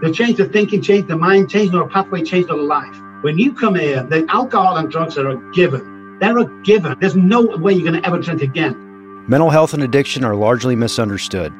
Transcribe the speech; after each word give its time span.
They've 0.00 0.14
changed 0.14 0.38
their 0.38 0.46
thinking, 0.46 0.80
change 0.82 1.08
the 1.08 1.16
mind, 1.16 1.50
change 1.50 1.72
the 1.72 1.84
pathway, 1.86 2.22
change 2.22 2.46
the 2.46 2.54
life. 2.54 2.96
When 3.22 3.36
you 3.36 3.52
come 3.52 3.74
here, 3.74 4.02
the 4.04 4.24
alcohol 4.28 4.76
and 4.76 4.90
drugs 4.90 5.18
are 5.18 5.28
a 5.28 5.52
given. 5.52 6.18
They're 6.20 6.38
a 6.38 6.62
given. 6.62 6.96
There's 7.00 7.16
no 7.16 7.42
way 7.42 7.72
you're 7.72 7.88
going 7.90 8.00
to 8.00 8.06
ever 8.06 8.18
drink 8.18 8.42
again. 8.42 9.24
Mental 9.28 9.50
health 9.50 9.74
and 9.74 9.82
addiction 9.82 10.24
are 10.24 10.36
largely 10.36 10.76
misunderstood. 10.76 11.52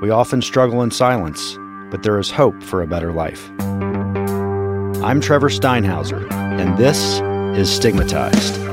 We 0.00 0.10
often 0.10 0.40
struggle 0.40 0.82
in 0.82 0.90
silence, 0.90 1.58
but 1.90 2.02
there 2.02 2.18
is 2.18 2.30
hope 2.30 2.62
for 2.62 2.80
a 2.80 2.86
better 2.86 3.12
life. 3.12 3.50
I'm 5.02 5.20
Trevor 5.20 5.48
Steinhauser, 5.48 6.30
and 6.32 6.78
this 6.78 7.20
is 7.58 7.70
Stigmatized. 7.70 8.69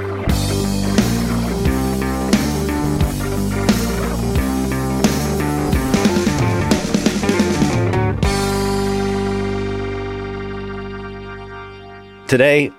Today, 12.27 12.71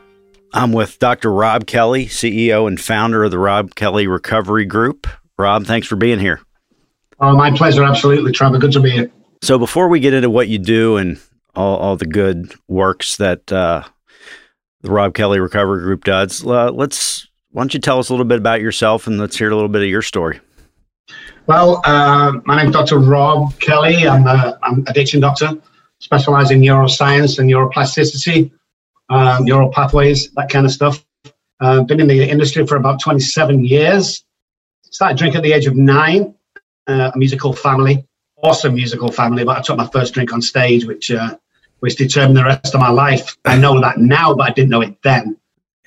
I'm 0.52 0.73
with 0.73 0.98
Dr. 0.98 1.33
Rob 1.33 1.66
Kelly, 1.66 2.05
CEO 2.05 2.69
and 2.69 2.79
founder 2.79 3.25
of 3.25 3.30
the 3.30 3.38
Rob 3.38 3.74
Kelly 3.74 4.07
Recovery 4.07 4.66
Group. 4.66 5.07
Rob, 5.38 5.65
thanks 5.65 5.87
for 5.87 5.97
being 5.97 6.19
here. 6.19 6.43
Oh, 7.19 7.34
my 7.34 7.51
pleasure. 7.51 7.83
Absolutely, 7.83 8.33
Trevor. 8.33 8.59
Good 8.59 8.73
to 8.73 8.80
be 8.80 8.91
here. 8.91 9.11
So, 9.41 9.59
before 9.59 9.88
we 9.88 10.01
get 10.01 10.12
into 10.12 10.29
what 10.29 10.48
you 10.48 10.59
do 10.59 10.98
and 10.98 11.19
all, 11.55 11.79
all 11.79 11.97
the 11.97 12.05
good 12.05 12.52
works 12.69 13.16
that 13.16 13.51
uh, 13.51 13.84
the 14.83 14.91
Rob 14.91 15.15
Kelly 15.15 15.41
Recovery 15.41 15.83
Group 15.83 16.05
does, 16.05 16.45
uh, 16.45 16.71
let's 16.71 17.27
why 17.51 17.62
don't 17.62 17.73
you 17.73 17.80
tell 17.80 17.99
us 17.99 18.10
a 18.10 18.12
little 18.12 18.27
bit 18.27 18.38
about 18.38 18.60
yourself 18.60 19.07
and 19.07 19.19
let's 19.19 19.38
hear 19.38 19.51
a 19.51 19.55
little 19.55 19.71
bit 19.71 19.80
of 19.80 19.88
your 19.88 20.02
story. 20.02 20.41
Well, 21.46 21.80
uh, 21.87 22.33
my 22.45 22.62
name's 22.62 22.74
Dr. 22.74 22.99
Rob 22.99 23.59
Kelly. 23.60 24.07
I'm, 24.07 24.27
a, 24.27 24.59
I'm 24.62 24.85
addiction 24.87 25.21
doctor, 25.21 25.52
specializing 26.01 26.62
in 26.62 26.71
neuroscience 26.71 27.38
and 27.38 27.49
neuroplasticity 27.49 28.51
um, 29.09 29.45
neural 29.45 29.70
pathways, 29.70 30.30
that 30.32 30.51
kind 30.51 30.66
of 30.66 30.73
stuff. 30.73 31.04
Uh, 31.60 31.82
been 31.82 32.01
in 32.01 32.06
the 32.06 32.28
industry 32.28 32.66
for 32.66 32.76
about 32.76 33.01
27 33.01 33.65
years. 33.65 34.24
Started 34.82 35.18
drinking 35.18 35.38
at 35.38 35.42
the 35.42 35.52
age 35.52 35.66
of 35.66 35.76
nine. 35.76 36.34
Uh, 36.87 37.10
a 37.15 37.18
musical 37.18 37.52
family, 37.52 38.06
awesome 38.42 38.74
musical 38.74 39.12
family. 39.12 39.45
But 39.45 39.59
I 39.59 39.60
took 39.60 39.76
my 39.76 39.88
first 39.88 40.15
drink 40.15 40.32
on 40.32 40.40
stage, 40.40 40.87
which 40.87 41.10
uh, 41.10 41.37
which 41.80 41.96
determined 41.96 42.37
the 42.37 42.45
rest 42.45 42.74
of 42.74 42.80
my 42.80 42.88
life. 42.88 43.37
I 43.45 43.59
know 43.59 43.80
that 43.80 43.98
now, 43.98 44.34
but 44.34 44.50
I 44.50 44.52
didn't 44.52 44.70
know 44.70 44.80
it 44.80 45.00
then. 45.02 45.37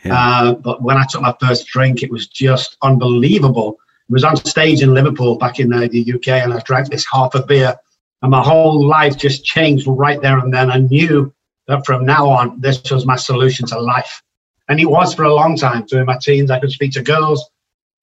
Yeah. 0.03 0.15
Uh, 0.15 0.53
but 0.53 0.81
when 0.81 0.97
I 0.97 1.05
took 1.09 1.21
my 1.21 1.35
first 1.39 1.67
drink, 1.67 2.03
it 2.03 2.11
was 2.11 2.27
just 2.27 2.77
unbelievable. 2.81 3.79
It 4.09 4.13
was 4.13 4.23
on 4.23 4.35
stage 4.35 4.81
in 4.81 4.93
Liverpool 4.93 5.37
back 5.37 5.59
in 5.59 5.69
the, 5.69 5.87
the 5.87 6.13
UK, 6.13 6.43
and 6.43 6.53
I 6.53 6.59
drank 6.59 6.89
this 6.89 7.05
half 7.11 7.33
a 7.35 7.43
beer, 7.43 7.75
and 8.21 8.31
my 8.31 8.43
whole 8.43 8.85
life 8.85 9.17
just 9.17 9.43
changed 9.43 9.87
right 9.87 10.21
there 10.21 10.37
and 10.37 10.53
then. 10.53 10.69
I 10.69 10.77
knew 10.77 11.33
that 11.71 11.85
from 11.85 12.05
now 12.05 12.27
on, 12.27 12.59
this 12.59 12.81
was 12.91 13.05
my 13.05 13.15
solution 13.15 13.65
to 13.67 13.79
life. 13.79 14.21
And 14.67 14.79
it 14.79 14.85
was 14.85 15.13
for 15.13 15.23
a 15.23 15.33
long 15.33 15.55
time. 15.55 15.85
During 15.85 16.05
my 16.05 16.17
teens, 16.21 16.51
I 16.51 16.59
could 16.59 16.71
speak 16.71 16.91
to 16.93 17.01
girls. 17.01 17.49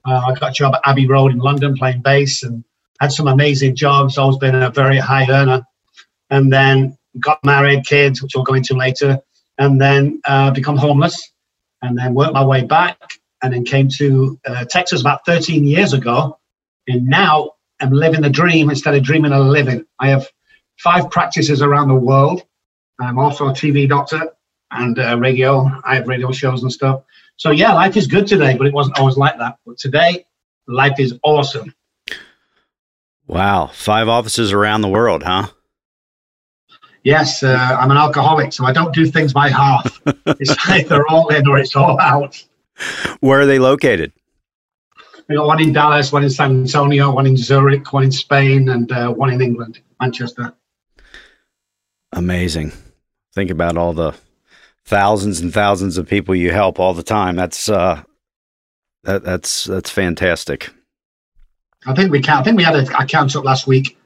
Uh, 0.05 0.23
I 0.27 0.35
got 0.35 0.51
a 0.51 0.53
job 0.53 0.75
at 0.75 0.81
Abbey 0.85 1.07
Road 1.07 1.33
in 1.33 1.39
London 1.39 1.77
playing 1.77 2.01
bass 2.01 2.43
and 2.43 2.65
had 3.01 3.13
some 3.13 3.29
amazing 3.29 3.77
jobs, 3.77 4.17
always 4.17 4.39
been 4.39 4.55
a 4.55 4.71
very 4.71 4.99
high 4.99 5.31
earner. 5.31 5.63
And 6.31 6.53
then 6.53 6.97
got 7.21 7.45
married, 7.45 7.85
kids, 7.85 8.23
which 8.23 8.33
we'll 8.35 8.45
go 8.45 8.55
into 8.55 8.75
later, 8.75 9.19
and 9.59 9.81
then 9.81 10.21
uh, 10.27 10.51
become 10.51 10.77
homeless, 10.77 11.33
and 11.83 11.97
then 11.97 12.15
worked 12.15 12.35
my 12.35 12.45
way 12.45 12.65
back, 12.65 12.99
and 13.43 13.53
then 13.53 13.65
came 13.65 13.89
to 13.89 14.39
uh, 14.47 14.65
Texas 14.65 15.01
about 15.01 15.25
13 15.27 15.65
years 15.65 15.93
ago. 15.93 16.39
And 16.87 17.07
now 17.07 17.53
I'm 17.81 17.93
living 17.93 18.23
the 18.23 18.31
dream 18.31 18.71
instead 18.71 18.95
of 18.95 19.03
dreaming 19.03 19.33
a 19.33 19.41
living. 19.41 19.85
I 20.01 20.09
have 20.09 20.27
five 20.79 21.11
practices 21.11 21.61
around 21.63 21.89
the 21.89 21.95
world. 21.95 22.43
I'm 22.99 23.19
also 23.19 23.49
a 23.49 23.53
TV 23.53 23.89
doctor 23.89 24.33
and 24.71 24.99
uh, 24.99 25.19
radio. 25.19 25.71
I 25.85 25.97
have 25.97 26.09
radio 26.09 26.33
shows 26.33 26.63
and 26.63 26.73
stuff. 26.73 27.03
So 27.37 27.51
yeah, 27.51 27.73
life 27.73 27.97
is 27.97 28.07
good 28.07 28.27
today, 28.27 28.57
but 28.57 28.67
it 28.67 28.73
wasn't 28.73 28.99
always 28.99 29.17
like 29.17 29.39
that. 29.39 29.59
But 29.65 29.79
today, 29.79 30.27
life 30.67 30.99
is 30.99 31.19
awesome. 31.23 31.75
Wow, 33.27 33.67
five 33.73 34.09
offices 34.09 34.53
around 34.53 34.81
the 34.81 34.89
world, 34.89 35.23
huh? 35.23 35.49
Yes, 37.05 37.43
uh, 37.43 37.77
I'm 37.79 37.91
an 37.91 37.97
alcoholic, 37.97 38.53
so 38.53 38.65
I 38.65 38.73
don't 38.73 38.93
do 38.93 39.07
things 39.07 39.33
by 39.33 39.49
half. 39.49 40.01
it's 40.27 40.69
either 40.69 41.07
all 41.09 41.29
in 41.29 41.47
or 41.47 41.59
it's 41.59 41.77
all 41.77 42.01
out. 42.01 42.43
Where 43.21 43.41
are 43.41 43.47
they 43.47 43.59
located? 43.59 44.13
We 45.29 45.37
got 45.37 45.47
one 45.47 45.63
in 45.63 45.73
Dallas, 45.73 46.11
one 46.11 46.25
in 46.25 46.31
San 46.31 46.63
Antonio, 46.63 47.13
one 47.13 47.27
in 47.27 47.37
Zurich, 47.37 47.93
one 47.93 48.05
in 48.05 48.13
Spain, 48.13 48.71
and 48.71 48.91
uh, 48.91 49.13
one 49.13 49.31
in 49.31 49.41
England, 49.41 49.81
Manchester. 50.01 50.55
Amazing 52.13 52.73
think 53.35 53.51
about 53.51 53.77
all 53.77 53.93
the 53.93 54.15
thousands 54.85 55.41
and 55.41 55.53
thousands 55.53 55.99
of 55.99 56.09
people 56.09 56.35
you 56.35 56.51
help 56.51 56.81
all 56.81 56.95
the 56.95 57.03
time. 57.03 57.37
That's 57.37 57.69
uh, 57.69 58.03
that, 59.05 59.23
that's 59.25 59.65
that's 59.65 59.91
fantastic. 59.91 60.71
I 61.87 61.95
think 61.95 62.11
we 62.11 62.21
can. 62.21 62.39
I 62.39 62.43
think 62.43 62.57
we 62.57 62.65
had 62.65 62.75
a, 62.75 62.99
a 62.99 63.07
count 63.07 63.35
up 63.37 63.45
last 63.45 63.67
week. 63.67 63.97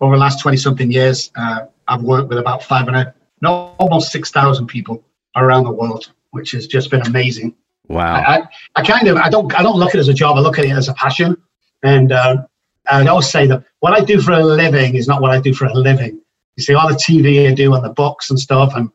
Over 0.00 0.16
the 0.16 0.20
last 0.20 0.40
twenty 0.40 0.58
something 0.58 0.90
years, 0.90 1.30
uh, 1.36 1.66
I've 1.88 2.02
worked 2.02 2.28
with 2.28 2.38
about 2.38 2.62
five 2.62 2.84
hundred, 2.84 3.14
no, 3.40 3.74
almost 3.78 4.12
six 4.12 4.30
thousand 4.30 4.66
people 4.66 5.02
around 5.34 5.64
the 5.64 5.72
world, 5.72 6.12
which 6.30 6.50
has 6.52 6.66
just 6.66 6.90
been 6.90 7.02
amazing. 7.02 7.54
Wow. 7.88 8.14
I, 8.14 8.38
I, 8.38 8.48
I, 8.76 8.82
kind 8.82 9.06
of 9.08 9.16
I 9.16 9.30
don't 9.30 9.54
I 9.58 9.62
don't 9.62 9.78
look 9.78 9.90
at 9.90 9.96
it 9.96 10.00
as 10.00 10.08
a 10.08 10.14
job. 10.14 10.36
I 10.36 10.40
look 10.40 10.58
at 10.58 10.64
it 10.64 10.70
as 10.70 10.88
a 10.88 10.94
passion, 10.94 11.36
and 11.82 12.12
uh, 12.12 12.46
I 12.90 13.06
always 13.06 13.28
say 13.28 13.46
that 13.46 13.64
what 13.80 13.94
I 13.94 14.04
do 14.04 14.20
for 14.20 14.32
a 14.32 14.44
living 14.44 14.96
is 14.96 15.08
not 15.08 15.22
what 15.22 15.30
I 15.30 15.40
do 15.40 15.54
for 15.54 15.66
a 15.66 15.74
living. 15.74 16.20
You 16.56 16.62
see 16.62 16.74
all 16.74 16.88
the 16.88 16.94
TV 16.94 17.50
I 17.50 17.54
do 17.54 17.74
on 17.74 17.82
the 17.82 17.90
books 17.90 18.30
and 18.30 18.38
stuff, 18.38 18.72
and 18.74 18.90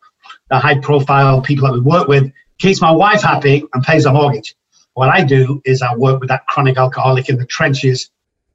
the 0.49 0.59
high 0.59 0.79
profile 0.79 1.41
people 1.41 1.67
that 1.67 1.73
we 1.73 1.81
work 1.81 2.07
with 2.07 2.31
keeps 2.57 2.81
my 2.81 2.91
wife 2.91 3.21
happy 3.21 3.63
and 3.73 3.83
pays 3.83 4.03
the 4.03 4.13
mortgage. 4.13 4.55
What 4.93 5.09
I 5.09 5.23
do 5.23 5.61
is 5.65 5.81
I 5.81 5.95
work 5.95 6.19
with 6.19 6.29
that 6.29 6.45
chronic 6.47 6.77
alcoholic 6.77 7.29
in 7.29 7.37
the 7.37 7.45
trenches 7.45 8.09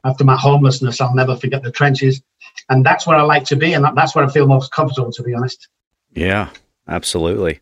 after 0.04 0.24
my 0.24 0.36
homelessness. 0.36 1.00
I'll 1.00 1.14
never 1.14 1.36
forget 1.36 1.62
the 1.62 1.70
trenches. 1.70 2.22
And 2.68 2.84
that's 2.84 3.06
where 3.06 3.16
I 3.16 3.22
like 3.22 3.44
to 3.44 3.56
be. 3.56 3.72
And 3.72 3.84
that's 3.96 4.14
where 4.14 4.24
I 4.24 4.30
feel 4.30 4.46
most 4.46 4.72
comfortable, 4.72 5.12
to 5.12 5.22
be 5.22 5.34
honest. 5.34 5.68
Yeah, 6.12 6.50
absolutely. 6.88 7.60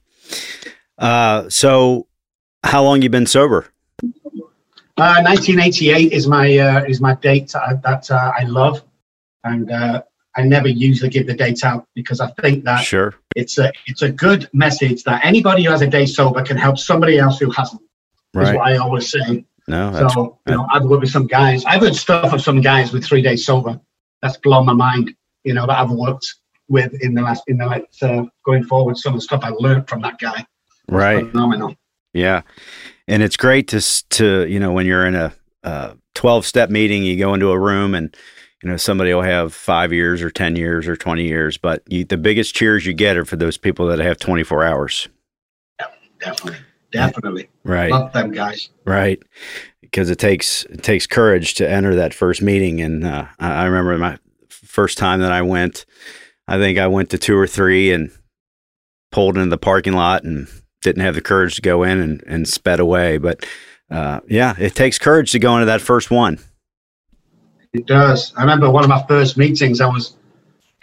Uh, 0.99 1.49
so, 1.49 2.06
how 2.62 2.82
long 2.82 3.03
you 3.03 3.11
been 3.11 3.26
sober? 3.26 3.66
Uh, 4.97 5.21
1988 5.22 6.12
is 6.12 6.28
my 6.28 6.56
uh, 6.56 6.84
is 6.84 7.00
my 7.00 7.15
date 7.16 7.49
that 7.49 8.09
uh, 8.11 8.32
I 8.38 8.44
love, 8.44 8.82
and 9.43 9.71
uh, 9.71 10.03
I 10.37 10.43
never 10.43 10.69
usually 10.69 11.11
give 11.11 11.27
the 11.27 11.34
date 11.34 11.65
out 11.65 11.87
because 11.95 12.21
I 12.21 12.31
think 12.41 12.65
that 12.65 12.81
sure. 12.81 13.15
it's 13.37 13.59
a 13.59 13.72
it's 13.87 14.03
a 14.03 14.11
good 14.11 14.49
message 14.53 15.05
that 15.05 15.25
anybody 15.25 15.65
who 15.65 15.71
has 15.71 15.83
a 15.83 15.87
day 15.87 16.06
sober 16.06 16.43
can 16.43 16.56
help 16.56 16.78
somebody 16.78 17.19
else 17.19 17.39
who 17.39 17.50
hasn't. 17.50 17.83
Right. 18.33 18.49
Is 18.49 18.56
what 18.56 18.67
I 18.67 18.77
always 18.78 19.11
say. 19.11 19.44
No, 19.69 20.09
so 20.09 20.39
you 20.47 20.55
know, 20.55 20.67
I've 20.73 20.84
worked 20.84 21.03
with 21.03 21.11
some 21.11 21.27
guys. 21.27 21.65
I've 21.65 21.81
heard 21.81 21.94
stuff 21.94 22.33
of 22.33 22.43
some 22.43 22.61
guys 22.61 22.93
with 22.93 23.05
three 23.05 23.23
days 23.23 23.47
sober. 23.47 23.81
That's 24.23 24.37
blown 24.39 24.67
my 24.67 24.73
mind. 24.73 25.15
You 25.44 25.55
know 25.55 25.67
that 25.67 25.78
I've 25.78 25.91
worked 25.91 26.27
with 26.69 26.93
in 27.00 27.15
the 27.15 27.23
last 27.23 27.44
in 27.47 27.59
the 27.59 27.67
last 27.67 28.03
uh, 28.03 28.25
going 28.44 28.65
forward. 28.65 28.99
Some 28.99 29.15
of 29.15 29.19
the 29.19 29.23
stuff 29.23 29.44
I 29.44 29.50
learned 29.50 29.89
from 29.89 30.03
that 30.03 30.19
guy. 30.19 30.44
Right. 30.89 31.31
Phenomenal. 31.31 31.77
Yeah, 32.12 32.43
and 33.09 33.23
it's 33.23 33.37
great 33.37 33.69
to 33.69 33.81
to 34.11 34.47
you 34.47 34.59
know 34.59 34.73
when 34.73 34.84
you're 34.84 35.06
in 35.06 35.15
a 35.15 35.33
twelve 36.15 36.47
step 36.47 36.71
meeting, 36.71 37.03
you 37.03 37.19
go 37.19 37.34
into 37.34 37.50
a 37.50 37.59
room 37.59 37.94
and 37.94 38.17
you 38.65 38.71
know 38.71 38.77
somebody 38.77 39.13
will 39.15 39.23
have 39.23 39.55
five 39.55 39.93
years 39.93 40.23
or 40.23 40.31
10 40.31 40.57
years 40.57 40.89
or 40.89 40.97
20 40.97 41.23
years 41.23 41.59
but 41.59 41.83
you, 41.87 42.05
the 42.05 42.17
biggest 42.17 42.55
cheers 42.55 42.85
you 42.85 42.93
get 42.93 43.17
are 43.17 43.25
for 43.25 43.37
those 43.37 43.57
people 43.57 43.87
that 43.87 43.99
have 43.99 44.19
24 44.19 44.65
hours. 44.65 45.09
Definitely 46.19 46.59
definitely. 46.95 47.49
Right. 47.65 47.91
Love 47.91 48.13
them 48.13 48.31
guys. 48.31 48.71
Right. 48.85 49.21
Because 49.83 50.09
it 50.09 50.19
takes 50.19 50.65
it 50.65 50.83
takes 50.83 51.07
courage 51.07 51.55
to 51.55 51.69
enter 51.69 51.95
that 51.97 52.15
first 52.15 52.43
meeting 52.43 52.81
and 52.81 53.05
uh, 53.05 53.27
i 53.39 53.65
remember 53.65 53.97
my 53.97 54.19
first 54.49 54.99
time 54.99 55.21
that 55.21 55.31
i 55.31 55.41
went 55.41 55.87
i 56.49 56.59
think 56.59 56.79
i 56.79 56.87
went 56.88 57.11
to 57.11 57.19
two 57.19 57.37
or 57.37 57.47
three 57.47 57.93
and 57.93 58.11
pulled 59.12 59.37
into 59.37 59.50
the 59.50 59.59
parking 59.59 59.93
lot 59.93 60.25
and 60.25 60.49
didn't 60.83 61.03
have 61.03 61.15
the 61.15 61.21
courage 61.21 61.55
to 61.55 61.62
go 61.62 61.85
in 61.85 62.00
and, 62.00 62.25
and 62.27 62.49
sped 62.49 62.81
away 62.81 63.19
but 63.19 63.47
uh, 63.88 64.19
yeah 64.27 64.55
it 64.59 64.75
takes 64.75 64.99
courage 64.99 65.31
to 65.31 65.38
go 65.38 65.55
into 65.55 65.67
that 65.67 65.81
first 65.81 66.11
one 66.11 66.41
it 67.75 67.87
does. 67.87 68.32
I 68.37 68.43
remember 68.43 68.71
one 68.71 68.85
of 68.85 68.88
my 68.88 69.05
first 69.09 69.37
meetings. 69.37 69.81
I 69.81 69.87
was 69.87 70.17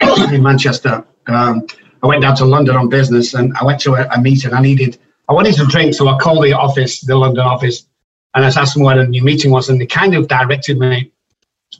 in 0.00 0.42
Manchester. 0.42 1.04
Um, 1.26 1.66
I 2.02 2.06
went 2.06 2.22
down 2.22 2.36
to 2.36 2.44
London 2.44 2.76
on 2.76 2.88
business, 2.88 3.34
and 3.34 3.56
I 3.56 3.64
went 3.64 3.80
to 3.80 3.94
a, 3.94 4.06
a, 4.08 4.20
meeting. 4.20 4.52
I 4.52 4.60
needed, 4.60 4.98
I 5.28 5.32
wanted 5.32 5.54
some 5.54 5.68
drink, 5.68 5.94
so 5.94 6.08
I 6.08 6.18
called 6.18 6.44
the 6.44 6.52
office, 6.52 7.00
the 7.00 7.16
London 7.16 7.44
office, 7.44 7.86
and 8.34 8.44
I 8.44 8.48
asked 8.48 8.74
them 8.74 8.82
where 8.82 8.96
the 8.96 9.06
new 9.06 9.22
meeting 9.22 9.50
was, 9.50 9.68
and 9.68 9.80
they 9.80 9.86
kind 9.86 10.14
of 10.14 10.28
directed 10.28 10.78
me. 10.78 11.12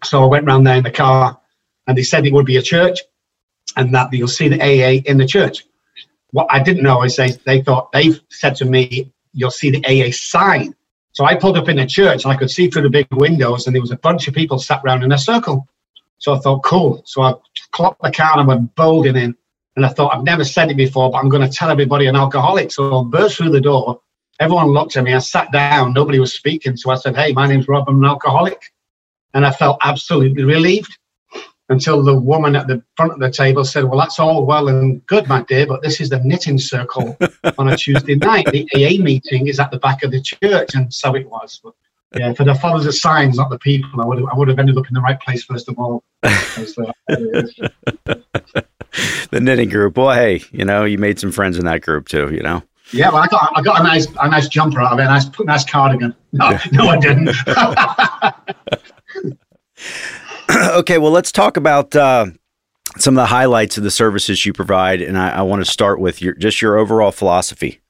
So 0.05 0.23
I 0.23 0.27
went 0.27 0.47
round 0.47 0.67
there 0.67 0.77
in 0.77 0.85
the 0.85 0.91
car, 0.91 1.39
and 1.87 1.99
they 1.99 2.03
said 2.03 2.27
it 2.27 2.33
would 2.33 2.47
be 2.47 2.57
a 2.57 2.63
church, 2.63 3.01
and 3.77 3.95
that 3.95 4.13
you'll 4.13 4.29
see 4.29 4.49
the 4.49 4.61
AA 4.61 5.03
in 5.05 5.19
the 5.19 5.27
church. 5.27 5.65
What 6.31 6.47
I 6.49 6.63
didn't 6.63 6.85
know 6.85 7.03
is 7.03 7.17
they 7.17 7.33
they 7.45 7.61
thought 7.61 7.93
they 7.93 8.13
said 8.31 8.57
to 8.57 8.65
me, 8.65 9.13
"You'll 9.35 9.51
see 9.51 9.71
the 9.71 9.85
AA 9.85 10.11
sign." 10.13 10.75
So 11.13 11.25
I 11.25 11.35
pulled 11.37 11.59
up 11.59 11.69
in 11.69 11.79
a 11.79 11.87
church 11.87 12.25
and 12.25 12.33
I 12.33 12.37
could 12.37 12.51
see 12.51 12.69
through 12.69 12.83
the 12.83 12.91
big 12.91 13.07
windows, 13.13 13.67
and 13.67 13.75
there 13.75 13.83
was 13.83 13.91
a 13.91 13.97
bunch 13.97 14.29
of 14.29 14.35
people 14.35 14.59
sat 14.59 14.83
around 14.85 15.03
in 15.03 15.13
a 15.13 15.19
circle. 15.19 15.69
So 16.19 16.35
I 16.35 16.39
thought, 16.39 16.63
cool. 16.63 17.03
So 17.05 17.23
I 17.23 17.35
clocked 17.73 18.03
the 18.03 18.11
car 18.11 18.39
and 18.39 18.43
I 18.43 18.55
went 18.55 18.75
bolting 18.77 19.17
in. 19.17 19.37
And 19.75 19.87
I 19.87 19.89
thought, 19.89 20.15
I've 20.15 20.25
never 20.25 20.45
said 20.45 20.71
it 20.71 20.77
before, 20.77 21.11
but 21.11 21.19
I'm 21.19 21.31
going 21.31 21.49
to 21.49 21.55
tell 21.55 21.71
everybody 21.71 22.07
an 22.07 22.15
alcoholic. 22.15 22.71
So 22.71 23.01
I 23.01 23.05
burst 23.05 23.39
through 23.39 23.51
the 23.51 23.61
door. 23.61 24.01
Everyone 24.39 24.67
looked 24.67 24.97
at 24.97 25.05
me. 25.05 25.15
I 25.15 25.19
sat 25.19 25.51
down. 25.51 25.95
Nobody 25.95 26.19
was 26.19 26.35
speaking. 26.35 26.77
So 26.77 26.91
I 26.91 26.97
said, 26.97 27.17
Hey, 27.17 27.33
my 27.33 27.47
name's 27.47 27.69
Rob. 27.69 27.89
I'm 27.89 27.99
an 27.99 28.05
alcoholic. 28.05 28.63
And 29.35 29.47
I 29.47 29.51
felt 29.51 29.79
absolutely 29.83 30.45
relieved 30.45 30.97
until 31.73 32.03
the 32.03 32.15
woman 32.15 32.55
at 32.55 32.67
the 32.67 32.83
front 32.97 33.13
of 33.13 33.19
the 33.19 33.31
table 33.31 33.65
said, 33.65 33.85
Well, 33.85 33.99
that's 33.99 34.19
all 34.19 34.45
well 34.47 34.69
and 34.69 35.05
good, 35.07 35.27
my 35.29 35.43
dear, 35.43 35.67
but 35.67 35.83
this 35.83 36.01
is 36.01 36.11
the 36.11 36.21
knitting 36.21 36.59
circle 36.59 37.17
on 37.59 37.69
a 37.69 37.77
Tuesday 37.77 38.15
night. 38.15 38.47
The 38.47 38.69
AA 38.75 39.03
meeting 39.03 39.49
is 39.49 39.59
at 39.59 39.71
the 39.71 39.79
back 39.79 40.03
of 40.03 40.11
the 40.13 40.21
church. 40.21 40.75
And 40.75 40.93
so 40.93 41.17
it 41.17 41.29
was. 41.29 41.61
But 41.63 41.75
yeah, 42.15 42.33
for 42.35 42.45
the 42.45 42.55
followers 42.55 42.87
of 42.87 42.95
signs, 42.95 43.37
not 43.37 43.51
the 43.51 43.59
people, 43.59 44.01
I 44.01 44.07
would 44.07 44.19
have, 44.19 44.29
I 44.33 44.37
would 44.37 44.49
have 44.49 44.59
ended 44.59 44.77
up 44.77 44.87
in 44.87 44.95
the 44.95 45.01
right 45.01 45.21
place 45.21 45.45
first 45.45 45.69
of 45.69 45.79
all. 45.79 46.05
Uh, 47.09 48.61
the 49.31 49.41
knitting 49.41 49.71
group. 49.71 49.97
Well, 49.97 50.11
hey, 50.11 50.43
you 50.51 50.67
know, 50.67 50.85
you 50.85 50.99
made 50.99 51.19
some 51.19 51.33
friends 51.33 51.59
in 51.59 51.65
that 51.65 51.81
group 51.81 52.09
too. 52.09 52.29
You 52.31 52.43
know. 52.43 52.63
Yeah, 52.93 53.09
well, 53.09 53.23
I 53.23 53.27
got 53.27 53.53
I 53.57 53.63
got 53.63 53.81
a 53.81 53.83
nice 53.83 54.07
a 54.21 54.29
nice 54.29 54.49
jumper 54.49 54.81
out 54.81 54.93
of 54.93 54.99
it, 54.99 55.05
a 55.05 55.07
nice 55.07 55.27
nice 55.41 55.65
cardigan. 55.65 56.15
No, 56.33 56.59
no, 56.73 56.89
I 56.89 56.99
didn't. 56.99 57.35
okay, 60.73 60.99
well, 60.99 61.13
let's 61.13 61.33
talk 61.33 61.57
about 61.57 61.95
uh, 61.97 62.27
some 62.99 63.17
of 63.17 63.23
the 63.23 63.27
highlights 63.27 63.79
of 63.79 63.85
the 63.85 63.91
services 63.91 64.45
you 64.45 64.53
provide, 64.53 65.01
and 65.01 65.17
I, 65.17 65.31
I 65.31 65.43
want 65.43 65.65
to 65.65 65.71
start 65.71 66.01
with 66.01 66.21
your 66.21 66.35
just 66.35 66.61
your 66.61 66.79
overall 66.79 67.13
philosophy. 67.13 67.81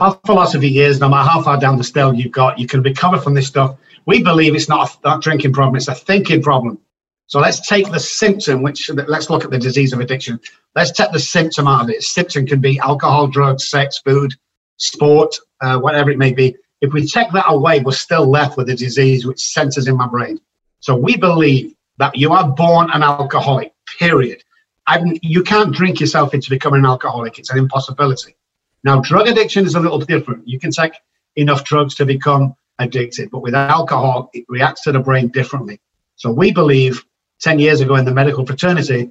Our 0.00 0.18
philosophy 0.26 0.80
is 0.80 1.00
no 1.00 1.08
matter 1.08 1.28
how 1.28 1.42
far 1.42 1.58
down 1.58 1.78
the 1.78 1.84
scale 1.84 2.12
you've 2.12 2.32
got, 2.32 2.58
you 2.58 2.66
can 2.66 2.82
recover 2.82 3.18
from 3.18 3.34
this 3.34 3.46
stuff. 3.46 3.78
We 4.06 4.22
believe 4.22 4.54
it's 4.54 4.68
not 4.68 4.98
a, 5.04 5.18
drinking 5.20 5.52
problem; 5.52 5.76
it's 5.76 5.88
a 5.88 5.94
thinking 5.94 6.42
problem. 6.42 6.78
So 7.26 7.40
let's 7.40 7.66
take 7.66 7.90
the 7.90 8.00
symptom, 8.00 8.62
which 8.62 8.90
let's 8.90 9.30
look 9.30 9.44
at 9.44 9.50
the 9.50 9.58
disease 9.58 9.92
of 9.94 10.00
addiction. 10.00 10.40
Let's 10.74 10.90
take 10.90 11.12
the 11.12 11.20
symptom 11.20 11.66
out 11.66 11.84
of 11.84 11.90
it. 11.90 12.02
Symptom 12.02 12.44
can 12.46 12.60
be 12.60 12.78
alcohol, 12.80 13.28
drugs, 13.28 13.70
sex, 13.70 13.98
food, 14.04 14.34
sport, 14.76 15.34
uh, 15.62 15.78
whatever 15.78 16.10
it 16.10 16.18
may 16.18 16.32
be. 16.32 16.56
If 16.82 16.92
we 16.92 17.06
take 17.06 17.32
that 17.32 17.46
away, 17.48 17.80
we're 17.80 17.92
still 17.92 18.26
left 18.26 18.58
with 18.58 18.68
a 18.68 18.74
disease 18.74 19.24
which 19.24 19.40
centers 19.40 19.88
in 19.88 19.96
my 19.96 20.06
brain. 20.06 20.38
So 20.80 20.94
we 20.94 21.16
believe 21.16 21.73
that 21.98 22.16
you 22.16 22.32
are 22.32 22.48
born 22.48 22.90
an 22.90 23.02
alcoholic, 23.02 23.72
period. 23.98 24.42
I, 24.86 25.02
you 25.22 25.42
can't 25.42 25.74
drink 25.74 26.00
yourself 26.00 26.34
into 26.34 26.50
becoming 26.50 26.80
an 26.80 26.86
alcoholic. 26.86 27.38
It's 27.38 27.50
an 27.50 27.58
impossibility. 27.58 28.36
Now, 28.82 29.00
drug 29.00 29.28
addiction 29.28 29.64
is 29.64 29.74
a 29.74 29.80
little 29.80 29.98
different. 29.98 30.46
You 30.46 30.58
can 30.58 30.70
take 30.70 30.92
enough 31.36 31.64
drugs 31.64 31.94
to 31.96 32.04
become 32.04 32.54
addicted, 32.78 33.30
but 33.30 33.40
with 33.40 33.54
alcohol, 33.54 34.30
it 34.34 34.44
reacts 34.48 34.82
to 34.82 34.92
the 34.92 34.98
brain 34.98 35.28
differently. 35.28 35.80
So 36.16 36.30
we 36.30 36.52
believe 36.52 37.04
10 37.40 37.58
years 37.58 37.80
ago 37.80 37.96
in 37.96 38.04
the 38.04 38.12
medical 38.12 38.44
fraternity 38.44 39.10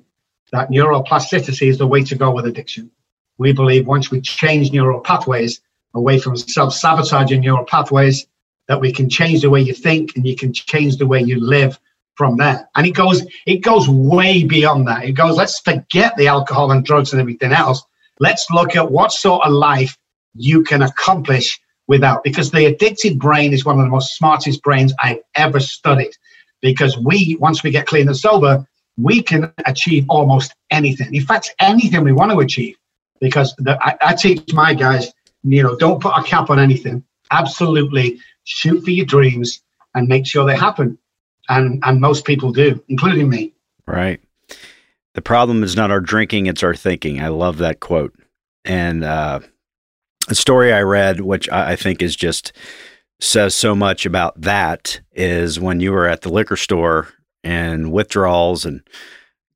that 0.51 0.69
neuroplasticity 0.69 1.68
is 1.68 1.77
the 1.77 1.88
way 1.88 2.03
to 2.03 2.15
go 2.15 2.31
with 2.31 2.45
addiction. 2.45 2.91
We 3.38 3.53
believe 3.53 3.88
once 3.88 4.12
we 4.12 4.21
change 4.21 4.71
neural 4.71 5.00
pathways 5.00 5.62
away 5.95 6.19
from 6.19 6.38
self 6.38 6.74
sabotaging 6.74 7.41
neural 7.41 7.65
pathways, 7.65 8.27
that 8.68 8.79
we 8.79 8.91
can 8.94 9.09
change 9.09 9.41
the 9.41 9.50
way 9.50 9.62
you 9.62 9.74
think 9.74 10.15
and 10.15 10.25
you 10.25 10.36
can 10.36 10.53
change 10.53 10.97
the 10.97 11.07
way 11.07 11.21
you 11.21 11.39
live 11.39 11.79
from 12.15 12.38
there. 12.38 12.68
And 12.75 12.86
it 12.86 12.92
goes, 12.92 13.25
it 13.45 13.57
goes 13.57 13.89
way 13.89 14.44
beyond 14.44 14.88
that. 14.88 15.06
It 15.06 15.13
goes, 15.13 15.38
let's 15.38 15.60
forget 15.60 16.15
the 16.15 16.27
alcohol 16.27 16.71
and 16.71 16.86
drugs 16.86 17.12
and 17.12 17.19
everything 17.19 17.51
else. 17.51 17.83
Let's 18.19 18.50
look 18.51 18.75
at 18.75 18.92
what 18.92 19.12
sort 19.12 19.45
of 19.45 19.54
life 19.54 19.98
you 20.36 20.63
can 20.63 20.81
accomplish 20.81 21.60
without, 21.88 22.24
because 22.24 22.51
the 22.51 22.65
addicted 22.65 23.19
brain 23.19 23.54
is 23.54 23.65
one 23.65 23.80
of 23.80 23.86
the 23.86 23.89
most 23.89 24.15
smartest 24.15 24.62
brains 24.63 24.94
I've 25.01 25.19
ever 25.36 25.60
studied. 25.60 26.12
Because 26.62 26.98
we, 26.98 27.36
once 27.39 27.63
we 27.63 27.71
get 27.71 27.88
clean 27.88 28.07
and 28.07 28.15
sober, 28.15 28.65
we 28.98 29.21
can 29.21 29.51
achieve 29.65 30.06
almost 30.07 30.56
anything. 30.71 31.13
In 31.13 31.25
fact, 31.25 31.54
anything 31.60 32.04
we 32.04 32.13
want 32.13 32.31
to 32.31 32.39
achieve. 32.39 32.75
Because 33.19 33.54
the, 33.57 33.77
I, 33.83 33.98
I 34.01 34.15
teach 34.15 34.54
my 34.54 34.74
guys, 34.74 35.12
you 35.44 35.63
know, 35.63 35.75
don't 35.75 36.01
put 36.01 36.13
a 36.15 36.24
cap 36.24 36.50
on 36.50 36.60
anything. 36.60 37.04
Absolutely 37.31 38.19
shoot 38.45 38.81
for 38.83 38.92
your 38.92 39.06
dreams 39.06 39.62
and 39.95 40.07
make 40.07 40.25
sure 40.25 40.45
they 40.45 40.56
happen 40.56 40.98
and 41.57 41.83
and 41.83 42.01
most 42.01 42.25
people 42.25 42.51
do, 42.51 42.83
including 42.89 43.29
me. 43.29 43.53
Right. 43.85 44.21
The 45.13 45.21
problem 45.21 45.63
is 45.63 45.75
not 45.75 45.91
our 45.91 46.01
drinking; 46.01 46.47
it's 46.47 46.63
our 46.63 46.75
thinking. 46.75 47.21
I 47.21 47.27
love 47.27 47.57
that 47.59 47.79
quote. 47.79 48.13
And 48.65 49.03
uh, 49.03 49.41
a 50.29 50.35
story 50.35 50.73
I 50.73 50.81
read, 50.81 51.21
which 51.21 51.50
I, 51.50 51.71
I 51.71 51.75
think 51.75 52.01
is 52.01 52.15
just 52.15 52.53
says 53.19 53.55
so 53.55 53.75
much 53.75 54.05
about 54.05 54.39
that, 54.41 55.00
is 55.13 55.59
when 55.59 55.79
you 55.79 55.91
were 55.91 56.07
at 56.07 56.21
the 56.21 56.31
liquor 56.31 56.55
store 56.55 57.09
and 57.44 57.91
withdrawals 57.91 58.65
and 58.65 58.81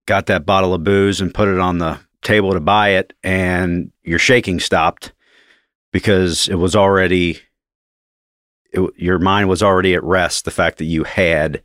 got 0.06 0.28
that 0.28 0.46
bottle 0.46 0.74
of 0.74 0.84
booze 0.84 1.22
and 1.22 1.34
put 1.34 1.48
it 1.48 1.60
on 1.60 1.80
the 1.80 2.00
table 2.22 2.54
to 2.54 2.60
buy 2.60 2.90
it, 2.90 3.14
and 3.24 3.92
your 4.04 4.20
shaking 4.20 4.60
stopped 4.60 5.14
because 5.92 6.48
it 6.50 6.56
was 6.56 6.76
already 6.76 7.40
it, 8.72 8.94
your 8.98 9.20
mind 9.20 9.50
was 9.50 9.64
already 9.64 9.94
at 9.96 10.04
rest. 10.04 10.46
The 10.46 10.52
fact 10.52 10.78
that 10.78 10.86
you 10.86 11.04
had 11.04 11.64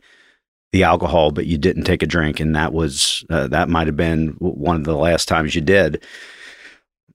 the 0.73 0.85
alcohol, 0.85 1.31
but 1.31 1.47
you 1.47 1.59
didn't 1.59 1.85
take 1.85 2.03
a 2.03 2.07
drink, 2.07 2.41
and 2.41 2.57
that 2.57 2.73
was 2.73 3.25
uh, 3.31 3.47
that 3.49 3.69
might 3.69 3.87
have 3.87 3.97
been 3.97 4.29
one 4.39 4.77
of 4.77 4.85
the 4.85 4.97
last 4.97 5.29
times 5.29 5.55
you 5.55 5.61
did. 5.61 6.03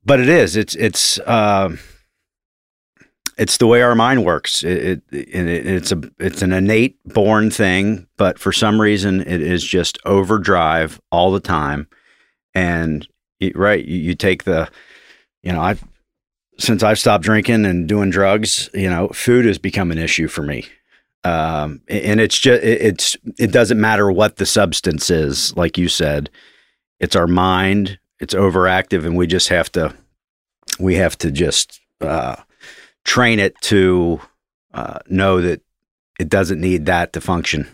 But 0.06 0.20
it 0.20 0.30
is. 0.30 0.56
It's 0.56 0.76
it's 0.76 1.20
uh, 1.20 1.76
it's 3.38 3.58
the 3.58 3.68
way 3.68 3.82
our 3.82 3.96
mind 3.96 4.26
works. 4.26 4.64
It, 4.64 5.02
it, 5.12 5.26
it, 5.30 5.68
it's 5.68 5.92
a 5.92 6.02
it's 6.20 6.42
an 6.42 6.54
innate 6.54 6.98
born 7.06 7.52
thing, 7.52 8.08
but 8.18 8.40
for 8.40 8.52
some 8.52 8.80
reason 8.80 9.22
it 9.22 9.42
is 9.42 9.64
just 9.64 10.00
overdrive 10.06 11.02
all 11.12 11.32
the 11.32 11.40
time. 11.40 11.88
And 12.54 13.08
it, 13.40 13.56
right, 13.56 13.84
you, 13.86 13.98
you 13.98 14.16
take 14.16 14.44
the, 14.46 14.70
you 15.44 15.52
know, 15.52 15.62
I've 15.62 15.84
since 16.58 16.82
I've 16.82 16.98
stopped 16.98 17.24
drinking 17.24 17.66
and 17.66 17.88
doing 17.88 18.10
drugs, 18.10 18.70
you 18.74 18.90
know, 18.90 19.10
food 19.10 19.46
has 19.46 19.60
become 19.60 19.92
an 19.92 20.00
issue 20.00 20.28
for 20.28 20.42
me. 20.42 20.66
Um, 21.28 21.82
and 21.90 22.22
it's 22.22 22.38
just 22.40 22.64
it's 22.64 23.18
it 23.38 23.52
doesn't 23.52 23.82
matter 23.82 24.10
what 24.12 24.38
the 24.38 24.46
substance 24.46 25.10
is, 25.10 25.56
like 25.58 25.78
you 25.78 25.90
said, 25.90 26.30
it's 27.00 27.16
our 27.16 27.28
mind. 27.28 28.00
It's 28.20 28.34
overactive, 28.34 29.06
and 29.06 29.18
we 29.18 29.28
just 29.28 29.50
have 29.50 29.72
to 29.74 29.94
we 30.80 30.96
have 30.96 31.18
to 31.20 31.32
just 31.32 31.82
uh, 32.02 32.38
train 33.04 33.40
it 33.40 33.60
to 33.62 34.22
uh, 34.74 35.00
know 35.10 35.42
that 35.42 35.62
it 36.18 36.30
doesn't 36.30 36.62
need 36.62 36.86
that 36.86 37.14
to 37.14 37.22
function. 37.22 37.68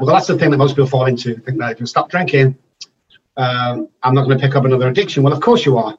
Well, 0.00 0.14
that's 0.14 0.28
the 0.28 0.38
thing 0.38 0.50
that 0.50 0.58
most 0.58 0.72
people 0.72 0.86
fall 0.86 1.06
into. 1.06 1.36
Think 1.36 1.58
that 1.58 1.72
if 1.72 1.80
you 1.80 1.86
stop 1.86 2.08
drinking, 2.08 2.56
um, 3.36 3.88
I'm 4.02 4.14
not 4.14 4.24
going 4.26 4.38
to 4.38 4.46
pick 4.46 4.54
up 4.54 4.64
another 4.64 4.88
addiction. 4.88 5.22
Well, 5.22 5.32
of 5.32 5.40
course 5.40 5.66
you 5.66 5.76
are 5.76 5.98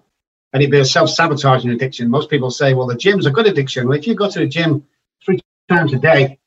and 0.53 0.61
it'd 0.61 0.71
be 0.71 0.79
a 0.79 0.85
self-sabotaging 0.85 1.71
addiction. 1.71 2.09
Most 2.09 2.29
people 2.29 2.51
say, 2.51 2.75
well, 2.75 2.85
the 2.85 2.95
gym's 2.95 3.25
a 3.25 3.31
good 3.31 3.47
addiction. 3.47 3.87
Well, 3.87 3.97
if 3.97 4.05
you 4.05 4.13
go 4.13 4.29
to 4.29 4.39
the 4.39 4.45
gym 4.45 4.85
three 5.25 5.39
times 5.67 5.93
a 5.93 5.97
day 5.97 6.39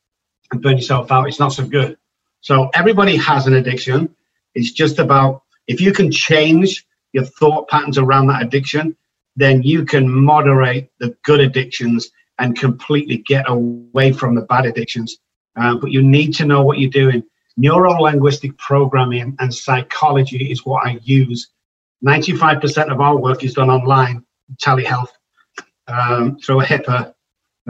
and 0.50 0.62
burn 0.62 0.76
yourself 0.76 1.10
out, 1.10 1.28
it's 1.28 1.38
not 1.38 1.52
so 1.52 1.66
good. 1.66 1.96
So 2.40 2.70
everybody 2.74 3.16
has 3.16 3.46
an 3.46 3.54
addiction. 3.54 4.14
It's 4.54 4.72
just 4.72 4.98
about 4.98 5.42
if 5.66 5.80
you 5.80 5.92
can 5.92 6.10
change 6.10 6.86
your 7.12 7.24
thought 7.24 7.68
patterns 7.68 7.98
around 7.98 8.28
that 8.28 8.42
addiction, 8.42 8.96
then 9.36 9.62
you 9.62 9.84
can 9.84 10.08
moderate 10.08 10.90
the 10.98 11.16
good 11.24 11.40
addictions 11.40 12.10
and 12.38 12.58
completely 12.58 13.18
get 13.18 13.48
away 13.48 14.12
from 14.12 14.34
the 14.34 14.42
bad 14.42 14.66
addictions. 14.66 15.18
Uh, 15.56 15.74
but 15.76 15.90
you 15.90 16.02
need 16.02 16.34
to 16.34 16.44
know 16.44 16.62
what 16.62 16.78
you're 16.78 16.90
doing. 16.90 17.22
Neuro 17.56 17.92
linguistic 17.92 18.56
programming 18.58 19.34
and 19.38 19.52
psychology 19.54 20.50
is 20.50 20.66
what 20.66 20.86
I 20.86 20.98
use 21.02 21.48
95% 22.04 22.92
of 22.92 23.00
our 23.00 23.16
work 23.16 23.42
is 23.42 23.54
done 23.54 23.70
online, 23.70 24.24
telehealth, 24.62 25.08
um, 25.88 26.38
through 26.38 26.60
a 26.60 26.64
HIPAA 26.64 27.14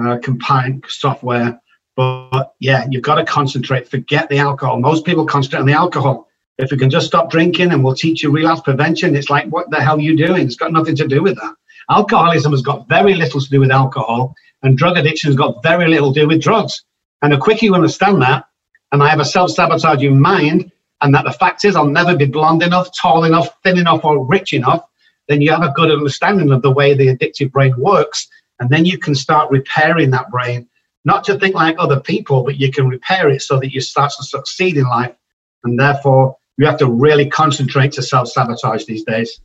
uh, 0.00 0.18
compliant 0.22 0.84
software. 0.88 1.60
But, 1.96 2.54
yeah, 2.60 2.86
you've 2.90 3.02
got 3.02 3.16
to 3.16 3.24
concentrate. 3.24 3.88
Forget 3.88 4.28
the 4.28 4.38
alcohol. 4.38 4.78
Most 4.78 5.04
people 5.04 5.26
concentrate 5.26 5.60
on 5.60 5.66
the 5.66 5.72
alcohol. 5.72 6.28
If 6.58 6.70
you 6.70 6.78
can 6.78 6.90
just 6.90 7.06
stop 7.06 7.30
drinking 7.30 7.72
and 7.72 7.82
we'll 7.82 7.94
teach 7.94 8.22
you 8.22 8.30
relapse 8.30 8.60
prevention, 8.60 9.16
it's 9.16 9.30
like, 9.30 9.46
what 9.48 9.70
the 9.70 9.80
hell 9.80 9.96
are 9.96 10.00
you 10.00 10.16
doing? 10.16 10.46
It's 10.46 10.56
got 10.56 10.72
nothing 10.72 10.96
to 10.96 11.08
do 11.08 11.22
with 11.22 11.36
that. 11.36 11.54
Alcoholism 11.90 12.52
has 12.52 12.62
got 12.62 12.88
very 12.88 13.14
little 13.14 13.40
to 13.40 13.48
do 13.48 13.60
with 13.60 13.70
alcohol, 13.70 14.34
and 14.62 14.76
drug 14.76 14.96
addiction 14.96 15.28
has 15.28 15.36
got 15.36 15.62
very 15.62 15.88
little 15.88 16.12
to 16.12 16.20
do 16.20 16.28
with 16.28 16.42
drugs. 16.42 16.84
And 17.22 17.32
the 17.32 17.38
quicker 17.38 17.64
you 17.64 17.74
understand 17.74 18.20
that, 18.22 18.46
and 18.92 19.02
I 19.02 19.08
have 19.08 19.20
a 19.20 19.24
self 19.24 19.50
sabotaging 19.50 20.18
mind, 20.18 20.70
and 21.02 21.14
that 21.14 21.24
the 21.24 21.32
fact 21.32 21.64
is 21.64 21.76
I'll 21.76 21.86
never 21.86 22.16
be 22.16 22.26
blonde 22.26 22.62
enough, 22.62 22.88
tall 23.00 23.24
enough, 23.24 23.48
thin 23.62 23.78
enough, 23.78 24.04
or 24.04 24.24
rich 24.24 24.52
enough, 24.52 24.84
then 25.28 25.40
you 25.40 25.50
have 25.50 25.62
a 25.62 25.72
good 25.72 25.90
understanding 25.90 26.50
of 26.52 26.62
the 26.62 26.70
way 26.70 26.94
the 26.94 27.08
addictive 27.08 27.52
brain 27.52 27.74
works. 27.78 28.28
And 28.60 28.70
then 28.70 28.84
you 28.84 28.98
can 28.98 29.14
start 29.14 29.50
repairing 29.50 30.10
that 30.10 30.30
brain, 30.30 30.68
not 31.06 31.22
to 31.24 31.38
think 31.38 31.54
like 31.54 31.76
other 31.78 32.00
people, 32.00 32.42
but 32.42 32.56
you 32.56 32.70
can 32.70 32.88
repair 32.88 33.30
it 33.30 33.40
so 33.40 33.58
that 33.60 33.72
you 33.72 33.80
start 33.80 34.12
to 34.18 34.24
succeed 34.24 34.76
in 34.76 34.82
life. 34.82 35.14
And 35.62 35.78
therefore, 35.78 36.36
you 36.58 36.66
have 36.66 36.78
to 36.78 36.90
really 36.90 37.26
concentrate 37.30 37.92
to 37.92 38.02
self 38.02 38.28
sabotage 38.28 38.84
these 38.84 39.04
days. 39.04 39.40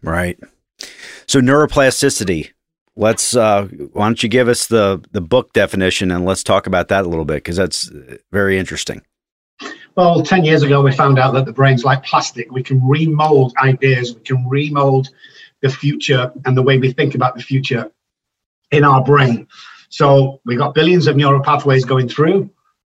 Right. 0.00 0.38
So, 1.26 1.40
neuroplasticity. 1.40 2.52
Let's. 2.96 3.34
Uh, 3.34 3.64
why 3.92 4.06
don't 4.06 4.22
you 4.22 4.28
give 4.28 4.48
us 4.48 4.66
the 4.66 5.02
the 5.10 5.20
book 5.20 5.52
definition 5.52 6.10
and 6.10 6.24
let's 6.24 6.44
talk 6.44 6.66
about 6.66 6.88
that 6.88 7.04
a 7.04 7.08
little 7.08 7.24
bit 7.24 7.36
because 7.36 7.56
that's 7.56 7.90
very 8.30 8.58
interesting. 8.58 9.02
Well, 9.96 10.22
10 10.22 10.44
years 10.44 10.62
ago, 10.62 10.82
we 10.82 10.92
found 10.92 11.18
out 11.18 11.34
that 11.34 11.46
the 11.46 11.52
brain's 11.52 11.84
like 11.84 12.04
plastic. 12.04 12.50
We 12.52 12.62
can 12.62 12.80
remold 12.86 13.54
ideas, 13.62 14.14
we 14.14 14.20
can 14.20 14.48
remold 14.48 15.08
the 15.62 15.68
future 15.68 16.32
and 16.44 16.56
the 16.56 16.62
way 16.62 16.78
we 16.78 16.92
think 16.92 17.14
about 17.14 17.34
the 17.34 17.42
future 17.42 17.90
in 18.70 18.84
our 18.84 19.02
brain. 19.02 19.48
So 19.90 20.40
we've 20.46 20.58
got 20.58 20.74
billions 20.74 21.06
of 21.06 21.16
neural 21.16 21.42
pathways 21.42 21.84
going 21.84 22.08
through. 22.08 22.50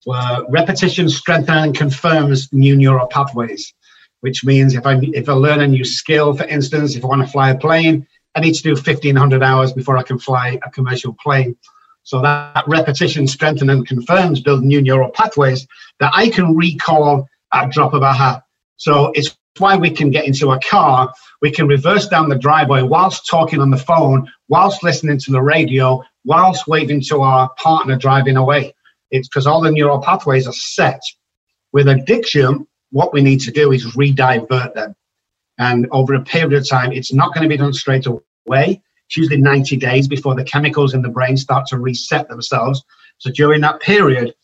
Uh, 0.09 0.43
repetition 0.49 1.09
strengthens 1.09 1.65
and 1.65 1.75
confirms 1.75 2.51
new 2.53 2.75
neural 2.75 3.07
pathways, 3.07 3.73
which 4.21 4.45
means 4.45 4.75
if 4.75 4.85
I 4.85 4.99
if 5.01 5.27
I 5.27 5.33
learn 5.33 5.61
a 5.61 5.67
new 5.67 5.83
skill, 5.83 6.33
for 6.33 6.45
instance, 6.45 6.95
if 6.95 7.03
I 7.03 7.07
want 7.07 7.21
to 7.21 7.27
fly 7.27 7.49
a 7.49 7.57
plane, 7.57 8.07
I 8.35 8.41
need 8.41 8.53
to 8.53 8.63
do 8.63 8.73
1500 8.73 9.43
hours 9.43 9.73
before 9.73 9.97
I 9.97 10.03
can 10.03 10.19
fly 10.19 10.59
a 10.63 10.69
commercial 10.69 11.15
plane. 11.21 11.55
So 12.03 12.21
that 12.21 12.63
repetition 12.67 13.27
strengthens 13.27 13.69
and 13.69 13.87
confirms 13.87 14.41
build 14.41 14.63
new 14.63 14.81
neural 14.81 15.11
pathways 15.11 15.67
that 15.99 16.11
I 16.15 16.29
can 16.29 16.55
recall 16.55 17.27
at 17.53 17.71
drop 17.71 17.93
of 17.93 18.01
a 18.01 18.13
hat. 18.13 18.43
So 18.77 19.11
it's 19.15 19.35
why 19.57 19.75
we 19.75 19.89
can 19.89 20.09
get 20.09 20.25
into 20.25 20.51
a 20.51 20.59
car, 20.59 21.13
we 21.41 21.51
can 21.51 21.67
reverse 21.67 22.07
down 22.07 22.29
the 22.29 22.37
driveway 22.37 22.81
whilst 22.81 23.27
talking 23.27 23.59
on 23.59 23.69
the 23.69 23.77
phone, 23.77 24.31
whilst 24.47 24.83
listening 24.83 25.19
to 25.19 25.31
the 25.31 25.41
radio, 25.41 26.01
whilst 26.29 26.67
waving 26.67 27.01
to 27.01 27.21
our 27.21 27.49
partner 27.57 27.97
driving 27.97 28.37
away. 28.37 28.71
It's 29.09 29.27
because 29.27 29.47
all 29.47 29.61
the 29.61 29.71
neural 29.71 29.99
pathways 29.99 30.47
are 30.47 30.53
set. 30.53 31.01
With 31.73 31.87
addiction, 31.87 32.67
what 32.91 33.11
we 33.13 33.21
need 33.21 33.41
to 33.41 33.51
do 33.51 33.71
is 33.71 33.95
redivert 33.95 34.75
them. 34.75 34.95
And 35.57 35.87
over 35.91 36.13
a 36.13 36.23
period 36.23 36.53
of 36.53 36.69
time, 36.69 36.91
it's 36.93 37.11
not 37.11 37.33
going 37.33 37.43
to 37.43 37.49
be 37.49 37.57
done 37.57 37.73
straight 37.73 38.05
away. 38.05 38.81
It's 39.07 39.17
usually 39.17 39.41
90 39.41 39.75
days 39.77 40.07
before 40.07 40.35
the 40.35 40.43
chemicals 40.43 40.93
in 40.93 41.01
the 41.01 41.09
brain 41.09 41.35
start 41.35 41.65
to 41.67 41.79
reset 41.79 42.29
themselves. 42.29 42.83
So 43.17 43.31
during 43.31 43.61
that 43.61 43.81
period, 43.81 44.35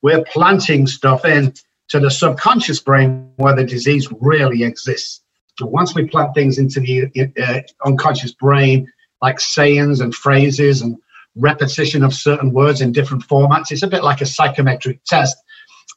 we're 0.00 0.24
planting 0.24 0.86
stuff 0.86 1.24
in 1.24 1.54
to 1.88 1.98
the 1.98 2.10
subconscious 2.10 2.78
brain 2.78 3.32
where 3.36 3.56
the 3.56 3.64
disease 3.64 4.08
really 4.20 4.62
exists. 4.62 5.22
So 5.58 5.66
once 5.66 5.92
we 5.92 6.06
plant 6.06 6.34
things 6.34 6.58
into 6.58 6.78
the 6.78 7.32
uh, 7.42 7.60
unconscious 7.84 8.32
brain, 8.32 8.90
like 9.20 9.40
sayings 9.40 10.00
and 10.00 10.14
phrases 10.14 10.82
and 10.82 10.96
repetition 11.36 12.04
of 12.04 12.12
certain 12.12 12.52
words 12.52 12.80
in 12.80 12.92
different 12.92 13.26
formats, 13.26 13.70
it's 13.70 13.82
a 13.82 13.88
bit 13.88 14.04
like 14.04 14.20
a 14.20 14.26
psychometric 14.26 15.02
test. 15.04 15.36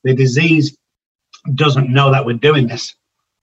The 0.04 0.14
disease 0.14 0.78
doesn't 1.54 1.92
know 1.92 2.12
that 2.12 2.26
we're 2.26 2.38
doing 2.38 2.68
this. 2.68 2.96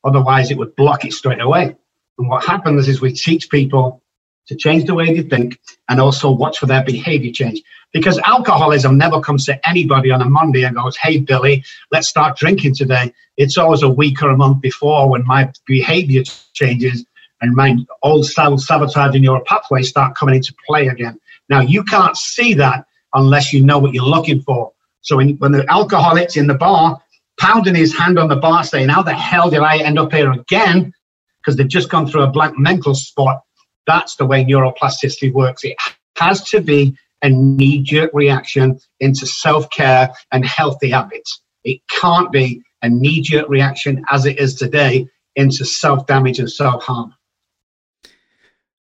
Otherwise, 0.05 0.51
it 0.51 0.59
would 0.59 0.75
block 0.77 1.05
it 1.05 1.13
straight 1.13 1.41
away. 1.41 1.77
And 2.19 2.29
what 2.29 2.45
happens 2.45 2.89
is 2.89 3.01
we 3.01 3.13
teach 3.13 3.51
people 3.51 4.03
to 4.49 4.57
change 4.57 4.85
the 4.85 4.95
way 4.95 5.15
they 5.15 5.29
think 5.29 5.59
and 5.89 6.01
also 6.01 6.31
watch 6.31 6.59
for 6.59 6.67
their 6.67 6.85
behavior 6.85 7.33
change. 7.33 7.63
Because 7.93 8.19
alcoholism 8.25 8.99
never 8.99 9.21
comes 9.21 9.45
to 9.47 9.69
anybody 9.69 10.11
on 10.11 10.23
a 10.23 10.29
Monday 10.29 10.65
and 10.65 10.75
goes, 10.75 10.97
Hey, 10.97 11.19
Billy, 11.19 11.65
let's 11.91 12.09
start 12.09 12.37
drinking 12.37 12.75
today. 12.75 13.13
It's 13.37 13.59
always 13.59 13.83
a 13.83 13.89
week 13.89 14.23
or 14.23 14.31
a 14.31 14.37
month 14.37 14.61
before 14.61 15.09
when 15.09 15.25
my 15.27 15.53
behavior 15.67 16.23
changes 16.55 17.05
and 17.41 17.55
my 17.55 17.77
old 18.03 18.27
self 18.27 18.61
sabotaging 18.61 19.23
neural 19.23 19.43
pathways 19.47 19.89
start 19.89 20.17
coming 20.17 20.37
into 20.37 20.55
play 20.67 20.89
again. 20.89 21.21
Now, 21.49 21.61
you 21.61 21.85
can't 21.85 22.17
see 22.17 22.55
that 22.55 22.87
unless 23.15 23.53
you 23.53 23.63
know 23.65 23.79
what 23.79 23.93
you're 23.93 24.05
looking 24.05 24.41
for. 24.43 24.73
So 25.03 25.17
when, 25.17 25.37
when 25.37 25.53
the 25.53 25.69
alcoholic's 25.71 26.37
in 26.37 26.47
the 26.47 26.55
bar, 26.55 27.01
pounding 27.39 27.75
his 27.75 27.97
hand 27.97 28.19
on 28.19 28.29
the 28.29 28.37
bar 28.37 28.65
saying, 28.65 28.89
How 28.89 29.03
the 29.03 29.15
hell 29.15 29.51
did 29.51 29.61
I 29.61 29.79
end 29.79 29.99
up 29.99 30.13
here 30.13 30.31
again? 30.31 30.93
Because 31.41 31.57
they've 31.57 31.69
just 31.69 31.89
gone 31.89 32.07
through 32.07 32.23
a 32.23 32.31
blank 32.31 32.59
mental 32.59 32.95
spot. 32.95 33.43
That's 33.87 34.17
the 34.17 34.27
way 34.27 34.45
neuroplasticity 34.45 35.33
works. 35.33 35.65
It 35.65 35.77
has 36.17 36.43
to 36.51 36.61
be 36.61 36.97
a 37.23 37.31
knee 37.31 37.83
jerk 37.83 38.11
reaction 38.15 38.79
into 39.01 39.27
self 39.27 39.69
care 39.71 40.13
and 40.31 40.45
healthy 40.45 40.91
habits. 40.91 41.43
It 41.65 41.81
can't 41.91 42.31
be 42.31 42.63
a 42.83 42.89
knee 42.89 43.21
jerk 43.21 43.49
reaction 43.49 44.05
as 44.11 44.27
it 44.27 44.39
is 44.39 44.55
today 44.55 45.09
into 45.37 45.65
self 45.65 46.07
damage 46.07 46.39
and 46.39 46.51
self 46.51 46.85
harm. 46.85 47.15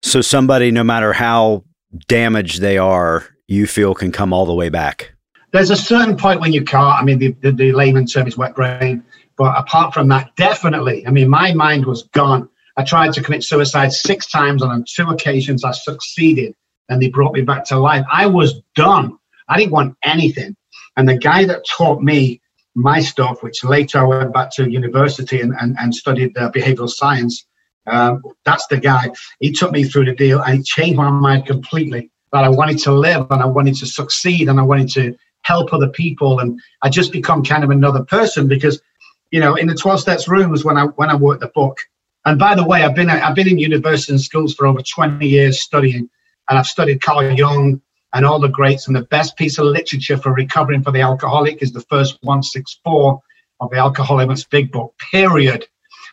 So, 0.02 0.22
somebody, 0.22 0.70
no 0.70 0.82
matter 0.82 1.12
how 1.12 1.64
damaged 2.08 2.60
they 2.60 2.78
are, 2.78 3.26
you 3.46 3.66
feel 3.66 3.94
can 3.94 4.12
come 4.12 4.32
all 4.32 4.46
the 4.46 4.54
way 4.54 4.68
back? 4.68 5.12
There's 5.52 5.70
a 5.70 5.76
certain 5.76 6.16
point 6.16 6.40
when 6.40 6.52
you 6.52 6.64
can't. 6.64 7.00
I 7.00 7.02
mean, 7.02 7.18
the, 7.18 7.32
the, 7.42 7.52
the 7.52 7.72
layman 7.72 8.06
term 8.06 8.28
is 8.28 8.36
wet 8.36 8.54
brain. 8.54 9.04
But 9.36 9.58
apart 9.58 9.94
from 9.94 10.08
that, 10.08 10.36
definitely. 10.36 11.06
I 11.06 11.10
mean, 11.10 11.28
my 11.28 11.52
mind 11.54 11.86
was 11.86 12.04
gone. 12.12 12.48
I 12.76 12.84
tried 12.84 13.12
to 13.14 13.22
commit 13.22 13.42
suicide 13.42 13.92
six 13.92 14.26
times, 14.30 14.62
and 14.62 14.70
on 14.70 14.84
two 14.86 15.08
occasions 15.08 15.64
I 15.64 15.72
succeeded 15.72 16.54
and 16.90 17.00
they 17.00 17.08
brought 17.08 17.32
me 17.32 17.40
back 17.40 17.64
to 17.66 17.78
life. 17.78 18.04
I 18.12 18.26
was 18.26 18.60
done. 18.74 19.16
I 19.48 19.56
didn't 19.56 19.72
want 19.72 19.96
anything. 20.04 20.56
And 20.96 21.08
the 21.08 21.16
guy 21.16 21.44
that 21.46 21.64
taught 21.64 22.02
me 22.02 22.42
my 22.74 23.00
stuff, 23.00 23.42
which 23.42 23.64
later 23.64 24.00
I 24.00 24.02
went 24.02 24.34
back 24.34 24.50
to 24.56 24.70
university 24.70 25.40
and, 25.40 25.54
and, 25.60 25.76
and 25.80 25.94
studied 25.94 26.36
uh, 26.36 26.50
behavioral 26.50 26.90
science, 26.90 27.46
um, 27.86 28.22
that's 28.44 28.66
the 28.66 28.78
guy. 28.78 29.10
He 29.40 29.52
took 29.52 29.72
me 29.72 29.84
through 29.84 30.06
the 30.06 30.14
deal 30.14 30.40
and 30.40 30.58
he 30.58 30.62
changed 30.62 30.96
my 30.96 31.10
mind 31.10 31.46
completely. 31.46 32.10
That 32.32 32.44
I 32.44 32.48
wanted 32.48 32.78
to 32.80 32.92
live 32.92 33.26
and 33.30 33.42
I 33.42 33.46
wanted 33.46 33.74
to 33.76 33.86
succeed 33.86 34.48
and 34.48 34.60
I 34.60 34.62
wanted 34.62 34.88
to 34.90 35.16
help 35.42 35.72
other 35.72 35.88
people. 35.88 36.38
And 36.38 36.60
I 36.82 36.88
just 36.88 37.10
become 37.10 37.42
kind 37.42 37.64
of 37.64 37.70
another 37.70 38.04
person 38.04 38.46
because, 38.46 38.80
you 39.32 39.40
know, 39.40 39.56
in 39.56 39.66
the 39.66 39.74
12 39.74 40.00
steps 40.00 40.28
rooms 40.28 40.64
when 40.64 40.76
I 40.76 40.84
when 40.84 41.10
I 41.10 41.16
worked 41.16 41.40
the 41.40 41.48
book. 41.48 41.78
And 42.24 42.38
by 42.38 42.54
the 42.54 42.64
way, 42.64 42.84
I've 42.84 42.94
been 42.94 43.10
I've 43.10 43.34
been 43.34 43.48
in 43.48 43.58
universities 43.58 44.10
and 44.10 44.20
schools 44.20 44.54
for 44.54 44.68
over 44.68 44.80
20 44.80 45.26
years 45.26 45.60
studying 45.60 46.08
and 46.48 46.58
I've 46.58 46.66
studied 46.66 47.02
Carl 47.02 47.32
Jung 47.32 47.80
and 48.12 48.26
all 48.26 48.40
the 48.40 48.48
greats. 48.48 48.86
And 48.86 48.94
the 48.96 49.02
best 49.02 49.36
piece 49.36 49.58
of 49.58 49.66
literature 49.66 50.16
for 50.16 50.32
recovering 50.32 50.82
for 50.82 50.90
the 50.90 51.00
alcoholic 51.00 51.62
is 51.62 51.72
the 51.72 51.82
first 51.82 52.18
164 52.22 53.20
of 53.60 53.70
the 53.70 53.76
Alcoholics 53.76 54.44
Big 54.44 54.72
Book, 54.72 54.94
period. 55.10 55.66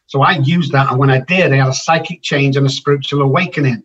So 0.07 0.21
I 0.21 0.37
used 0.37 0.71
that. 0.71 0.89
And 0.89 0.99
when 0.99 1.09
I 1.09 1.19
did, 1.19 1.53
I 1.53 1.57
had 1.57 1.67
a 1.67 1.73
psychic 1.73 2.21
change 2.21 2.55
and 2.55 2.65
a 2.65 2.69
spiritual 2.69 3.21
awakening. 3.21 3.83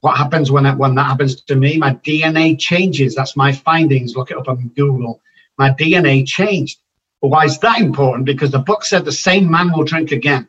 What 0.00 0.16
happens 0.16 0.50
when 0.50 0.64
that, 0.64 0.78
when 0.78 0.94
that 0.94 1.06
happens 1.06 1.42
to 1.42 1.56
me? 1.56 1.76
My 1.78 1.94
DNA 1.94 2.58
changes. 2.58 3.14
That's 3.14 3.36
my 3.36 3.52
findings. 3.52 4.14
Look 4.14 4.30
it 4.30 4.36
up 4.36 4.48
on 4.48 4.68
Google. 4.76 5.20
My 5.58 5.70
DNA 5.70 6.26
changed. 6.26 6.78
But 7.20 7.28
why 7.28 7.44
is 7.44 7.58
that 7.58 7.80
important? 7.80 8.26
Because 8.26 8.52
the 8.52 8.60
book 8.60 8.84
said 8.84 9.04
the 9.04 9.12
same 9.12 9.50
man 9.50 9.72
will 9.72 9.84
drink 9.84 10.12
again. 10.12 10.48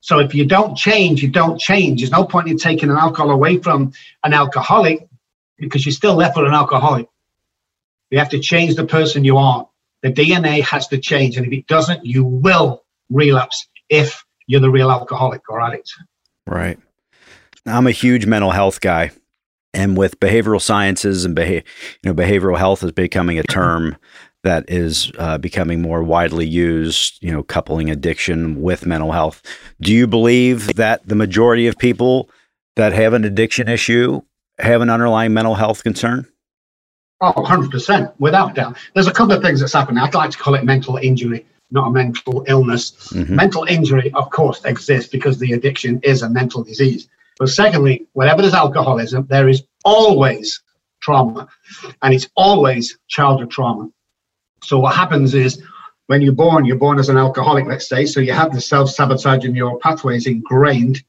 So 0.00 0.18
if 0.18 0.34
you 0.34 0.44
don't 0.44 0.76
change, 0.76 1.22
you 1.22 1.28
don't 1.28 1.58
change. 1.58 2.00
There's 2.00 2.10
no 2.10 2.24
point 2.24 2.48
in 2.48 2.58
taking 2.58 2.90
an 2.90 2.96
alcohol 2.96 3.30
away 3.30 3.58
from 3.58 3.92
an 4.22 4.32
alcoholic 4.32 5.08
because 5.58 5.84
you're 5.84 5.92
still 5.92 6.14
left 6.14 6.36
with 6.36 6.46
an 6.46 6.54
alcoholic. 6.54 7.08
You 8.10 8.18
have 8.18 8.28
to 8.30 8.38
change 8.38 8.74
the 8.74 8.86
person 8.86 9.24
you 9.24 9.38
are. 9.38 9.68
The 10.02 10.12
DNA 10.12 10.62
has 10.62 10.88
to 10.88 10.98
change. 10.98 11.36
And 11.36 11.46
if 11.46 11.52
it 11.52 11.66
doesn't, 11.66 12.04
you 12.04 12.24
will 12.24 12.84
relapse 13.10 13.66
if 13.88 14.24
you're 14.48 14.60
the 14.60 14.70
real 14.70 14.90
alcoholic 14.90 15.48
or 15.48 15.60
addict. 15.60 15.92
Right. 16.46 16.78
I'm 17.66 17.86
a 17.86 17.92
huge 17.92 18.26
mental 18.26 18.50
health 18.50 18.80
guy. 18.80 19.12
And 19.74 19.96
with 19.96 20.18
behavioral 20.18 20.60
sciences 20.60 21.24
and 21.24 21.36
beha- 21.36 21.62
you 22.02 22.12
know, 22.12 22.14
behavioral 22.14 22.58
health 22.58 22.82
is 22.82 22.90
becoming 22.90 23.38
a 23.38 23.44
term 23.44 23.96
that 24.42 24.64
is 24.68 25.12
uh, 25.18 25.36
becoming 25.36 25.82
more 25.82 26.02
widely 26.02 26.46
used, 26.46 27.22
you 27.22 27.30
know, 27.30 27.42
coupling 27.42 27.90
addiction 27.90 28.62
with 28.62 28.86
mental 28.86 29.12
health. 29.12 29.42
Do 29.80 29.92
you 29.92 30.06
believe 30.06 30.74
that 30.76 31.06
the 31.06 31.14
majority 31.14 31.66
of 31.66 31.76
people 31.76 32.30
that 32.76 32.92
have 32.92 33.12
an 33.12 33.24
addiction 33.24 33.68
issue 33.68 34.22
have 34.58 34.80
an 34.80 34.88
underlying 34.88 35.34
mental 35.34 35.56
health 35.56 35.82
concern? 35.82 36.26
Oh, 37.20 37.32
100%, 37.32 38.14
without 38.18 38.54
doubt. 38.54 38.78
There's 38.94 39.08
a 39.08 39.12
couple 39.12 39.34
of 39.34 39.42
things 39.42 39.60
that's 39.60 39.72
happening. 39.72 39.98
I'd 39.98 40.14
like 40.14 40.30
to 40.30 40.38
call 40.38 40.54
it 40.54 40.64
mental 40.64 40.96
injury, 40.96 41.44
not 41.70 41.88
a 41.88 41.90
mental 41.90 42.44
illness. 42.46 42.92
Mm-hmm. 43.12 43.36
Mental 43.36 43.64
injury, 43.64 44.10
of 44.14 44.30
course, 44.30 44.64
exists 44.64 45.10
because 45.10 45.38
the 45.38 45.52
addiction 45.52 46.00
is 46.02 46.22
a 46.22 46.30
mental 46.30 46.62
disease. 46.62 47.08
But 47.38 47.48
secondly, 47.48 48.06
whenever 48.14 48.42
there's 48.42 48.54
alcoholism, 48.54 49.26
there 49.28 49.48
is 49.48 49.62
always 49.84 50.60
trauma, 51.00 51.48
and 52.02 52.12
it's 52.12 52.28
always 52.36 52.98
childhood 53.08 53.50
trauma. 53.50 53.88
So 54.64 54.78
what 54.80 54.94
happens 54.94 55.34
is 55.34 55.62
when 56.08 56.22
you're 56.22 56.32
born, 56.32 56.64
you're 56.64 56.76
born 56.76 56.98
as 56.98 57.08
an 57.08 57.16
alcoholic, 57.16 57.66
let's 57.66 57.88
say, 57.88 58.06
so 58.06 58.18
you 58.20 58.32
have 58.32 58.52
the 58.52 58.60
self-sabotage 58.60 59.44
in 59.44 59.54
your 59.54 59.78
pathways 59.78 60.26
ingrained, 60.26 61.02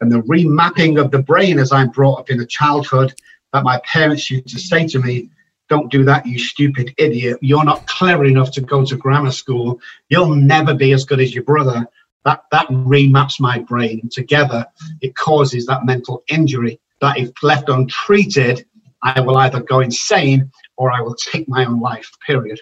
and 0.00 0.10
the 0.10 0.22
remapping 0.22 1.00
of 1.00 1.10
the 1.10 1.22
brain 1.22 1.58
as 1.58 1.70
I'm 1.70 1.90
brought 1.90 2.20
up 2.20 2.30
in 2.30 2.40
a 2.40 2.46
childhood 2.46 3.14
that 3.52 3.64
my 3.64 3.80
parents 3.84 4.30
used 4.30 4.48
to 4.48 4.58
say 4.58 4.86
to 4.88 4.98
me, 4.98 5.30
don't 5.68 5.90
do 5.90 6.04
that, 6.04 6.26
you 6.26 6.38
stupid 6.38 6.94
idiot. 6.98 7.38
You're 7.40 7.64
not 7.64 7.86
clever 7.86 8.24
enough 8.24 8.52
to 8.52 8.60
go 8.60 8.84
to 8.84 8.96
grammar 8.96 9.32
school. 9.32 9.80
You'll 10.08 10.34
never 10.34 10.74
be 10.74 10.92
as 10.92 11.04
good 11.04 11.20
as 11.20 11.34
your 11.34 11.44
brother. 11.44 11.86
That 12.24 12.44
that 12.50 12.68
remaps 12.68 13.40
my 13.40 13.58
brain 13.58 14.08
together. 14.10 14.66
It 15.00 15.16
causes 15.16 15.66
that 15.66 15.84
mental 15.84 16.24
injury 16.28 16.80
that 17.00 17.18
if 17.18 17.30
left 17.42 17.68
untreated, 17.68 18.66
I 19.02 19.20
will 19.20 19.36
either 19.38 19.60
go 19.60 19.80
insane 19.80 20.50
or 20.76 20.90
I 20.90 21.00
will 21.00 21.14
take 21.14 21.48
my 21.48 21.64
own 21.64 21.80
life, 21.80 22.10
period 22.26 22.60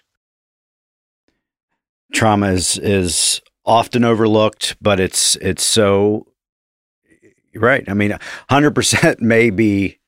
trauma 2.12 2.48
is 2.48 2.78
is 2.78 3.40
often 3.64 4.04
overlooked, 4.04 4.76
but 4.80 5.00
it's 5.00 5.36
it's 5.36 5.64
so 5.64 6.26
right. 7.54 7.84
I 7.88 7.94
mean, 7.94 8.16
hundred 8.48 8.74
percent 8.74 9.20
may 9.20 9.50
be 9.50 9.98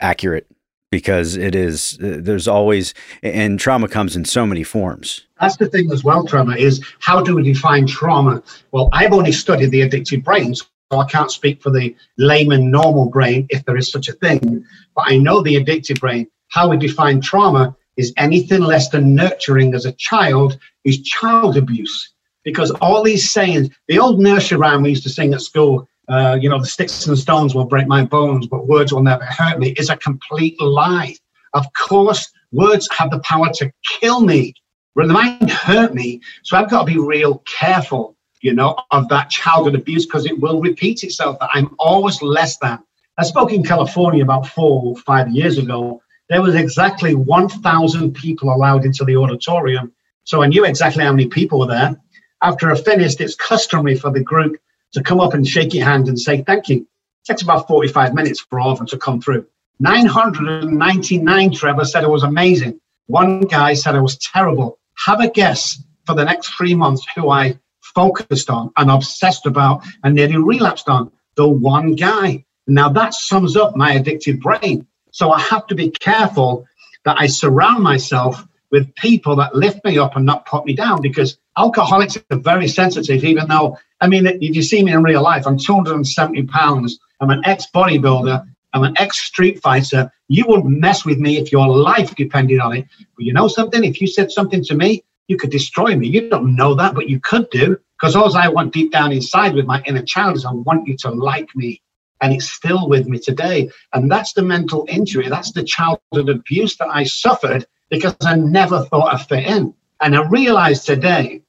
accurate, 0.00 0.46
because 0.90 1.36
it 1.36 1.54
is 1.54 1.98
uh, 2.02 2.16
there's 2.20 2.48
always 2.48 2.92
and 3.22 3.58
trauma 3.58 3.88
comes 3.88 4.16
in 4.16 4.24
so 4.24 4.46
many 4.46 4.62
forms. 4.62 5.26
That's 5.40 5.56
the 5.56 5.66
thing 5.66 5.90
as 5.92 6.04
well 6.04 6.24
trauma 6.24 6.56
is 6.56 6.84
how 6.98 7.22
do 7.22 7.36
we 7.36 7.42
define 7.42 7.86
trauma? 7.86 8.42
Well 8.72 8.88
i've 8.92 9.12
only 9.12 9.32
studied 9.32 9.70
the 9.70 9.82
addicted 9.82 10.24
brain 10.24 10.54
so 10.54 10.66
i 10.92 11.04
can't 11.04 11.30
speak 11.30 11.62
for 11.62 11.70
the 11.70 11.94
layman 12.18 12.70
normal 12.70 13.08
brain 13.08 13.46
if 13.50 13.64
there 13.64 13.76
is 13.76 13.90
such 13.90 14.08
a 14.08 14.12
thing. 14.14 14.64
But 14.94 15.04
i 15.08 15.16
know 15.16 15.40
the 15.42 15.56
addicted 15.56 16.00
brain. 16.00 16.26
How 16.48 16.68
we 16.68 16.76
define 16.76 17.20
trauma 17.20 17.76
is 17.96 18.12
anything 18.16 18.62
less 18.62 18.88
than 18.88 19.14
nurturing 19.14 19.74
as 19.74 19.86
a 19.86 19.92
child 19.92 20.58
is 20.84 21.02
child 21.02 21.56
abuse. 21.56 22.12
Because 22.42 22.70
all 22.80 23.02
these 23.04 23.30
sayings 23.30 23.68
the 23.86 24.00
old 24.00 24.18
nursery 24.18 24.58
rhyme 24.58 24.82
we 24.82 24.90
used 24.90 25.04
to 25.04 25.10
sing 25.10 25.34
at 25.34 25.42
school 25.42 25.88
uh, 26.10 26.36
you 26.40 26.48
know, 26.48 26.58
the 26.58 26.66
sticks 26.66 27.06
and 27.06 27.16
stones 27.16 27.54
will 27.54 27.64
break 27.64 27.86
my 27.86 28.04
bones, 28.04 28.46
but 28.48 28.66
words 28.66 28.92
will 28.92 29.02
never 29.02 29.24
hurt 29.24 29.58
me, 29.58 29.70
is 29.78 29.90
a 29.90 29.96
complete 29.96 30.60
lie. 30.60 31.14
Of 31.54 31.66
course, 31.72 32.30
words 32.52 32.88
have 32.96 33.10
the 33.10 33.20
power 33.20 33.48
to 33.54 33.72
kill 33.88 34.20
me. 34.20 34.54
But 34.96 35.06
they 35.06 35.14
might 35.14 35.48
hurt 35.48 35.94
me. 35.94 36.20
So 36.42 36.56
I've 36.56 36.68
got 36.68 36.80
to 36.80 36.92
be 36.92 36.98
real 36.98 37.42
careful, 37.46 38.16
you 38.42 38.54
know, 38.54 38.76
of 38.90 39.08
that 39.08 39.30
childhood 39.30 39.76
abuse 39.76 40.04
because 40.04 40.26
it 40.26 40.40
will 40.40 40.60
repeat 40.60 41.04
itself 41.04 41.38
that 41.38 41.50
I'm 41.54 41.76
always 41.78 42.20
less 42.22 42.58
than. 42.58 42.80
I 43.16 43.22
spoke 43.22 43.52
in 43.52 43.62
California 43.62 44.24
about 44.24 44.48
four 44.48 44.82
or 44.84 44.96
five 44.96 45.28
years 45.30 45.58
ago. 45.58 46.02
There 46.28 46.42
was 46.42 46.56
exactly 46.56 47.14
1,000 47.14 48.14
people 48.14 48.52
allowed 48.52 48.84
into 48.84 49.04
the 49.04 49.16
auditorium. 49.16 49.92
So 50.24 50.42
I 50.42 50.48
knew 50.48 50.64
exactly 50.64 51.04
how 51.04 51.12
many 51.12 51.28
people 51.28 51.60
were 51.60 51.66
there. 51.66 51.96
After 52.42 52.70
I 52.70 52.76
finished, 52.76 53.20
it's 53.20 53.36
customary 53.36 53.96
for 53.96 54.10
the 54.10 54.22
group 54.22 54.56
to 54.92 55.02
come 55.02 55.20
up 55.20 55.34
and 55.34 55.46
shake 55.46 55.74
your 55.74 55.84
hand 55.84 56.08
and 56.08 56.18
say 56.18 56.42
thank 56.42 56.68
you. 56.68 56.78
It 56.78 56.86
takes 57.26 57.42
about 57.42 57.68
45 57.68 58.14
minutes 58.14 58.40
for 58.40 58.60
all 58.60 58.72
of 58.72 58.78
them 58.78 58.86
to 58.88 58.98
come 58.98 59.20
through. 59.20 59.46
999, 59.78 61.52
Trevor 61.52 61.84
said 61.84 62.04
it 62.04 62.10
was 62.10 62.22
amazing. 62.22 62.80
One 63.06 63.40
guy 63.42 63.74
said 63.74 63.94
it 63.94 64.00
was 64.00 64.18
terrible. 64.18 64.78
Have 65.06 65.20
a 65.20 65.30
guess 65.30 65.82
for 66.06 66.14
the 66.14 66.24
next 66.24 66.48
three 66.54 66.74
months 66.74 67.04
who 67.14 67.30
I 67.30 67.58
focused 67.94 68.50
on 68.50 68.72
and 68.76 68.90
obsessed 68.90 69.46
about 69.46 69.82
and 70.04 70.14
nearly 70.14 70.36
relapsed 70.36 70.88
on. 70.88 71.10
The 71.36 71.48
one 71.48 71.94
guy. 71.94 72.44
Now 72.66 72.88
that 72.90 73.14
sums 73.14 73.56
up 73.56 73.74
my 73.74 73.94
addicted 73.94 74.40
brain. 74.40 74.86
So 75.12 75.32
I 75.32 75.40
have 75.40 75.66
to 75.68 75.74
be 75.74 75.90
careful 75.90 76.66
that 77.04 77.16
I 77.18 77.26
surround 77.26 77.82
myself 77.82 78.46
with 78.70 78.94
people 78.94 79.36
that 79.36 79.54
lift 79.54 79.84
me 79.84 79.98
up 79.98 80.16
and 80.16 80.26
not 80.26 80.46
put 80.46 80.64
me 80.64 80.74
down 80.74 81.00
because 81.00 81.38
alcoholics 81.60 82.16
are 82.16 82.38
very 82.38 82.66
sensitive, 82.66 83.22
even 83.22 83.46
though, 83.48 83.76
I 84.00 84.08
mean, 84.08 84.26
if 84.26 84.56
you 84.56 84.62
see 84.62 84.82
me 84.82 84.92
in 84.92 85.02
real 85.02 85.22
life, 85.22 85.46
I'm 85.46 85.58
270 85.58 86.44
pounds. 86.44 86.98
I'm 87.20 87.30
an 87.30 87.42
ex 87.44 87.66
bodybuilder. 87.74 88.46
I'm 88.72 88.84
an 88.84 88.94
ex 88.98 89.18
street 89.18 89.60
fighter. 89.60 90.10
You 90.28 90.44
wouldn't 90.46 90.80
mess 90.80 91.04
with 91.04 91.18
me 91.18 91.36
if 91.38 91.52
your 91.52 91.68
life 91.68 92.14
depended 92.14 92.60
on 92.60 92.76
it. 92.76 92.86
But 93.16 93.26
you 93.26 93.32
know 93.32 93.48
something? 93.48 93.84
If 93.84 94.00
you 94.00 94.06
said 94.06 94.30
something 94.30 94.64
to 94.64 94.74
me, 94.74 95.04
you 95.28 95.36
could 95.36 95.50
destroy 95.50 95.96
me. 95.96 96.08
You 96.08 96.30
don't 96.30 96.56
know 96.56 96.74
that, 96.74 96.94
but 96.94 97.08
you 97.08 97.20
could 97.20 97.50
do. 97.50 97.76
Because 98.00 98.16
all 98.16 98.34
I 98.34 98.48
want 98.48 98.72
deep 98.72 98.90
down 98.90 99.12
inside 99.12 99.54
with 99.54 99.66
my 99.66 99.82
inner 99.86 100.02
child 100.02 100.36
is 100.36 100.46
I 100.46 100.52
want 100.52 100.88
you 100.88 100.96
to 100.98 101.10
like 101.10 101.54
me. 101.54 101.82
And 102.22 102.32
it's 102.32 102.50
still 102.50 102.88
with 102.88 103.06
me 103.06 103.18
today. 103.18 103.70
And 103.92 104.10
that's 104.10 104.32
the 104.32 104.42
mental 104.42 104.86
injury. 104.88 105.28
That's 105.28 105.52
the 105.52 105.64
childhood 105.64 106.28
abuse 106.30 106.76
that 106.76 106.88
I 106.88 107.04
suffered 107.04 107.66
because 107.90 108.16
I 108.22 108.36
never 108.36 108.84
thought 108.84 109.12
I 109.14 109.18
fit 109.18 109.46
in. 109.46 109.74
And 110.00 110.16
I 110.16 110.26
realized 110.28 110.86
today, 110.86 111.42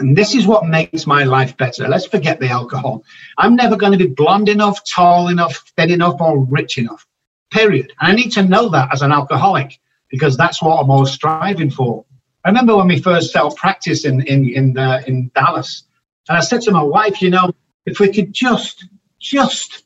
and 0.00 0.16
this 0.16 0.34
is 0.34 0.46
what 0.46 0.66
makes 0.66 1.06
my 1.06 1.24
life 1.24 1.56
better. 1.56 1.86
Let's 1.86 2.06
forget 2.06 2.40
the 2.40 2.48
alcohol. 2.48 3.04
I'm 3.38 3.54
never 3.54 3.76
going 3.76 3.92
to 3.92 3.98
be 3.98 4.06
blonde 4.06 4.48
enough, 4.48 4.80
tall 4.94 5.28
enough, 5.28 5.62
thin 5.76 5.90
enough, 5.90 6.20
or 6.20 6.42
rich 6.44 6.78
enough. 6.78 7.06
Period. 7.50 7.92
And 8.00 8.12
I 8.12 8.14
need 8.14 8.30
to 8.32 8.42
know 8.42 8.70
that 8.70 8.92
as 8.92 9.02
an 9.02 9.12
alcoholic 9.12 9.78
because 10.08 10.36
that's 10.36 10.62
what 10.62 10.80
I'm 10.80 10.90
always 10.90 11.12
striving 11.12 11.70
for. 11.70 12.04
I 12.44 12.48
remember 12.48 12.76
when 12.76 12.88
we 12.88 13.00
first 13.00 13.36
up 13.36 13.54
practice 13.56 14.04
in 14.04 14.22
in 14.22 14.48
in, 14.48 14.78
uh, 14.78 15.02
in 15.06 15.30
Dallas, 15.34 15.84
and 16.28 16.38
I 16.38 16.40
said 16.40 16.62
to 16.62 16.70
my 16.70 16.82
wife, 16.82 17.20
you 17.20 17.30
know, 17.30 17.52
if 17.84 18.00
we 18.00 18.10
could 18.12 18.32
just 18.32 18.86
just 19.20 19.84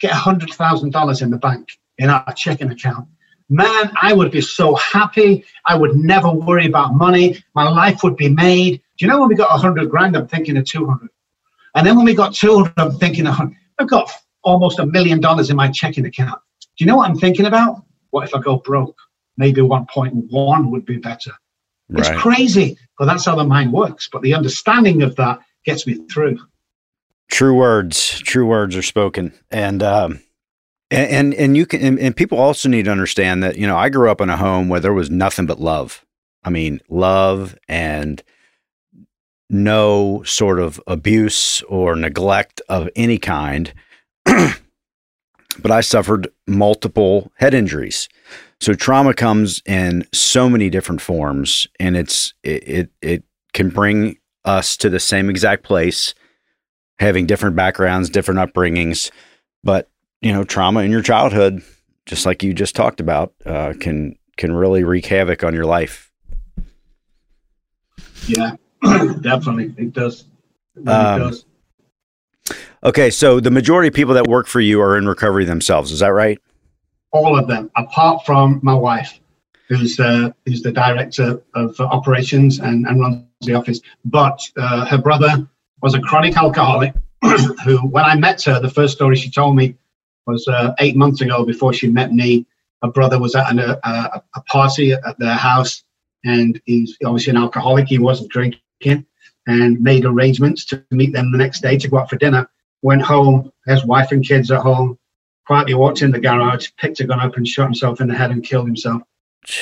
get 0.00 0.12
hundred 0.12 0.50
thousand 0.50 0.92
dollars 0.92 1.22
in 1.22 1.30
the 1.30 1.38
bank 1.38 1.70
in 1.98 2.08
our 2.08 2.32
checking 2.34 2.70
account, 2.70 3.08
man, 3.48 3.90
I 4.00 4.12
would 4.12 4.30
be 4.30 4.40
so 4.40 4.76
happy. 4.76 5.44
I 5.64 5.76
would 5.76 5.96
never 5.96 6.30
worry 6.30 6.66
about 6.66 6.94
money. 6.94 7.42
My 7.54 7.68
life 7.68 8.04
would 8.04 8.16
be 8.16 8.28
made. 8.28 8.82
Do 8.96 9.04
you 9.04 9.10
know 9.10 9.20
when 9.20 9.28
we 9.28 9.34
got 9.34 9.50
100 9.50 9.90
grand, 9.90 10.16
I'm 10.16 10.26
thinking 10.26 10.56
of 10.56 10.64
200. 10.64 11.08
And 11.74 11.86
then 11.86 11.96
when 11.96 12.06
we 12.06 12.14
got 12.14 12.34
200, 12.34 12.72
I'm 12.78 12.92
thinking, 12.92 13.26
of, 13.26 13.38
I've 13.78 13.88
got 13.88 14.10
almost 14.42 14.78
a 14.78 14.86
million 14.86 15.20
dollars 15.20 15.50
in 15.50 15.56
my 15.56 15.70
checking 15.70 16.06
account. 16.06 16.40
Do 16.60 16.84
you 16.84 16.86
know 16.86 16.96
what 16.96 17.10
I'm 17.10 17.18
thinking 17.18 17.46
about? 17.46 17.84
What 18.10 18.24
if 18.26 18.34
I 18.34 18.40
go 18.40 18.56
broke? 18.56 18.96
Maybe 19.36 19.60
1.1 19.60 20.70
would 20.70 20.86
be 20.86 20.96
better. 20.96 21.32
Right. 21.88 22.06
It's 22.06 22.20
crazy, 22.20 22.78
but 22.98 23.04
that's 23.04 23.26
how 23.26 23.36
the 23.36 23.44
mind 23.44 23.72
works. 23.72 24.08
But 24.10 24.22
the 24.22 24.34
understanding 24.34 25.02
of 25.02 25.14
that 25.16 25.40
gets 25.64 25.86
me 25.86 25.94
through. 26.10 26.38
True 27.30 27.54
words, 27.54 28.20
true 28.20 28.46
words 28.46 28.76
are 28.76 28.82
spoken. 28.82 29.32
And, 29.50 29.82
um, 29.82 30.20
and, 30.90 31.34
and, 31.34 31.56
you 31.56 31.66
can, 31.66 31.82
and, 31.82 31.98
and 31.98 32.16
people 32.16 32.38
also 32.38 32.68
need 32.68 32.84
to 32.84 32.90
understand 32.90 33.42
that, 33.42 33.58
you 33.58 33.66
know, 33.66 33.76
I 33.76 33.88
grew 33.88 34.10
up 34.10 34.20
in 34.20 34.30
a 34.30 34.36
home 34.36 34.68
where 34.68 34.80
there 34.80 34.94
was 34.94 35.10
nothing 35.10 35.46
but 35.46 35.60
love. 35.60 36.04
I 36.44 36.50
mean, 36.50 36.80
love 36.88 37.58
and 37.68 38.22
no 39.48 40.22
sort 40.24 40.58
of 40.58 40.80
abuse 40.86 41.62
or 41.62 41.94
neglect 41.94 42.60
of 42.68 42.88
any 42.96 43.18
kind. 43.18 43.72
but 44.24 45.70
I 45.70 45.80
suffered 45.80 46.28
multiple 46.46 47.32
head 47.36 47.54
injuries. 47.54 48.08
So 48.60 48.74
trauma 48.74 49.14
comes 49.14 49.62
in 49.66 50.06
so 50.12 50.48
many 50.48 50.70
different 50.70 51.00
forms 51.00 51.66
and 51.78 51.96
it's 51.96 52.34
it 52.42 52.68
it, 52.68 52.90
it 53.02 53.24
can 53.52 53.68
bring 53.68 54.16
us 54.44 54.76
to 54.78 54.88
the 54.88 55.00
same 55.00 55.28
exact 55.28 55.62
place 55.62 56.14
having 56.98 57.26
different 57.26 57.56
backgrounds, 57.56 58.08
different 58.08 58.40
upbringings, 58.40 59.10
but 59.62 59.90
you 60.20 60.32
know, 60.32 60.44
trauma 60.44 60.80
in 60.80 60.90
your 60.90 61.02
childhood, 61.02 61.62
just 62.06 62.24
like 62.24 62.42
you 62.42 62.54
just 62.54 62.74
talked 62.74 63.00
about, 63.00 63.34
uh, 63.44 63.74
can 63.78 64.16
can 64.36 64.54
really 64.54 64.84
wreak 64.84 65.06
havoc 65.06 65.44
on 65.44 65.54
your 65.54 65.66
life. 65.66 66.10
Yeah, 68.26 68.56
definitely, 69.20 69.74
it 69.76 69.92
does. 69.92 70.24
It 70.76 70.84
really 70.84 70.92
um, 70.92 71.20
does. 71.20 71.44
Okay, 72.84 73.10
so 73.10 73.40
the 73.40 73.50
majority 73.50 73.88
of 73.88 73.94
people 73.94 74.14
that 74.14 74.26
work 74.26 74.46
for 74.46 74.60
you 74.60 74.80
are 74.80 74.96
in 74.96 75.08
recovery 75.08 75.44
themselves. 75.44 75.90
Is 75.90 76.00
that 76.00 76.12
right? 76.12 76.38
All 77.12 77.38
of 77.38 77.48
them, 77.48 77.70
apart 77.76 78.24
from 78.26 78.60
my 78.62 78.74
wife, 78.74 79.18
who's 79.68 79.98
uh, 79.98 80.30
who's 80.44 80.62
the 80.62 80.72
director 80.72 81.42
of 81.54 81.80
operations 81.80 82.58
and, 82.60 82.86
and 82.86 83.00
runs 83.00 83.24
the 83.40 83.54
office. 83.54 83.80
But 84.04 84.40
uh, 84.56 84.86
her 84.86 84.98
brother 84.98 85.48
was 85.82 85.94
a 85.94 86.00
chronic 86.00 86.36
alcoholic. 86.36 86.94
who, 87.64 87.78
when 87.78 88.04
I 88.04 88.14
met 88.14 88.42
her, 88.44 88.60
the 88.60 88.70
first 88.70 88.94
story 88.94 89.16
she 89.16 89.30
told 89.30 89.56
me 89.56 89.76
was 90.26 90.46
uh, 90.48 90.74
eight 90.80 90.96
months 90.96 91.20
ago 91.20 91.44
before 91.44 91.72
she 91.72 91.88
met 91.88 92.12
me. 92.12 92.46
Her 92.82 92.90
brother 92.90 93.18
was 93.18 93.34
at 93.34 93.50
an, 93.50 93.58
a, 93.58 93.78
a 94.34 94.40
party 94.42 94.92
at 94.92 95.18
their 95.18 95.34
house, 95.34 95.82
and 96.24 96.60
he's 96.66 96.96
obviously 97.04 97.30
an 97.30 97.38
alcoholic. 97.38 97.88
He 97.88 97.98
wasn't 97.98 98.30
drinking, 98.30 98.60
and 99.46 99.80
made 99.80 100.04
arrangements 100.04 100.64
to 100.66 100.84
meet 100.90 101.12
them 101.12 101.32
the 101.32 101.38
next 101.38 101.60
day 101.60 101.76
to 101.78 101.88
go 101.88 101.98
out 101.98 102.10
for 102.10 102.16
dinner. 102.16 102.48
Went 102.82 103.02
home, 103.02 103.52
his 103.66 103.84
wife 103.84 104.12
and 104.12 104.26
kids 104.26 104.50
at 104.50 104.60
home. 104.60 104.98
Quietly 105.46 105.74
walked 105.74 106.02
in 106.02 106.10
the 106.10 106.20
garage, 106.20 106.68
picked 106.76 107.00
a 107.00 107.04
gun 107.04 107.20
up, 107.20 107.36
and 107.36 107.46
shot 107.46 107.64
himself 107.64 108.00
in 108.00 108.08
the 108.08 108.14
head 108.14 108.32
and 108.32 108.42
killed 108.42 108.66
himself. 108.66 109.02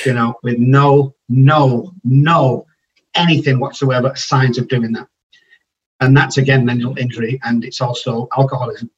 You 0.03 0.13
know, 0.13 0.33
with 0.41 0.57
no, 0.57 1.13
no, 1.29 1.93
no, 2.03 2.65
anything 3.13 3.59
whatsoever 3.59 4.15
signs 4.15 4.57
of 4.57 4.67
doing 4.67 4.93
that. 4.93 5.07
And 5.99 6.17
that's 6.17 6.37
again 6.37 6.65
mental 6.65 6.97
injury, 6.97 7.39
and 7.43 7.63
it's 7.63 7.81
also 7.81 8.27
alcoholism. 8.35 8.89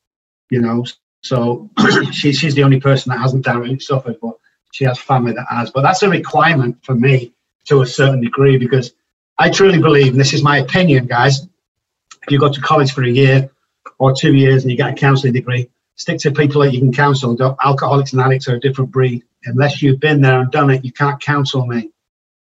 You 0.49 0.61
know, 0.61 0.85
so 1.21 1.69
she, 2.11 2.31
she's 2.31 2.55
the 2.55 2.63
only 2.63 2.79
person 2.79 3.11
that 3.11 3.19
hasn't 3.19 3.43
directly 3.43 3.79
suffered, 3.79 4.15
but 4.21 4.35
she 4.71 4.85
has 4.85 4.97
family 4.97 5.33
that 5.33 5.47
has. 5.49 5.71
But 5.71 5.81
that's 5.81 6.03
a 6.03 6.09
requirement 6.09 6.77
for 6.83 6.95
me 6.95 7.33
to 7.65 7.81
a 7.81 7.85
certain 7.85 8.21
degree 8.21 8.57
because 8.57 8.93
I 9.39 9.49
truly 9.49 9.79
believe, 9.79 10.11
and 10.11 10.19
this 10.19 10.33
is 10.33 10.43
my 10.43 10.57
opinion, 10.57 11.05
guys, 11.05 11.41
if 12.23 12.31
you 12.31 12.39
go 12.39 12.51
to 12.51 12.61
college 12.61 12.91
for 12.91 13.03
a 13.03 13.09
year 13.09 13.49
or 13.99 14.13
two 14.13 14.33
years 14.33 14.63
and 14.63 14.71
you 14.71 14.77
get 14.77 14.91
a 14.91 14.95
counselling 14.95 15.33
degree, 15.33 15.69
stick 15.95 16.19
to 16.19 16.31
people 16.31 16.61
that 16.61 16.73
you 16.73 16.79
can 16.79 16.91
counsel. 16.91 17.37
Alcoholics 17.63 18.13
and 18.13 18.21
addicts 18.21 18.47
are 18.47 18.55
a 18.55 18.59
different 18.59 18.91
breed. 18.91 19.23
Unless 19.45 19.81
you've 19.81 19.99
been 19.99 20.21
there 20.21 20.41
and 20.41 20.51
done 20.51 20.69
it, 20.69 20.83
you 20.83 20.91
can't 20.91 21.21
counsel 21.21 21.65
me. 21.65 21.91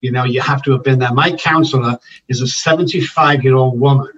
You 0.00 0.12
know, 0.12 0.24
you 0.24 0.40
have 0.40 0.62
to 0.62 0.72
have 0.72 0.82
been 0.82 0.98
there. 0.98 1.12
My 1.12 1.32
counselor 1.32 1.98
is 2.28 2.40
a 2.42 2.46
75 2.46 3.42
year 3.42 3.54
old 3.54 3.78
woman 3.78 4.08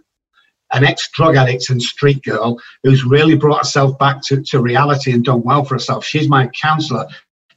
an 0.75 0.85
ex 0.85 1.09
drug 1.11 1.37
addict 1.37 1.71
and 1.71 1.81
street 1.81 2.23
girl 2.23 2.61
who's 2.83 3.05
really 3.05 3.37
brought 3.37 3.59
herself 3.59 3.99
back 3.99 4.21
to, 4.23 4.43
to 4.43 4.61
reality 4.61 5.13
and 5.13 5.25
done 5.25 5.43
well 5.43 5.65
for 5.65 5.77
herself. 5.77 6.05
She's 6.05 6.29
my 6.29 6.49
counselor. 6.49 7.07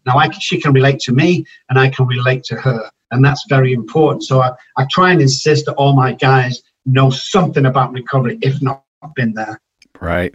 Now 0.05 0.17
I, 0.17 0.29
she 0.29 0.61
can 0.61 0.71
relate 0.71 0.99
to 1.01 1.11
me 1.11 1.45
and 1.69 1.79
I 1.79 1.89
can 1.89 2.05
relate 2.05 2.43
to 2.45 2.55
her. 2.55 2.89
And 3.11 3.23
that's 3.23 3.45
very 3.47 3.73
important. 3.73 4.23
So 4.23 4.41
I, 4.41 4.51
I 4.77 4.85
try 4.89 5.11
and 5.11 5.21
insist 5.21 5.65
that 5.65 5.73
all 5.75 5.95
my 5.95 6.13
guys 6.13 6.61
know 6.85 7.09
something 7.09 7.65
about 7.65 7.93
recovery, 7.93 8.37
if 8.41 8.61
not 8.61 8.83
been 9.15 9.33
there. 9.33 9.61
Right. 9.99 10.33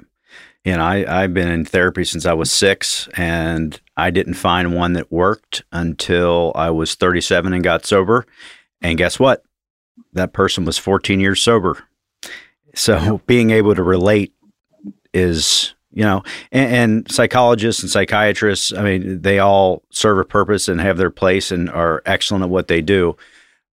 You 0.65 0.77
know, 0.77 0.85
I, 0.85 1.23
I've 1.23 1.35
been 1.35 1.49
in 1.49 1.65
therapy 1.65 2.05
since 2.05 2.25
I 2.25 2.35
was 2.35 2.53
six, 2.53 3.09
and 3.15 3.81
I 3.97 4.11
didn't 4.11 4.35
find 4.35 4.75
one 4.75 4.93
that 4.93 5.11
worked 5.11 5.65
until 5.73 6.53
I 6.55 6.71
was 6.71 6.95
37 6.95 7.53
and 7.53 7.65
got 7.65 7.85
sober. 7.85 8.27
And 8.81 8.97
guess 8.97 9.19
what? 9.19 9.43
That 10.13 10.33
person 10.33 10.65
was 10.65 10.79
14 10.79 11.19
years 11.19 11.43
sober. 11.43 11.83
So 12.75 13.21
being 13.27 13.51
able 13.51 13.75
to 13.75 13.83
relate 13.83 14.33
is, 15.13 15.75
you 15.93 16.03
know, 16.03 16.23
and, 16.51 16.75
and, 16.75 17.11
psychologists 17.11 17.83
and 17.83 17.91
psychiatrists, 17.91 18.73
I 18.73 18.83
mean, 18.83 19.23
they 19.23 19.39
all 19.39 19.83
serve 19.91 20.19
a 20.19 20.25
purpose 20.25 20.69
and 20.69 20.81
have 20.81 20.97
their 20.97 21.11
place 21.11 21.51
and 21.51 21.69
are 21.71 22.03
excellent 22.07 22.45
at 22.45 22.51
what 22.51 22.69
they 22.69 22.81
do. 22.81 23.17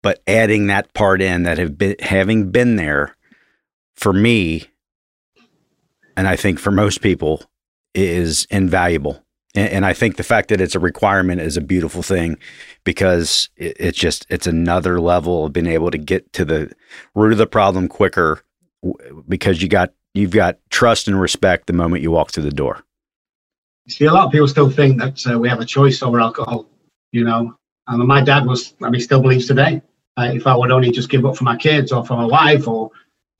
But 0.02 0.22
adding 0.26 0.68
that 0.68 0.94
part 0.94 1.20
in 1.20 1.42
that 1.42 1.59
have 1.59 1.76
been 1.76 1.96
having 2.00 2.50
been 2.50 2.76
there 2.76 3.16
for 3.94 4.12
me 4.12 4.68
and 6.16 6.26
I 6.26 6.37
think 6.37 6.59
for 6.59 6.70
most 6.70 7.02
people 7.02 7.42
is 7.94 8.46
invaluable. 8.50 9.22
And, 9.55 9.68
and 9.70 9.87
I 9.87 9.92
think 9.92 10.16
the 10.16 10.22
fact 10.22 10.48
that 10.48 10.61
it's 10.61 10.74
a 10.74 10.81
requirement 10.81 11.40
is 11.40 11.57
a 11.57 11.61
beautiful 11.61 12.02
thing 12.02 12.38
because 12.85 13.50
it, 13.57 13.76
it's 13.79 13.98
just 13.98 14.26
it's 14.31 14.46
another 14.46 15.00
level 15.00 15.44
of 15.44 15.52
being 15.52 15.66
able 15.66 15.90
to 15.90 15.98
get 15.98 16.33
to 16.35 16.44
the 16.44 16.72
root 17.14 17.33
of 17.33 17.38
the 17.38 17.46
problem 17.46 17.88
quicker 17.88 18.42
because 19.29 19.62
you 19.62 19.68
got 19.68 19.92
you've 20.16 20.31
got 20.31 20.59
trust 20.70 21.09
and 21.09 21.20
respect 21.20 21.66
the 21.66 21.72
moment 21.72 22.02
you 22.02 22.11
walk 22.11 22.31
through 22.31 22.44
the 22.44 22.50
door. 22.50 22.83
See, 23.88 24.05
a 24.05 24.12
lot 24.12 24.26
of 24.26 24.33
people 24.33 24.48
still 24.48 24.70
think 24.70 24.98
that 24.98 25.24
uh, 25.26 25.38
we 25.38 25.48
have 25.48 25.61
a 25.61 25.64
choice 25.64 26.02
over 26.02 26.20
alcohol, 26.20 26.66
you 27.12 27.24
know. 27.24 27.55
And 27.87 28.02
my 28.07 28.20
dad 28.20 28.46
was, 28.46 28.74
I 28.83 28.90
mean, 28.90 29.00
still 29.00 29.20
believes 29.20 29.46
today. 29.46 29.81
Uh, 30.16 30.31
if 30.35 30.46
I 30.46 30.57
would 30.57 30.72
only 30.72 30.90
just 30.90 31.09
give 31.09 31.24
up 31.24 31.37
for 31.37 31.44
my 31.44 31.57
kids 31.57 31.92
or 31.92 32.05
for 32.05 32.16
my 32.16 32.24
wife 32.24 32.66
or 32.66 32.90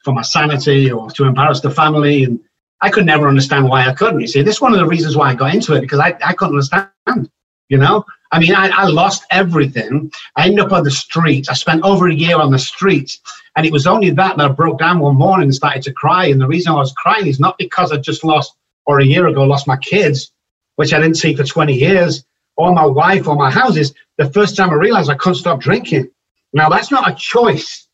for 0.05 0.13
my 0.13 0.23
sanity 0.23 0.93
or 0.93 1.11
to 1.11 1.25
embarrass 1.25 1.61
the 1.61 1.71
family 1.71 2.25
and 2.25 2.39
I 2.81 2.91
could 2.91 3.07
never 3.07 3.27
understand 3.27 3.69
why 3.69 3.89
I 3.89 3.95
couldn't. 3.95 4.21
You 4.21 4.27
see, 4.27 4.43
this 4.43 4.57
is 4.57 4.61
one 4.61 4.73
of 4.73 4.79
the 4.79 4.87
reasons 4.87 5.17
why 5.17 5.31
I 5.31 5.35
got 5.35 5.55
into 5.55 5.75
it 5.75 5.81
because 5.81 5.99
I, 5.99 6.15
I 6.25 6.35
couldn't 6.35 6.55
understand. 6.55 7.31
You 7.69 7.79
know, 7.79 8.05
I 8.33 8.41
mean, 8.41 8.55
I, 8.55 8.69
I 8.69 8.87
lost 8.87 9.25
everything. 9.31 10.13
I 10.35 10.47
ended 10.47 10.61
up 10.61 10.73
on 10.73 10.85
the 10.85 10.91
street. 10.91 11.49
I 11.51 11.55
spent 11.55 11.85
over 11.85 12.09
a 12.09 12.15
year 12.15 12.39
on 12.39 12.51
the 12.51 12.59
street. 12.59 13.19
And 13.55 13.65
it 13.65 13.73
was 13.73 13.87
only 13.87 14.11
that 14.11 14.37
that 14.37 14.51
I 14.51 14.53
broke 14.53 14.79
down 14.79 14.99
one 14.99 15.17
morning 15.17 15.45
and 15.45 15.55
started 15.55 15.83
to 15.85 15.93
cry. 15.93 16.27
And 16.27 16.41
the 16.41 16.47
reason 16.47 16.73
I 16.73 16.77
was 16.77 16.93
crying 16.93 17.27
is 17.27 17.41
not 17.41 17.59
because 17.59 17.93
I 17.93 17.97
just 17.99 18.25
lost, 18.25 18.55
or 18.85 19.01
a 19.01 19.05
year 19.05 19.27
ago, 19.27 19.45
lost 19.45 19.67
my 19.67 19.77
kids, 19.77 20.33
which 20.77 20.93
I 20.93 20.99
didn't 21.01 21.17
see 21.17 21.35
for 21.35 21.45
20 21.45 21.75
years, 21.75 22.25
or 22.57 22.73
my 22.75 22.87
wife, 22.87 23.29
or 23.29 23.37
my 23.37 23.51
houses. 23.51 23.95
The 24.19 24.31
first 24.31 24.57
time 24.57 24.71
I 24.71 24.75
realized 24.75 25.11
I 25.11 25.15
couldn't 25.15 25.37
stop 25.37 25.61
drinking. 25.61 26.11
Now, 26.53 26.69
that's 26.69 26.91
not 26.91 27.11
a 27.11 27.15
choice. 27.15 27.87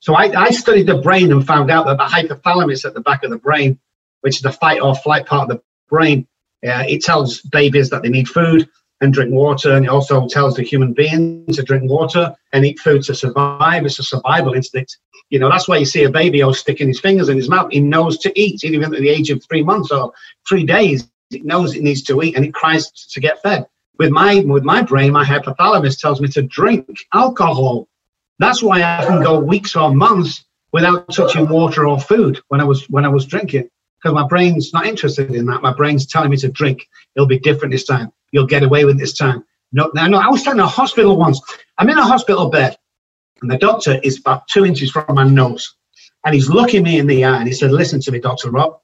So 0.00 0.14
I, 0.14 0.30
I 0.34 0.50
studied 0.50 0.86
the 0.86 0.98
brain 0.98 1.32
and 1.32 1.46
found 1.46 1.70
out 1.70 1.86
that 1.86 1.98
the 1.98 2.04
hypothalamus 2.04 2.84
at 2.84 2.94
the 2.94 3.00
back 3.00 3.24
of 3.24 3.30
the 3.30 3.38
brain 3.38 3.78
which 4.20 4.36
is 4.36 4.42
the 4.42 4.52
fight 4.52 4.80
or 4.80 4.94
flight 4.94 5.26
part 5.26 5.50
of 5.50 5.56
the 5.56 5.62
brain. 5.88 6.26
Uh, 6.66 6.84
it 6.88 7.02
tells 7.02 7.40
babies 7.40 7.90
that 7.90 8.02
they 8.02 8.08
need 8.08 8.28
food 8.28 8.68
and 9.00 9.12
drink 9.12 9.32
water, 9.32 9.72
and 9.72 9.84
it 9.84 9.88
also 9.88 10.26
tells 10.26 10.54
the 10.54 10.62
human 10.62 10.92
being 10.92 11.46
to 11.46 11.62
drink 11.62 11.88
water 11.90 12.34
and 12.52 12.64
eat 12.64 12.78
food 12.80 13.02
to 13.04 13.14
survive. 13.14 13.84
It's 13.84 13.98
a 13.98 14.02
survival 14.02 14.54
instinct. 14.54 14.98
You 15.30 15.38
know, 15.38 15.48
that's 15.48 15.68
why 15.68 15.76
you 15.76 15.84
see 15.84 16.04
a 16.04 16.10
baby 16.10 16.42
always 16.42 16.58
sticking 16.58 16.88
his 16.88 17.00
fingers 17.00 17.28
in 17.28 17.36
his 17.36 17.48
mouth. 17.48 17.70
He 17.70 17.80
knows 17.80 18.18
to 18.18 18.40
eat, 18.40 18.64
even 18.64 18.94
at 18.94 19.00
the 19.00 19.08
age 19.08 19.30
of 19.30 19.44
three 19.44 19.62
months 19.62 19.92
or 19.92 20.12
three 20.48 20.64
days. 20.64 21.08
It 21.30 21.44
knows 21.44 21.76
it 21.76 21.82
needs 21.82 22.02
to 22.04 22.22
eat 22.22 22.36
and 22.36 22.44
it 22.44 22.54
cries 22.54 22.90
to 22.90 23.20
get 23.20 23.42
fed. 23.42 23.66
With 23.98 24.10
my 24.10 24.40
with 24.46 24.64
my 24.64 24.82
brain, 24.82 25.12
my 25.12 25.24
hypothalamus 25.24 26.00
tells 26.00 26.20
me 26.20 26.28
to 26.28 26.42
drink 26.42 26.86
alcohol. 27.12 27.88
That's 28.38 28.62
why 28.62 28.78
I 28.82 29.04
can 29.04 29.22
go 29.22 29.38
weeks 29.38 29.76
or 29.76 29.94
months 29.94 30.44
without 30.72 31.12
touching 31.12 31.48
water 31.48 31.86
or 31.86 32.00
food 32.00 32.40
when 32.48 32.60
I 32.60 32.64
was 32.64 32.88
when 32.88 33.04
I 33.04 33.08
was 33.08 33.26
drinking 33.26 33.68
because 34.00 34.14
my 34.14 34.26
brain's 34.26 34.72
not 34.72 34.86
interested 34.86 35.34
in 35.34 35.46
that. 35.46 35.62
My 35.62 35.72
brain's 35.72 36.06
telling 36.06 36.30
me 36.30 36.36
to 36.38 36.48
drink. 36.48 36.88
It'll 37.14 37.26
be 37.26 37.38
different 37.38 37.72
this 37.72 37.84
time. 37.84 38.12
You'll 38.32 38.46
get 38.46 38.62
away 38.62 38.84
with 38.84 38.98
this 38.98 39.16
time. 39.16 39.44
No, 39.72 39.90
no, 39.94 40.06
no. 40.06 40.18
I 40.18 40.28
was 40.28 40.46
in 40.46 40.60
a 40.60 40.66
hospital 40.66 41.16
once. 41.16 41.40
I'm 41.78 41.90
in 41.90 41.98
a 41.98 42.04
hospital 42.04 42.48
bed, 42.48 42.76
and 43.42 43.50
the 43.50 43.58
doctor 43.58 44.00
is 44.02 44.18
about 44.18 44.48
two 44.48 44.64
inches 44.64 44.90
from 44.90 45.04
my 45.08 45.24
nose, 45.24 45.74
and 46.24 46.34
he's 46.34 46.48
looking 46.48 46.82
me 46.82 46.98
in 46.98 47.06
the 47.06 47.24
eye, 47.24 47.38
and 47.38 47.48
he 47.48 47.54
said, 47.54 47.70
"Listen 47.70 48.00
to 48.00 48.12
me, 48.12 48.18
Doctor 48.18 48.50
Rob. 48.50 48.78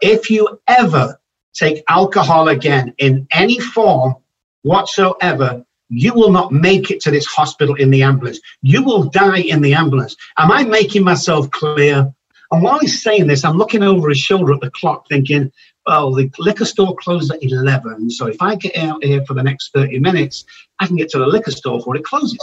If 0.00 0.30
you 0.30 0.60
ever 0.66 1.20
take 1.54 1.84
alcohol 1.88 2.48
again 2.48 2.94
in 2.98 3.26
any 3.30 3.58
form 3.58 4.16
whatsoever, 4.62 5.64
you 5.88 6.12
will 6.12 6.30
not 6.30 6.52
make 6.52 6.90
it 6.90 7.00
to 7.00 7.10
this 7.10 7.26
hospital 7.26 7.74
in 7.76 7.90
the 7.90 8.02
ambulance. 8.02 8.40
You 8.62 8.82
will 8.82 9.04
die 9.04 9.38
in 9.38 9.62
the 9.62 9.74
ambulance. 9.74 10.16
Am 10.38 10.50
I 10.50 10.64
making 10.64 11.04
myself 11.04 11.50
clear? 11.50 12.12
And 12.50 12.62
while 12.62 12.78
he's 12.78 13.02
saying 13.02 13.26
this, 13.26 13.44
I'm 13.44 13.58
looking 13.58 13.82
over 13.82 14.08
his 14.08 14.18
shoulder 14.18 14.54
at 14.54 14.60
the 14.60 14.70
clock 14.70 15.08
thinking, 15.08 15.50
well, 15.86 16.12
the 16.12 16.30
liquor 16.38 16.64
store 16.64 16.96
closes 16.96 17.30
at 17.30 17.42
11. 17.42 18.10
So 18.10 18.26
if 18.26 18.40
I 18.40 18.54
get 18.56 18.76
out 18.76 19.02
here 19.04 19.24
for 19.24 19.34
the 19.34 19.42
next 19.42 19.72
30 19.72 19.98
minutes, 19.98 20.44
I 20.78 20.86
can 20.86 20.96
get 20.96 21.08
to 21.10 21.18
the 21.18 21.26
liquor 21.26 21.50
store 21.50 21.78
before 21.78 21.96
it 21.96 22.04
closes. 22.04 22.38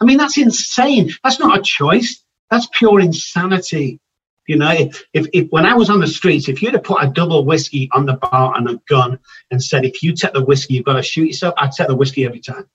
I 0.00 0.04
mean, 0.04 0.18
that's 0.18 0.38
insane. 0.38 1.10
That's 1.22 1.38
not 1.38 1.58
a 1.58 1.62
choice. 1.62 2.22
That's 2.50 2.68
pure 2.72 3.00
insanity. 3.00 4.00
You 4.48 4.56
know, 4.56 4.74
if, 5.12 5.26
if, 5.32 5.48
when 5.50 5.64
I 5.64 5.74
was 5.74 5.88
on 5.88 6.00
the 6.00 6.08
streets, 6.08 6.48
if 6.48 6.60
you'd 6.60 6.74
have 6.74 6.82
put 6.82 7.02
a 7.02 7.08
double 7.08 7.44
whiskey 7.44 7.88
on 7.92 8.06
the 8.06 8.14
bar 8.14 8.54
and 8.56 8.68
a 8.68 8.80
gun 8.88 9.18
and 9.50 9.62
said, 9.62 9.84
if 9.84 10.02
you 10.02 10.12
take 10.14 10.32
the 10.32 10.44
whiskey, 10.44 10.74
you've 10.74 10.84
got 10.84 10.94
to 10.94 11.02
shoot 11.02 11.26
yourself, 11.26 11.54
I'd 11.56 11.70
take 11.70 11.86
the 11.86 11.94
whiskey 11.94 12.24
every 12.24 12.40
time 12.40 12.68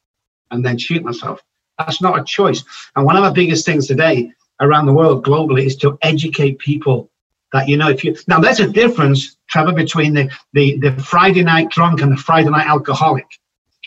and 0.50 0.66
then 0.66 0.78
shoot 0.78 1.04
myself. 1.04 1.42
That's 1.78 2.02
not 2.02 2.20
a 2.20 2.24
choice. 2.24 2.64
And 2.96 3.06
one 3.06 3.18
of 3.18 3.24
the 3.24 3.32
biggest 3.32 3.66
things 3.66 3.88
today 3.88 4.32
around 4.60 4.86
the 4.86 4.94
world 4.94 5.26
globally 5.26 5.66
is 5.66 5.76
to 5.78 5.98
educate 6.02 6.60
people 6.60 7.10
that 7.54 7.68
you 7.68 7.78
know 7.78 7.90
if 7.90 8.04
you 8.04 8.16
now 8.28 8.40
there's 8.40 8.60
a 8.60 8.68
difference 8.68 9.38
trevor 9.50 9.72
between 9.72 10.14
the, 10.14 10.30
the 10.54 10.78
the 10.80 10.92
friday 11.02 11.44
night 11.44 11.70
drunk 11.70 12.02
and 12.02 12.12
the 12.12 12.18
friday 12.18 12.50
night 12.50 12.68
alcoholic. 12.68 13.28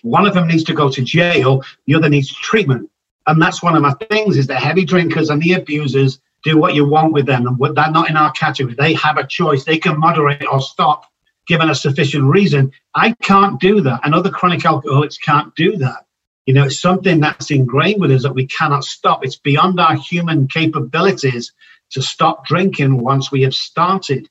One 0.02 0.26
of 0.26 0.32
them 0.32 0.48
needs 0.48 0.64
to 0.64 0.72
go 0.72 0.90
to 0.90 1.02
jail 1.02 1.62
the 1.86 1.94
other 1.94 2.08
needs 2.08 2.32
treatment. 2.32 2.90
And 3.26 3.40
that's 3.40 3.62
one 3.62 3.76
of 3.76 3.82
my 3.82 3.92
things 4.08 4.38
is 4.38 4.46
the 4.46 4.56
heavy 4.56 4.84
drinkers 4.84 5.28
and 5.28 5.42
the 5.42 5.52
abusers 5.52 6.20
do 6.42 6.56
what 6.56 6.74
you 6.74 6.88
want 6.88 7.12
with 7.12 7.26
them. 7.26 7.46
And 7.46 7.76
they're 7.76 7.90
not 7.90 8.08
in 8.08 8.16
our 8.16 8.32
category. 8.32 8.74
They 8.74 8.94
have 8.94 9.18
a 9.18 9.26
choice. 9.26 9.64
They 9.64 9.78
can 9.78 10.00
moderate 10.00 10.46
or 10.50 10.62
stop 10.62 11.04
given 11.46 11.68
a 11.68 11.74
sufficient 11.74 12.24
reason. 12.24 12.72
I 12.94 13.12
can't 13.22 13.60
do 13.60 13.82
that. 13.82 14.00
And 14.04 14.14
other 14.14 14.30
chronic 14.30 14.64
alcoholics 14.64 15.18
can't 15.18 15.54
do 15.54 15.76
that 15.76 16.06
you 16.50 16.54
know, 16.54 16.64
it's 16.64 16.80
something 16.80 17.20
that's 17.20 17.52
ingrained 17.52 18.00
with 18.00 18.10
us 18.10 18.24
that 18.24 18.34
we 18.34 18.44
cannot 18.44 18.82
stop. 18.82 19.24
It's 19.24 19.36
beyond 19.36 19.78
our 19.78 19.94
human 19.94 20.48
capabilities 20.48 21.52
to 21.90 22.02
stop 22.02 22.44
drinking 22.44 22.98
once 22.98 23.30
we 23.30 23.42
have 23.42 23.54
started. 23.54 24.28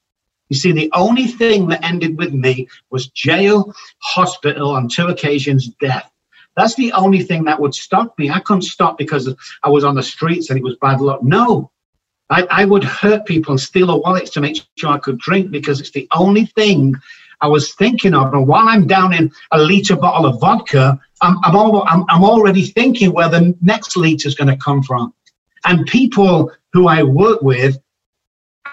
You 0.50 0.58
see, 0.58 0.74
the 0.74 0.92
only 0.94 1.28
thing 1.28 1.70
that 1.70 1.82
ended 1.82 2.18
with 2.18 2.34
me 2.34 2.68
was 2.92 3.08
jail, 3.08 3.74
hospital, 4.00 4.72
on 4.72 4.90
two 4.90 5.08
occasions, 5.08 5.70
death. 5.80 6.12
That's 6.58 6.76
the 6.76 6.92
only 6.92 7.24
thing 7.24 7.46
that 7.46 7.62
would 7.62 7.74
stop 7.74 8.20
me. 8.20 8.30
I 8.30 8.42
couldn't 8.42 8.64
stop 8.64 8.98
because 8.98 9.34
I 9.64 9.70
was 9.70 9.86
on 9.86 9.96
the 9.96 10.04
streets 10.04 10.50
and 10.50 10.60
it 10.60 10.64
was 10.64 10.76
bad 10.82 11.00
luck. 11.00 11.24
No, 11.24 11.72
I, 12.30 12.46
I 12.52 12.66
would 12.66 12.84
hurt 12.84 13.28
people 13.28 13.54
and 13.54 13.62
steal 13.62 13.88
their 13.88 13.96
wallets 13.96 14.32
to 14.32 14.42
make 14.42 14.62
sure 14.78 14.90
I 14.90 14.98
could 14.98 15.20
drink 15.20 15.52
because 15.52 15.80
it's 15.80 15.92
the 15.92 16.10
only 16.14 16.48
thing 16.48 16.96
I 17.42 17.48
was 17.48 17.74
thinking 17.74 18.14
of. 18.14 18.34
And 18.34 18.48
while 18.48 18.68
I'm 18.68 18.88
down 18.88 19.14
in 19.14 19.32
a 19.52 19.60
liter 19.60 19.96
bottle 19.96 20.26
of 20.26 20.40
vodka, 20.40 21.00
I'm, 21.22 21.38
I'm, 21.44 21.56
I'm, 21.56 22.06
I'm 22.10 22.24
already 22.24 22.66
thinking 22.66 23.14
where 23.14 23.30
the 23.30 23.56
next 23.62 23.96
liter 23.96 24.28
is 24.28 24.36
going 24.36 24.48
to 24.48 24.58
come 24.58 24.84
from. 24.84 25.14
And 25.66 25.86
people 25.86 26.52
who 26.74 26.88
I 26.88 27.04
work 27.04 27.42
with, 27.42 27.80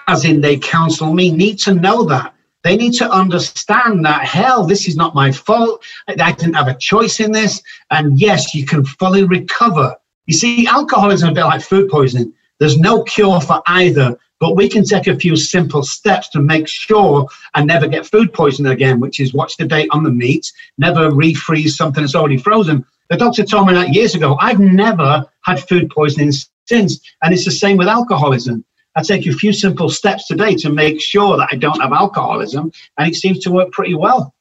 as 0.07 0.25
in 0.25 0.41
they 0.41 0.57
counsel 0.57 1.13
me, 1.13 1.31
need 1.31 1.59
to 1.59 1.73
know 1.73 2.03
that. 2.05 2.33
They 2.63 2.75
need 2.75 2.93
to 2.93 3.09
understand 3.09 4.03
that, 4.05 4.25
hell, 4.25 4.65
this 4.65 4.87
is 4.87 4.95
not 4.95 5.15
my 5.15 5.31
fault. 5.31 5.83
I 6.07 6.31
didn't 6.33 6.55
have 6.55 6.67
a 6.67 6.77
choice 6.77 7.19
in 7.19 7.31
this. 7.31 7.61
And 7.91 8.19
yes, 8.19 8.53
you 8.53 8.65
can 8.65 8.83
fully 8.83 9.23
recover. 9.23 9.95
You 10.25 10.33
see, 10.33 10.67
alcoholism 10.67 11.29
is 11.29 11.31
a 11.31 11.35
bit 11.35 11.45
like 11.45 11.61
food 11.61 11.89
poisoning. 11.89 12.33
There's 12.59 12.77
no 12.77 13.03
cure 13.03 13.39
for 13.39 13.61
either, 13.67 14.17
but 14.39 14.55
we 14.55 14.69
can 14.69 14.83
take 14.83 15.07
a 15.07 15.17
few 15.17 15.35
simple 15.35 15.83
steps 15.83 16.29
to 16.29 16.41
make 16.41 16.67
sure 16.67 17.27
I 17.53 17.63
never 17.63 17.87
get 17.87 18.05
food 18.05 18.33
poisoning 18.33 18.71
again, 18.71 18.99
which 18.99 19.19
is 19.19 19.33
watch 19.33 19.57
the 19.57 19.65
date 19.65 19.89
on 19.91 20.03
the 20.03 20.11
meat, 20.11 20.51
never 20.77 21.09
refreeze 21.09 21.71
something 21.71 22.03
that's 22.03 22.15
already 22.15 22.37
frozen. 22.37 22.85
The 23.09 23.17
doctor 23.17 23.43
told 23.43 23.67
me 23.67 23.73
that 23.73 23.93
years 23.93 24.15
ago. 24.15 24.37
I've 24.39 24.59
never 24.59 25.25
had 25.43 25.59
food 25.67 25.89
poisoning 25.89 26.31
since. 26.65 26.99
And 27.21 27.33
it's 27.33 27.45
the 27.45 27.51
same 27.51 27.77
with 27.77 27.87
alcoholism. 27.87 28.63
I 28.95 29.03
take 29.03 29.25
a 29.27 29.31
few 29.31 29.53
simple 29.53 29.89
steps 29.89 30.27
today 30.27 30.55
to 30.55 30.71
make 30.71 30.99
sure 30.99 31.37
that 31.37 31.49
I 31.51 31.55
don't 31.55 31.79
have 31.79 31.93
alcoholism, 31.93 32.71
and 32.97 33.07
it 33.07 33.15
seems 33.15 33.39
to 33.39 33.51
work 33.51 33.71
pretty 33.71 33.93
well. 33.93 34.33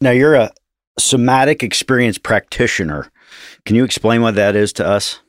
Now, 0.00 0.10
you're 0.10 0.34
a 0.34 0.52
somatic 0.98 1.62
experience 1.62 2.18
practitioner. 2.18 3.10
Can 3.64 3.76
you 3.76 3.84
explain 3.84 4.20
what 4.20 4.34
that 4.34 4.56
is 4.56 4.74
to 4.74 4.86
us? 4.86 5.20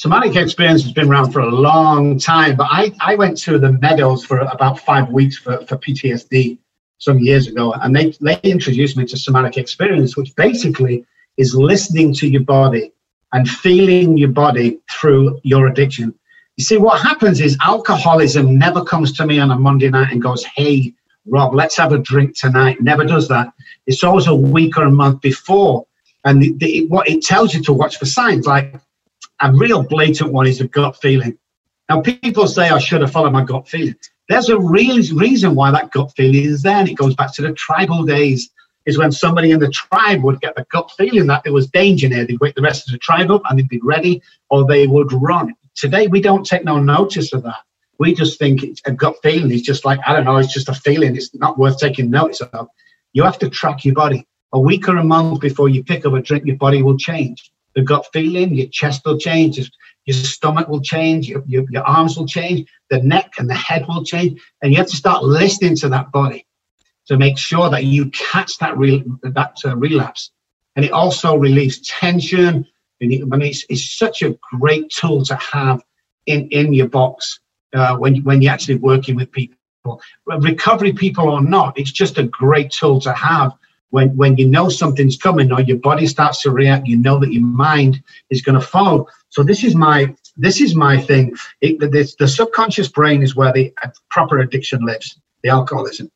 Somatic 0.00 0.34
experience 0.34 0.82
has 0.82 0.92
been 0.92 1.10
around 1.10 1.30
for 1.30 1.40
a 1.40 1.50
long 1.50 2.18
time, 2.18 2.56
but 2.56 2.68
I, 2.70 2.90
I 3.02 3.16
went 3.16 3.36
to 3.42 3.58
the 3.58 3.72
Meadows 3.72 4.24
for 4.24 4.38
about 4.38 4.80
five 4.80 5.10
weeks 5.10 5.36
for, 5.36 5.58
for 5.66 5.76
PTSD 5.76 6.56
some 6.96 7.18
years 7.18 7.48
ago, 7.48 7.74
and 7.74 7.94
they, 7.94 8.14
they 8.22 8.40
introduced 8.42 8.96
me 8.96 9.04
to 9.04 9.18
somatic 9.18 9.58
experience, 9.58 10.16
which 10.16 10.34
basically 10.36 11.04
is 11.36 11.54
listening 11.54 12.14
to 12.14 12.26
your 12.26 12.44
body 12.44 12.94
and 13.34 13.46
feeling 13.46 14.16
your 14.16 14.30
body 14.30 14.78
through 14.90 15.38
your 15.42 15.66
addiction. 15.66 16.14
You 16.56 16.64
see, 16.64 16.78
what 16.78 17.02
happens 17.02 17.38
is 17.38 17.58
alcoholism 17.60 18.58
never 18.58 18.82
comes 18.82 19.12
to 19.18 19.26
me 19.26 19.38
on 19.38 19.50
a 19.50 19.58
Monday 19.58 19.90
night 19.90 20.12
and 20.12 20.22
goes, 20.22 20.44
Hey, 20.56 20.94
Rob, 21.26 21.54
let's 21.54 21.76
have 21.76 21.92
a 21.92 21.98
drink 21.98 22.38
tonight. 22.38 22.80
Never 22.80 23.04
does 23.04 23.28
that. 23.28 23.52
It's 23.86 24.02
always 24.02 24.28
a 24.28 24.34
week 24.34 24.78
or 24.78 24.84
a 24.84 24.90
month 24.90 25.20
before. 25.20 25.86
And 26.24 26.42
the, 26.42 26.54
the, 26.54 26.86
what 26.86 27.06
it 27.06 27.22
tells 27.22 27.54
you 27.54 27.62
to 27.64 27.74
watch 27.74 27.98
for 27.98 28.06
signs, 28.06 28.46
like 28.46 28.74
a 29.40 29.52
real 29.52 29.82
blatant 29.82 30.32
one 30.32 30.46
is 30.46 30.60
a 30.60 30.68
gut 30.68 31.00
feeling. 31.00 31.38
Now, 31.88 32.00
people 32.02 32.46
say 32.46 32.68
I 32.68 32.78
should 32.78 33.00
have 33.00 33.10
followed 33.10 33.32
my 33.32 33.44
gut 33.44 33.68
feeling. 33.68 33.96
There's 34.28 34.48
a 34.48 34.58
real 34.58 35.02
reason 35.16 35.56
why 35.56 35.72
that 35.72 35.90
gut 35.90 36.12
feeling 36.16 36.44
is 36.44 36.62
there, 36.62 36.76
and 36.76 36.88
it 36.88 36.94
goes 36.94 37.16
back 37.16 37.34
to 37.34 37.42
the 37.42 37.52
tribal 37.52 38.04
days. 38.04 38.50
Is 38.86 38.96
when 38.96 39.12
somebody 39.12 39.50
in 39.50 39.60
the 39.60 39.68
tribe 39.68 40.22
would 40.22 40.40
get 40.40 40.56
the 40.56 40.64
gut 40.72 40.90
feeling 40.96 41.26
that 41.26 41.44
there 41.44 41.52
was 41.52 41.68
danger 41.68 42.08
near, 42.08 42.24
they'd 42.24 42.40
wake 42.40 42.54
the 42.54 42.62
rest 42.62 42.88
of 42.88 42.92
the 42.92 42.98
tribe 42.98 43.30
up 43.30 43.42
and 43.48 43.58
they'd 43.58 43.68
be 43.68 43.80
ready, 43.82 44.22
or 44.48 44.66
they 44.66 44.86
would 44.86 45.12
run. 45.12 45.54
Today, 45.74 46.06
we 46.06 46.20
don't 46.20 46.46
take 46.46 46.64
no 46.64 46.80
notice 46.80 47.32
of 47.32 47.42
that. 47.42 47.60
We 47.98 48.14
just 48.14 48.38
think 48.38 48.62
it's 48.62 48.80
a 48.86 48.92
gut 48.92 49.16
feeling. 49.22 49.52
It's 49.52 49.62
just 49.62 49.84
like, 49.84 50.00
I 50.06 50.14
don't 50.14 50.24
know, 50.24 50.38
it's 50.38 50.52
just 50.52 50.70
a 50.70 50.74
feeling. 50.74 51.14
It's 51.14 51.34
not 51.34 51.58
worth 51.58 51.78
taking 51.78 52.10
notice 52.10 52.40
of. 52.40 52.68
You 53.12 53.22
have 53.24 53.38
to 53.40 53.50
track 53.50 53.84
your 53.84 53.94
body. 53.94 54.26
A 54.52 54.58
week 54.58 54.88
or 54.88 54.96
a 54.96 55.04
month 55.04 55.40
before 55.40 55.68
you 55.68 55.84
pick 55.84 56.06
up 56.06 56.14
a 56.14 56.20
drink, 56.20 56.46
your 56.46 56.56
body 56.56 56.82
will 56.82 56.96
change. 56.96 57.49
The 57.74 57.82
gut 57.82 58.06
feeling, 58.12 58.54
your 58.54 58.68
chest 58.68 59.02
will 59.04 59.18
change, 59.18 59.58
your 60.06 60.16
stomach 60.16 60.68
will 60.68 60.80
change, 60.80 61.28
your, 61.28 61.42
your, 61.46 61.64
your 61.70 61.84
arms 61.84 62.16
will 62.16 62.26
change, 62.26 62.68
the 62.90 63.00
neck 63.02 63.34
and 63.38 63.48
the 63.48 63.54
head 63.54 63.86
will 63.86 64.04
change. 64.04 64.40
And 64.60 64.72
you 64.72 64.78
have 64.78 64.88
to 64.88 64.96
start 64.96 65.22
listening 65.22 65.76
to 65.76 65.88
that 65.90 66.10
body 66.10 66.46
to 67.06 67.16
make 67.16 67.38
sure 67.38 67.70
that 67.70 67.84
you 67.84 68.10
catch 68.10 68.58
that, 68.58 68.76
re- 68.76 69.04
that 69.22 69.56
uh, 69.64 69.76
relapse. 69.76 70.30
And 70.76 70.84
it 70.84 70.92
also 70.92 71.36
relieves 71.36 71.80
tension. 71.80 72.66
And 73.00 73.42
it's, 73.42 73.64
it's 73.68 73.96
such 73.96 74.22
a 74.22 74.36
great 74.58 74.90
tool 74.90 75.24
to 75.24 75.36
have 75.36 75.82
in, 76.26 76.48
in 76.48 76.72
your 76.72 76.88
box 76.88 77.40
uh, 77.72 77.96
when, 77.96 78.22
when 78.24 78.42
you're 78.42 78.52
actually 78.52 78.76
working 78.76 79.16
with 79.16 79.30
people. 79.32 79.56
Recovery 80.26 80.92
people 80.92 81.28
or 81.30 81.42
not, 81.42 81.78
it's 81.78 81.90
just 81.90 82.18
a 82.18 82.24
great 82.24 82.70
tool 82.70 83.00
to 83.00 83.12
have 83.12 83.52
when, 83.90 84.16
when 84.16 84.36
you 84.36 84.46
know 84.46 84.68
something's 84.68 85.16
coming 85.16 85.52
or 85.52 85.60
your 85.60 85.76
body 85.78 86.06
starts 86.06 86.42
to 86.42 86.50
react, 86.50 86.86
you 86.86 86.96
know 86.96 87.18
that 87.18 87.32
your 87.32 87.42
mind 87.42 88.02
is 88.30 88.42
going 88.42 88.58
to 88.58 88.66
follow. 88.66 89.06
So 89.28 89.42
this 89.42 89.62
is 89.62 89.74
my 89.74 90.14
this 90.36 90.60
is 90.60 90.74
my 90.74 90.98
thing. 90.98 91.34
It, 91.60 91.78
the 91.80 92.28
subconscious 92.28 92.88
brain 92.88 93.22
is 93.22 93.36
where 93.36 93.52
the 93.52 93.74
proper 94.08 94.38
addiction 94.38 94.86
lives, 94.86 95.18
the 95.42 95.50
alcoholism. 95.50 96.10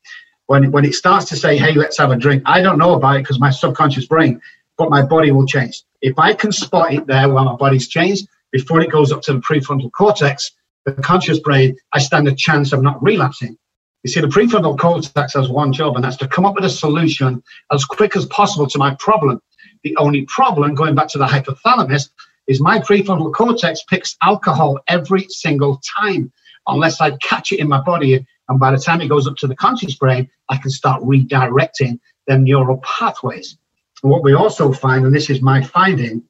When, 0.46 0.70
when 0.70 0.84
it 0.84 0.94
starts 0.94 1.26
to 1.26 1.36
say, 1.36 1.56
hey, 1.56 1.72
let's 1.72 1.98
have 1.98 2.10
a 2.10 2.16
drink, 2.16 2.42
I 2.46 2.62
don't 2.62 2.78
know 2.78 2.94
about 2.94 3.16
it 3.16 3.20
because 3.20 3.40
my 3.40 3.50
subconscious 3.50 4.06
brain, 4.06 4.40
but 4.78 4.88
my 4.88 5.02
body 5.02 5.30
will 5.30 5.46
change. 5.46 5.82
If 6.00 6.18
I 6.18 6.32
can 6.34 6.52
spot 6.52 6.92
it 6.92 7.06
there 7.06 7.28
while 7.28 7.44
my 7.44 7.56
body's 7.56 7.88
changed, 7.88 8.26
before 8.52 8.80
it 8.80 8.90
goes 8.90 9.10
up 9.10 9.20
to 9.22 9.34
the 9.34 9.40
prefrontal 9.40 9.90
cortex, 9.92 10.52
the 10.86 10.92
conscious 10.92 11.40
brain, 11.40 11.76
I 11.92 11.98
stand 11.98 12.28
a 12.28 12.34
chance 12.34 12.72
of 12.72 12.82
not 12.82 13.02
relapsing. 13.02 13.58
You 14.04 14.10
see, 14.10 14.20
the 14.20 14.26
prefrontal 14.26 14.78
cortex 14.78 15.32
has 15.32 15.48
one 15.48 15.72
job, 15.72 15.96
and 15.96 16.04
that's 16.04 16.18
to 16.18 16.28
come 16.28 16.44
up 16.44 16.54
with 16.54 16.64
a 16.66 16.70
solution 16.70 17.42
as 17.72 17.86
quick 17.86 18.16
as 18.16 18.26
possible 18.26 18.66
to 18.66 18.78
my 18.78 18.94
problem. 18.96 19.40
The 19.82 19.96
only 19.96 20.26
problem, 20.26 20.74
going 20.74 20.94
back 20.94 21.08
to 21.08 21.18
the 21.18 21.26
hypothalamus, 21.26 22.10
is 22.46 22.60
my 22.60 22.78
prefrontal 22.80 23.32
cortex 23.32 23.82
picks 23.84 24.16
alcohol 24.22 24.78
every 24.88 25.26
single 25.30 25.80
time, 25.98 26.30
unless 26.66 27.00
I 27.00 27.12
catch 27.16 27.50
it 27.52 27.60
in 27.60 27.68
my 27.68 27.80
body. 27.80 28.26
And 28.50 28.60
by 28.60 28.72
the 28.72 28.78
time 28.78 29.00
it 29.00 29.08
goes 29.08 29.26
up 29.26 29.36
to 29.36 29.46
the 29.46 29.56
conscious 29.56 29.94
brain, 29.94 30.28
I 30.50 30.58
can 30.58 30.70
start 30.70 31.02
redirecting 31.02 31.98
the 32.26 32.36
neural 32.36 32.82
pathways. 32.84 33.56
And 34.02 34.12
what 34.12 34.22
we 34.22 34.34
also 34.34 34.70
find, 34.70 35.06
and 35.06 35.14
this 35.14 35.30
is 35.30 35.40
my 35.40 35.62
finding, 35.62 36.22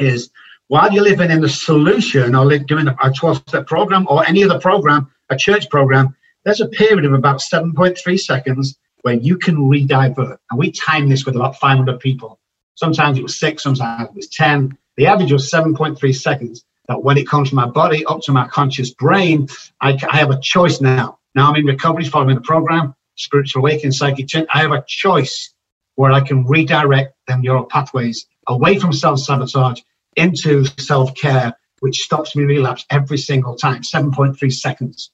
is 0.00 0.30
while 0.66 0.92
you're 0.92 1.04
living 1.04 1.30
in 1.30 1.40
the 1.40 1.48
solution 1.48 2.34
or 2.34 2.58
doing 2.58 2.88
a 2.88 3.12
12 3.12 3.36
step 3.46 3.68
program 3.68 4.04
or 4.08 4.26
any 4.26 4.42
other 4.42 4.58
program, 4.58 5.08
a 5.30 5.36
church 5.36 5.70
program, 5.70 6.16
there's 6.44 6.60
a 6.60 6.68
period 6.68 7.04
of 7.04 7.12
about 7.12 7.40
7.3 7.40 8.20
seconds 8.20 8.76
where 9.02 9.14
you 9.14 9.36
can 9.36 9.56
redivert. 9.56 10.38
And 10.50 10.58
we 10.58 10.70
timed 10.70 11.10
this 11.10 11.26
with 11.26 11.36
about 11.36 11.56
500 11.58 12.00
people. 12.00 12.38
Sometimes 12.74 13.18
it 13.18 13.22
was 13.22 13.38
six, 13.38 13.62
sometimes 13.62 14.08
it 14.08 14.14
was 14.14 14.28
10. 14.28 14.76
The 14.96 15.06
average 15.06 15.32
was 15.32 15.50
7.3 15.50 16.14
seconds. 16.14 16.64
That 16.88 17.02
when 17.02 17.16
it 17.16 17.26
comes 17.26 17.48
from 17.48 17.56
my 17.56 17.66
body 17.66 18.04
up 18.04 18.20
to 18.22 18.32
my 18.32 18.46
conscious 18.48 18.92
brain, 18.92 19.48
I, 19.80 19.98
I 20.10 20.18
have 20.18 20.30
a 20.30 20.40
choice 20.40 20.82
now. 20.82 21.18
Now 21.34 21.50
I'm 21.50 21.56
in 21.56 21.64
recovery 21.64 22.04
following 22.04 22.34
the 22.34 22.42
program, 22.42 22.94
spiritual 23.16 23.60
awakening, 23.60 23.92
psychic 23.92 24.28
change. 24.28 24.46
I 24.52 24.60
have 24.60 24.72
a 24.72 24.84
choice 24.86 25.54
where 25.94 26.12
I 26.12 26.20
can 26.20 26.44
redirect 26.44 27.14
them 27.26 27.40
neural 27.40 27.64
pathways 27.64 28.26
away 28.46 28.78
from 28.78 28.92
self 28.92 29.20
sabotage 29.20 29.80
into 30.16 30.64
self 30.78 31.14
care, 31.14 31.56
which 31.80 32.00
stops 32.00 32.36
me 32.36 32.44
relapse 32.44 32.84
every 32.90 33.18
single 33.18 33.56
time, 33.56 33.82
7.3 33.82 34.52
seconds. 34.52 35.10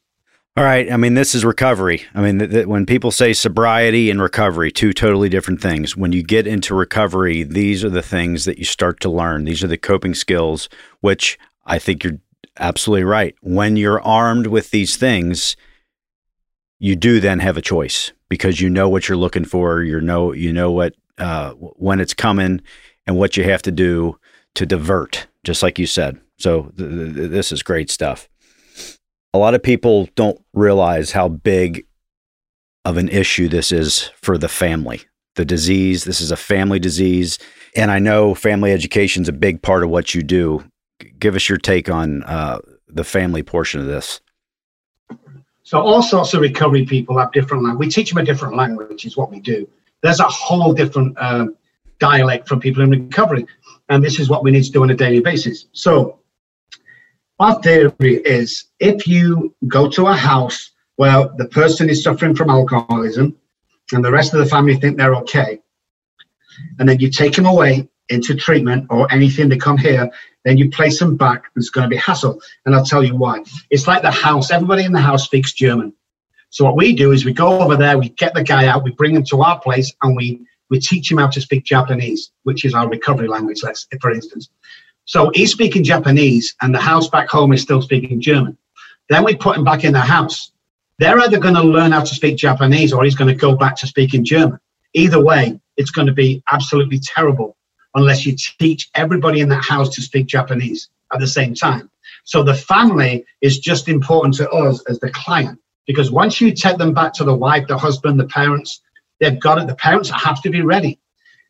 All 0.56 0.64
right. 0.64 0.90
I 0.90 0.96
mean, 0.96 1.14
this 1.14 1.34
is 1.34 1.44
recovery. 1.44 2.02
I 2.12 2.20
mean, 2.20 2.40
th- 2.40 2.50
th- 2.50 2.66
when 2.66 2.84
people 2.84 3.12
say 3.12 3.32
sobriety 3.32 4.10
and 4.10 4.20
recovery, 4.20 4.72
two 4.72 4.92
totally 4.92 5.28
different 5.28 5.60
things. 5.60 5.96
When 5.96 6.10
you 6.10 6.24
get 6.24 6.46
into 6.46 6.74
recovery, 6.74 7.44
these 7.44 7.84
are 7.84 7.90
the 7.90 8.02
things 8.02 8.46
that 8.46 8.58
you 8.58 8.64
start 8.64 8.98
to 9.00 9.10
learn. 9.10 9.44
These 9.44 9.62
are 9.62 9.68
the 9.68 9.78
coping 9.78 10.12
skills, 10.12 10.68
which 11.00 11.38
I 11.66 11.78
think 11.78 12.02
you're 12.02 12.18
absolutely 12.58 13.04
right. 13.04 13.36
When 13.42 13.76
you're 13.76 14.02
armed 14.02 14.48
with 14.48 14.70
these 14.72 14.96
things, 14.96 15.56
you 16.80 16.96
do 16.96 17.20
then 17.20 17.38
have 17.38 17.56
a 17.56 17.62
choice 17.62 18.12
because 18.28 18.60
you 18.60 18.68
know 18.68 18.88
what 18.88 19.08
you're 19.08 19.16
looking 19.16 19.44
for. 19.44 19.82
You 19.84 20.00
know, 20.00 20.32
you 20.32 20.52
know 20.52 20.72
what 20.72 20.94
uh, 21.18 21.52
when 21.52 22.00
it's 22.00 22.14
coming 22.14 22.60
and 23.06 23.16
what 23.16 23.36
you 23.36 23.44
have 23.44 23.62
to 23.62 23.70
do 23.70 24.18
to 24.56 24.66
divert, 24.66 25.28
just 25.44 25.62
like 25.62 25.78
you 25.78 25.86
said. 25.86 26.20
So 26.38 26.72
th- 26.76 27.14
th- 27.14 27.30
this 27.30 27.52
is 27.52 27.62
great 27.62 27.88
stuff 27.88 28.28
a 29.32 29.38
lot 29.38 29.54
of 29.54 29.62
people 29.62 30.08
don't 30.14 30.40
realize 30.52 31.12
how 31.12 31.28
big 31.28 31.86
of 32.84 32.96
an 32.96 33.08
issue 33.08 33.48
this 33.48 33.72
is 33.72 34.10
for 34.22 34.38
the 34.38 34.48
family. 34.48 35.02
The 35.36 35.44
disease, 35.44 36.04
this 36.04 36.20
is 36.20 36.30
a 36.30 36.36
family 36.36 36.78
disease. 36.78 37.38
And 37.76 37.90
I 37.90 37.98
know 37.98 38.34
family 38.34 38.72
education 38.72 39.22
is 39.22 39.28
a 39.28 39.32
big 39.32 39.62
part 39.62 39.84
of 39.84 39.90
what 39.90 40.14
you 40.14 40.22
do. 40.22 40.64
Give 41.18 41.36
us 41.36 41.48
your 41.48 41.58
take 41.58 41.88
on 41.88 42.24
uh, 42.24 42.58
the 42.88 43.04
family 43.04 43.42
portion 43.42 43.80
of 43.80 43.86
this. 43.86 44.20
So, 45.62 45.80
all 45.80 46.02
sorts 46.02 46.34
of 46.34 46.40
recovery 46.40 46.84
people 46.84 47.16
have 47.18 47.30
different 47.32 47.62
language. 47.62 47.86
We 47.86 47.92
teach 47.92 48.10
them 48.10 48.18
a 48.18 48.24
different 48.24 48.56
language, 48.56 49.04
is 49.04 49.16
what 49.16 49.30
we 49.30 49.38
do. 49.38 49.68
There's 50.02 50.18
a 50.18 50.24
whole 50.24 50.72
different 50.72 51.16
um, 51.20 51.54
dialect 52.00 52.48
for 52.48 52.56
people 52.56 52.82
in 52.82 52.90
recovery. 52.90 53.46
And 53.88 54.02
this 54.02 54.18
is 54.18 54.28
what 54.28 54.42
we 54.42 54.50
need 54.50 54.64
to 54.64 54.72
do 54.72 54.82
on 54.82 54.90
a 54.90 54.94
daily 54.94 55.20
basis. 55.20 55.66
So, 55.72 56.19
our 57.40 57.60
theory 57.62 58.16
is 58.24 58.66
if 58.78 59.06
you 59.06 59.54
go 59.66 59.88
to 59.88 60.06
a 60.06 60.14
house 60.14 60.70
where 60.96 61.28
the 61.38 61.46
person 61.46 61.88
is 61.88 62.02
suffering 62.02 62.36
from 62.36 62.50
alcoholism 62.50 63.34
and 63.92 64.04
the 64.04 64.12
rest 64.12 64.34
of 64.34 64.40
the 64.40 64.46
family 64.46 64.76
think 64.76 64.98
they're 64.98 65.14
okay, 65.16 65.58
and 66.78 66.86
then 66.86 67.00
you 67.00 67.10
take 67.10 67.34
them 67.34 67.46
away 67.46 67.88
into 68.10 68.34
treatment 68.34 68.86
or 68.90 69.10
anything 69.10 69.48
they 69.48 69.56
come 69.56 69.78
here, 69.78 70.10
then 70.44 70.58
you 70.58 70.68
place 70.68 70.98
them 70.98 71.16
back, 71.16 71.44
it's 71.56 71.70
going 71.70 71.88
to 71.88 71.88
be 71.88 71.96
hassle. 71.96 72.40
And 72.66 72.74
I'll 72.74 72.84
tell 72.84 73.02
you 73.02 73.16
why. 73.16 73.42
It's 73.70 73.86
like 73.86 74.02
the 74.02 74.10
house, 74.10 74.50
everybody 74.50 74.84
in 74.84 74.92
the 74.92 75.00
house 75.00 75.24
speaks 75.24 75.52
German. 75.52 75.94
So 76.50 76.64
what 76.64 76.76
we 76.76 76.94
do 76.94 77.12
is 77.12 77.24
we 77.24 77.32
go 77.32 77.60
over 77.60 77.76
there, 77.76 77.98
we 77.98 78.10
get 78.10 78.34
the 78.34 78.42
guy 78.42 78.66
out, 78.66 78.84
we 78.84 78.90
bring 78.90 79.14
him 79.14 79.24
to 79.30 79.40
our 79.42 79.58
place, 79.60 79.92
and 80.02 80.14
we 80.14 80.44
we 80.68 80.78
teach 80.78 81.10
him 81.10 81.18
how 81.18 81.28
to 81.28 81.40
speak 81.40 81.64
Japanese, 81.64 82.30
which 82.44 82.64
is 82.64 82.74
our 82.74 82.88
recovery 82.88 83.26
language, 83.26 83.60
let's 83.62 83.86
for 84.00 84.12
instance. 84.12 84.50
So 85.10 85.32
he's 85.34 85.50
speaking 85.50 85.82
Japanese, 85.82 86.54
and 86.62 86.72
the 86.72 86.78
house 86.78 87.08
back 87.08 87.28
home 87.28 87.52
is 87.52 87.60
still 87.60 87.82
speaking 87.82 88.20
German. 88.20 88.56
Then 89.08 89.24
we 89.24 89.34
put 89.34 89.56
him 89.56 89.64
back 89.64 89.82
in 89.82 89.92
the 89.92 89.98
house. 89.98 90.52
They're 91.00 91.18
either 91.18 91.40
going 91.40 91.56
to 91.56 91.64
learn 91.64 91.90
how 91.90 92.02
to 92.02 92.14
speak 92.14 92.36
Japanese 92.36 92.92
or 92.92 93.02
he's 93.02 93.16
going 93.16 93.26
to 93.26 93.34
go 93.34 93.56
back 93.56 93.74
to 93.78 93.88
speaking 93.88 94.24
German. 94.24 94.60
Either 94.94 95.20
way, 95.20 95.58
it's 95.76 95.90
going 95.90 96.06
to 96.06 96.12
be 96.12 96.44
absolutely 96.52 97.00
terrible 97.00 97.56
unless 97.96 98.24
you 98.24 98.36
teach 98.60 98.88
everybody 98.94 99.40
in 99.40 99.48
that 99.48 99.64
house 99.64 99.88
to 99.96 100.00
speak 100.00 100.28
Japanese 100.28 100.88
at 101.12 101.18
the 101.18 101.26
same 101.26 101.56
time. 101.56 101.90
So 102.22 102.44
the 102.44 102.54
family 102.54 103.24
is 103.40 103.58
just 103.58 103.88
important 103.88 104.34
to 104.34 104.48
us 104.48 104.80
as 104.88 105.00
the 105.00 105.10
client 105.10 105.58
because 105.88 106.12
once 106.12 106.40
you 106.40 106.52
take 106.52 106.78
them 106.78 106.94
back 106.94 107.14
to 107.14 107.24
the 107.24 107.34
wife, 107.34 107.66
the 107.66 107.76
husband, 107.76 108.20
the 108.20 108.28
parents, 108.28 108.80
they've 109.18 109.40
got 109.40 109.58
it. 109.58 109.66
The 109.66 109.74
parents 109.74 110.08
have 110.10 110.40
to 110.42 110.50
be 110.50 110.62
ready. 110.62 110.99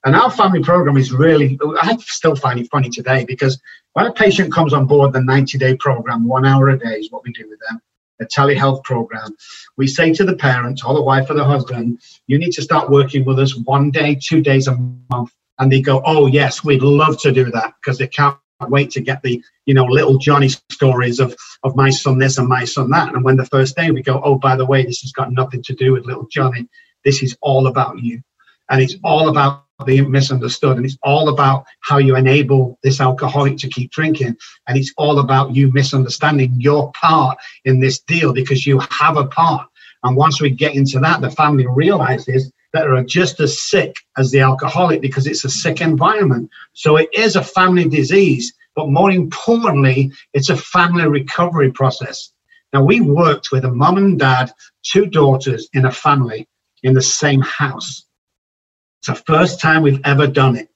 And 0.05 0.17
our 0.17 0.31
family 0.31 0.63
program 0.63 0.97
is 0.97 1.13
really, 1.13 1.59
I 1.81 1.97
still 1.99 2.35
find 2.35 2.59
it 2.59 2.71
funny 2.71 2.89
today 2.89 3.25
because 3.25 3.61
when 3.93 4.07
a 4.07 4.13
patient 4.13 4.53
comes 4.53 4.73
on 4.73 4.87
board 4.87 5.13
the 5.13 5.21
90 5.21 5.59
day 5.59 5.77
program, 5.77 6.27
one 6.27 6.47
hour 6.47 6.71
a 6.71 6.79
day 6.79 6.95
is 6.95 7.11
what 7.11 7.23
we 7.25 7.33
do 7.33 7.49
with 7.49 7.59
them, 7.69 7.81
a 8.21 8.25
telehealth 8.25 8.83
program, 8.83 9.29
we 9.77 9.87
say 9.87 10.13
to 10.15 10.25
the 10.25 10.37
parents 10.37 10.83
or 10.85 10.95
the 10.95 11.03
wife 11.03 11.29
or 11.29 11.35
the 11.35 11.45
husband, 11.45 12.01
you 12.27 12.39
need 12.39 12.53
to 12.53 12.63
start 12.63 12.91
working 12.91 13.25
with 13.25 13.39
us 13.39 13.55
one 13.57 13.91
day, 13.91 14.19
two 14.21 14.41
days 14.41 14.69
a 14.69 14.77
month. 15.11 15.33
And 15.59 15.71
they 15.71 15.83
go, 15.83 16.03
oh, 16.07 16.27
yes, 16.27 16.65
we'd 16.65 16.83
love 16.83 17.21
to 17.21 17.33
do 17.33 17.51
that 17.51 17.75
because 17.81 17.99
they 17.99 18.07
can't 18.07 18.39
wait 18.69 18.91
to 18.91 19.01
get 19.01 19.23
the 19.23 19.43
you 19.65 19.73
know 19.73 19.87
little 19.87 20.19
johnny 20.19 20.49
stories 20.71 21.19
of 21.19 21.35
of 21.63 21.75
my 21.77 21.89
son 21.89 22.19
this 22.19 22.37
and 22.37 22.47
my 22.47 22.65
son 22.65 22.91
that. 22.91 23.15
And 23.15 23.25
when 23.25 23.37
the 23.37 23.47
first 23.47 23.75
day 23.75 23.91
we 23.91 24.03
go 24.03 24.21
oh 24.23 24.35
by 24.37 24.55
the 24.55 24.67
way 24.67 24.85
this 24.85 25.01
has 25.01 25.13
got 25.13 25.33
nothing 25.33 25.63
to 25.63 25.75
do 25.75 25.93
with 25.93 26.05
little 26.05 26.27
johnny. 26.31 26.69
This 27.05 27.23
is 27.23 27.37
all 27.41 27.67
about 27.67 27.99
you. 28.01 28.21
And 28.69 28.83
it's 28.83 28.97
all 29.03 29.31
about 29.31 29.65
being 29.85 30.11
misunderstood. 30.11 30.77
And 30.77 30.87
it's 30.87 30.99
all 31.03 31.29
about 31.29 31.65
how 31.81 31.99
you 31.99 32.17
enable 32.17 32.79
this 32.83 33.01
alcoholic 33.01 33.57
to 33.59 33.69
keep 33.69 33.91
drinking. 33.91 34.37
And 34.67 34.79
it's 34.79 34.93
all 34.97 35.19
about 35.19 35.55
you 35.55 35.73
misunderstanding 35.73 36.55
your 36.59 36.93
part 36.93 37.39
in 37.65 37.81
this 37.81 38.01
deal 38.01 38.33
because 38.33 38.67
you 38.67 38.81
have 38.91 39.17
a 39.17 39.27
part. 39.27 39.69
And 40.03 40.17
once 40.17 40.41
we 40.41 40.51
get 40.51 40.75
into 40.75 40.99
that, 41.01 41.21
the 41.21 41.31
family 41.31 41.67
realizes 41.67 42.51
that 42.73 42.85
they're 42.85 43.05
just 43.05 43.41
as 43.41 43.61
sick 43.61 43.97
as 44.17 44.31
the 44.31 44.41
alcoholic 44.41 45.01
because 45.01 45.27
it's 45.27 45.45
a 45.45 45.51
sick 45.51 45.81
environment. 45.81 46.51
So 46.73 46.97
it 46.97 47.09
is 47.13 47.37
a 47.37 47.43
family 47.43 47.89
disease, 47.89 48.53
but 48.75 48.89
more 48.89 49.11
importantly, 49.11 50.13
it's 50.33 50.49
a 50.49 50.57
family 50.57 51.07
recovery 51.07 51.73
process. 51.73 52.33
Now, 52.73 52.85
we 52.85 53.01
worked 53.01 53.49
with 53.51 53.65
a 53.65 53.71
mom 53.71 53.97
and 53.97 54.19
dad, 54.19 54.53
two 54.85 55.07
daughters 55.07 55.69
in 55.73 55.87
a 55.87 55.93
family 55.93 56.47
in 56.83 56.95
the 56.95 57.03
same 57.03 57.41
house. 57.41 58.07
It's 59.01 59.09
the 59.09 59.15
first 59.15 59.61
time 59.61 59.83
we've 59.83 60.01
ever 60.05 60.27
done 60.27 60.57
it. 60.57 60.69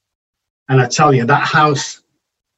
And 0.67 0.81
I 0.81 0.87
tell 0.87 1.13
you, 1.13 1.25
that 1.25 1.43
house, 1.45 2.01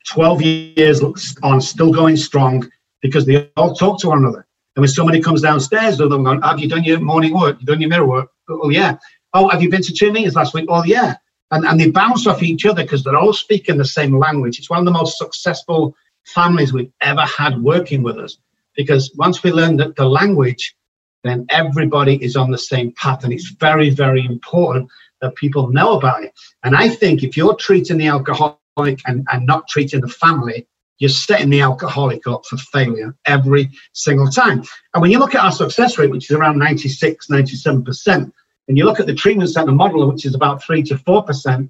12 0.08 0.41
years 0.41 1.01
on, 1.43 1.60
still 1.60 1.91
going 1.91 2.15
strong 2.15 2.69
because 3.01 3.25
they 3.25 3.51
all 3.58 3.75
talk 3.75 3.99
to 4.01 4.08
one 4.08 4.19
another. 4.19 4.47
And 4.75 4.82
when 4.82 4.88
somebody 4.88 5.21
comes 5.21 5.41
downstairs, 5.41 5.97
they're 5.97 6.08
going, 6.08 6.41
Have 6.41 6.60
you 6.60 6.69
done 6.69 6.86
your 6.86 7.01
morning 7.01 7.34
work? 7.34 7.60
You 7.60 7.65
done 7.65 7.82
your 7.82 7.89
mirror 7.89 8.08
work? 8.08 8.30
Oh, 8.47 8.69
yeah. 8.69 8.97
Oh, 9.34 9.49
have 9.49 9.62
you 9.62 9.69
been 9.69 9.82
to 9.82 9.93
two 9.93 10.13
meetings 10.13 10.36
last 10.36 10.53
week? 10.53 10.67
Oh, 10.69 10.84
yeah. 10.86 11.15
And, 11.51 11.65
and 11.65 11.80
they 11.80 11.89
bounce 11.89 12.27
off 12.27 12.43
each 12.43 12.65
other 12.65 12.84
because 12.84 13.03
they're 13.03 13.17
all 13.17 13.34
speaking 13.34 13.77
the 13.77 13.86
same 13.86 14.17
language. 14.17 14.60
It's 14.60 14.69
one 14.69 14.80
of 14.80 14.86
the 14.86 14.91
most 14.91 15.17
successful 15.17 15.95
families 16.25 16.71
we've 16.71 16.91
ever 17.01 17.21
had 17.21 17.62
working 17.62 18.03
with 18.03 18.17
us 18.17 18.38
because 18.75 19.12
once 19.15 19.43
we 19.43 19.51
learn 19.51 19.77
that 19.77 19.95
the 19.95 20.06
language, 20.06 20.75
then 21.23 21.45
everybody 21.49 22.23
is 22.23 22.38
on 22.38 22.51
the 22.51 22.58
same 22.58 22.93
path. 22.93 23.23
And 23.23 23.34
it's 23.34 23.49
very, 23.49 23.89
very 23.89 24.25
important 24.25 24.89
that 25.21 25.36
people 25.36 25.69
know 25.69 25.97
about 25.97 26.23
it. 26.23 26.34
And 26.63 26.75
I 26.75 26.89
think 26.89 27.23
if 27.23 27.36
you're 27.36 27.56
treating 27.56 27.97
the 27.97 28.08
alcoholic 28.08 28.58
and, 28.77 29.25
and 29.32 29.45
not 29.45 29.67
treating 29.67 30.01
the 30.01 30.08
family, 30.08 30.67
you're 30.99 31.10
setting 31.10 31.49
the 31.49 31.62
alcoholic 31.62 32.25
up 32.27 32.45
for 32.45 32.58
failure 32.58 33.15
every 33.25 33.69
single 33.93 34.27
time. 34.27 34.63
And 34.93 35.01
when 35.01 35.12
you 35.12 35.19
look 35.19 35.36
at 35.36 35.43
our 35.43 35.51
success 35.51 35.97
rate, 35.97 36.10
which 36.10 36.30
is 36.30 36.36
around 36.36 36.58
96, 36.58 37.27
97%, 37.27 38.32
and 38.67 38.77
you 38.77 38.86
look 38.86 38.99
at 38.99 39.06
the 39.06 39.13
treatment 39.13 39.49
center 39.49 39.71
model, 39.71 40.10
which 40.12 40.25
is 40.25 40.36
about 40.36 40.63
3 40.63 40.84
to 40.84 40.95
4%, 40.95 41.69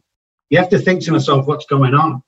you 0.49 0.57
have 0.57 0.69
to 0.69 0.79
think 0.79 1.03
to 1.03 1.13
yourself, 1.13 1.45
what's 1.45 1.65
going 1.65 1.93
on? 1.93 2.23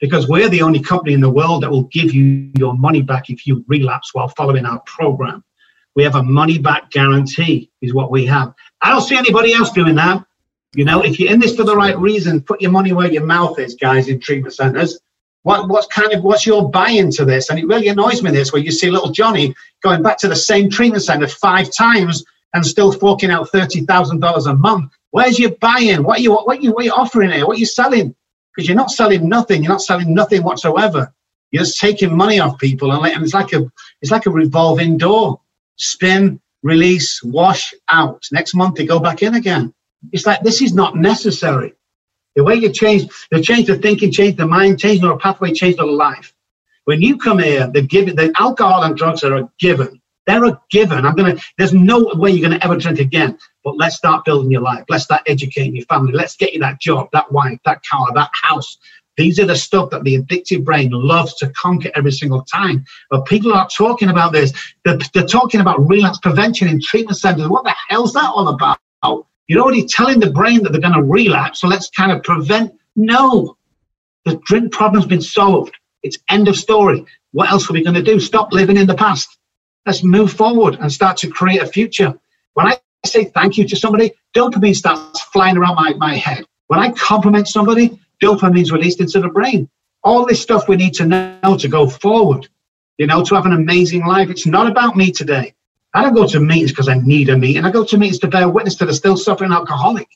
Because 0.00 0.28
we're 0.28 0.48
the 0.48 0.62
only 0.62 0.80
company 0.80 1.14
in 1.14 1.20
the 1.20 1.30
world 1.30 1.62
that 1.62 1.70
will 1.70 1.84
give 1.84 2.12
you 2.12 2.50
your 2.58 2.74
money 2.74 3.02
back 3.02 3.30
if 3.30 3.46
you 3.46 3.64
relapse 3.68 4.10
while 4.12 4.28
following 4.28 4.66
our 4.66 4.80
program. 4.80 5.42
We 5.94 6.02
have 6.04 6.14
a 6.14 6.22
money 6.22 6.58
back 6.58 6.90
guarantee, 6.90 7.70
is 7.80 7.94
what 7.94 8.10
we 8.10 8.26
have. 8.26 8.52
I 8.80 8.90
don't 8.90 9.02
see 9.02 9.16
anybody 9.16 9.54
else 9.54 9.70
doing 9.70 9.94
that. 9.96 10.24
You 10.74 10.84
know, 10.86 11.02
if 11.02 11.20
you're 11.20 11.30
in 11.30 11.40
this 11.40 11.54
for 11.54 11.64
the 11.64 11.76
right 11.76 11.98
reason, 11.98 12.40
put 12.40 12.62
your 12.62 12.70
money 12.70 12.92
where 12.92 13.10
your 13.10 13.26
mouth 13.26 13.58
is, 13.58 13.74
guys, 13.74 14.08
in 14.08 14.20
treatment 14.20 14.54
centers. 14.54 14.98
What, 15.42 15.68
what's 15.68 15.88
kind 15.88 16.12
of 16.12 16.22
what's 16.22 16.46
your 16.46 16.70
buy-in 16.70 17.10
to 17.12 17.24
this? 17.24 17.50
And 17.50 17.58
it 17.58 17.66
really 17.66 17.88
annoys 17.88 18.22
me 18.22 18.30
this 18.30 18.52
where 18.52 18.62
you 18.62 18.70
see 18.70 18.90
little 18.90 19.10
Johnny 19.10 19.54
going 19.82 20.02
back 20.02 20.16
to 20.18 20.28
the 20.28 20.36
same 20.36 20.70
treatment 20.70 21.02
center 21.02 21.26
five 21.26 21.70
times 21.70 22.24
and 22.54 22.64
still 22.64 22.92
forking 22.92 23.30
out 23.30 23.50
thirty 23.50 23.84
thousand 23.84 24.20
dollars 24.20 24.46
a 24.46 24.54
month. 24.54 24.92
Where's 25.10 25.38
your 25.38 25.50
buy-in? 25.56 26.04
What 26.04 26.20
are 26.20 26.22
you 26.22 26.32
what 26.32 26.58
are 26.58 26.60
you 26.60 26.72
what 26.72 26.82
are 26.82 26.86
you 26.86 26.92
offering 26.92 27.30
here? 27.30 27.46
What 27.46 27.56
are 27.56 27.60
you 27.60 27.66
selling? 27.66 28.14
Because 28.54 28.68
you're 28.68 28.76
not 28.76 28.90
selling 28.90 29.28
nothing. 29.28 29.62
You're 29.62 29.72
not 29.72 29.82
selling 29.82 30.14
nothing 30.14 30.42
whatsoever. 30.42 31.12
You're 31.50 31.64
just 31.64 31.80
taking 31.80 32.16
money 32.16 32.38
off 32.40 32.58
people, 32.58 32.92
and, 32.92 33.04
and 33.12 33.24
it's 33.24 33.34
like 33.34 33.52
a 33.52 33.70
it's 34.00 34.12
like 34.12 34.26
a 34.26 34.30
revolving 34.30 34.96
door. 34.96 35.40
Spin, 35.76 36.40
release, 36.62 37.22
wash 37.22 37.74
out. 37.88 38.24
Next 38.30 38.54
month 38.54 38.76
they 38.76 38.86
go 38.86 39.00
back 39.00 39.22
in 39.22 39.34
again. 39.34 39.74
It's 40.10 40.26
like 40.26 40.42
this 40.42 40.60
is 40.60 40.74
not 40.74 40.96
necessary. 40.96 41.74
The 42.34 42.44
way 42.44 42.54
you 42.54 42.72
change, 42.72 43.10
you 43.30 43.42
change 43.42 43.66
the 43.66 43.76
thinking, 43.76 44.10
change 44.10 44.36
the 44.36 44.46
mind, 44.46 44.80
change 44.80 45.02
your 45.02 45.18
pathway, 45.18 45.52
change 45.52 45.76
the 45.76 45.84
life. 45.84 46.34
When 46.84 47.00
you 47.00 47.18
come 47.18 47.38
here, 47.38 47.68
the 47.68 47.82
given, 47.82 48.16
the 48.16 48.32
alcohol 48.38 48.82
and 48.82 48.96
drugs 48.96 49.22
are 49.22 49.36
a 49.36 49.48
given. 49.58 50.00
They're 50.26 50.44
a 50.44 50.60
given. 50.70 51.04
I'm 51.04 51.14
gonna. 51.14 51.36
There's 51.58 51.72
no 51.72 52.10
way 52.14 52.30
you're 52.30 52.48
gonna 52.48 52.62
ever 52.62 52.76
drink 52.76 53.00
again. 53.00 53.38
But 53.64 53.76
let's 53.76 53.96
start 53.96 54.24
building 54.24 54.50
your 54.50 54.60
life. 54.62 54.84
Let's 54.88 55.04
start 55.04 55.22
educating 55.26 55.76
your 55.76 55.84
family. 55.86 56.12
Let's 56.12 56.36
get 56.36 56.54
you 56.54 56.60
that 56.60 56.80
job, 56.80 57.08
that 57.12 57.30
wife, 57.30 57.58
that 57.64 57.82
car, 57.88 58.06
that 58.14 58.30
house. 58.42 58.78
These 59.16 59.38
are 59.40 59.46
the 59.46 59.56
stuff 59.56 59.90
that 59.90 60.04
the 60.04 60.18
addictive 60.18 60.64
brain 60.64 60.90
loves 60.90 61.34
to 61.34 61.50
conquer 61.50 61.90
every 61.94 62.12
single 62.12 62.42
time. 62.44 62.84
But 63.10 63.26
people 63.26 63.52
are 63.52 63.68
talking 63.68 64.08
about 64.08 64.32
this. 64.32 64.52
They're, 64.84 64.98
they're 65.12 65.26
talking 65.26 65.60
about 65.60 65.86
relapse 65.86 66.18
prevention 66.18 66.68
in 66.68 66.80
treatment 66.80 67.18
centers. 67.18 67.48
What 67.48 67.64
the 67.64 67.74
hell's 67.88 68.14
that 68.14 68.30
all 68.30 68.48
about? 68.48 68.78
You're 69.48 69.62
already 69.62 69.86
telling 69.86 70.20
the 70.20 70.30
brain 70.30 70.62
that 70.62 70.72
they're 70.72 70.80
going 70.80 70.94
to 70.94 71.02
relapse, 71.02 71.60
so 71.60 71.68
let's 71.68 71.90
kind 71.90 72.12
of 72.12 72.22
prevent. 72.22 72.72
No, 72.96 73.56
the 74.24 74.40
drink 74.44 74.72
problem's 74.72 75.06
been 75.06 75.22
solved. 75.22 75.74
It's 76.02 76.18
end 76.28 76.48
of 76.48 76.56
story. 76.56 77.04
What 77.32 77.50
else 77.50 77.68
are 77.68 77.72
we 77.72 77.82
going 77.82 77.94
to 77.94 78.02
do? 78.02 78.20
Stop 78.20 78.52
living 78.52 78.76
in 78.76 78.86
the 78.86 78.94
past. 78.94 79.38
Let's 79.86 80.02
move 80.02 80.32
forward 80.32 80.76
and 80.80 80.92
start 80.92 81.16
to 81.18 81.28
create 81.28 81.62
a 81.62 81.66
future. 81.66 82.14
When 82.54 82.66
I 82.66 82.78
say 83.04 83.24
thank 83.24 83.56
you 83.56 83.66
to 83.66 83.76
somebody, 83.76 84.12
dopamine 84.34 84.76
starts 84.76 85.22
flying 85.22 85.56
around 85.56 85.76
my, 85.76 85.94
my 85.94 86.14
head. 86.14 86.44
When 86.68 86.78
I 86.78 86.90
compliment 86.92 87.48
somebody, 87.48 87.98
dopamine's 88.22 88.70
released 88.70 89.00
into 89.00 89.20
the 89.20 89.28
brain. 89.28 89.68
All 90.04 90.26
this 90.26 90.40
stuff 90.40 90.68
we 90.68 90.76
need 90.76 90.94
to 90.94 91.06
know 91.06 91.56
to 91.58 91.68
go 91.68 91.88
forward, 91.88 92.48
you 92.98 93.06
know, 93.06 93.24
to 93.24 93.34
have 93.34 93.46
an 93.46 93.52
amazing 93.52 94.06
life. 94.06 94.30
It's 94.30 94.46
not 94.46 94.66
about 94.66 94.96
me 94.96 95.10
today. 95.10 95.54
I 95.94 96.02
don't 96.02 96.14
go 96.14 96.26
to 96.26 96.40
meetings 96.40 96.70
because 96.70 96.88
I 96.88 96.94
need 96.94 97.28
a 97.28 97.36
meeting. 97.36 97.64
I 97.64 97.70
go 97.70 97.84
to 97.84 97.98
meetings 97.98 98.18
to 98.20 98.28
bear 98.28 98.48
witness 98.48 98.76
to 98.76 98.86
the 98.86 98.94
still 98.94 99.16
suffering 99.16 99.52
alcoholic. 99.52 100.08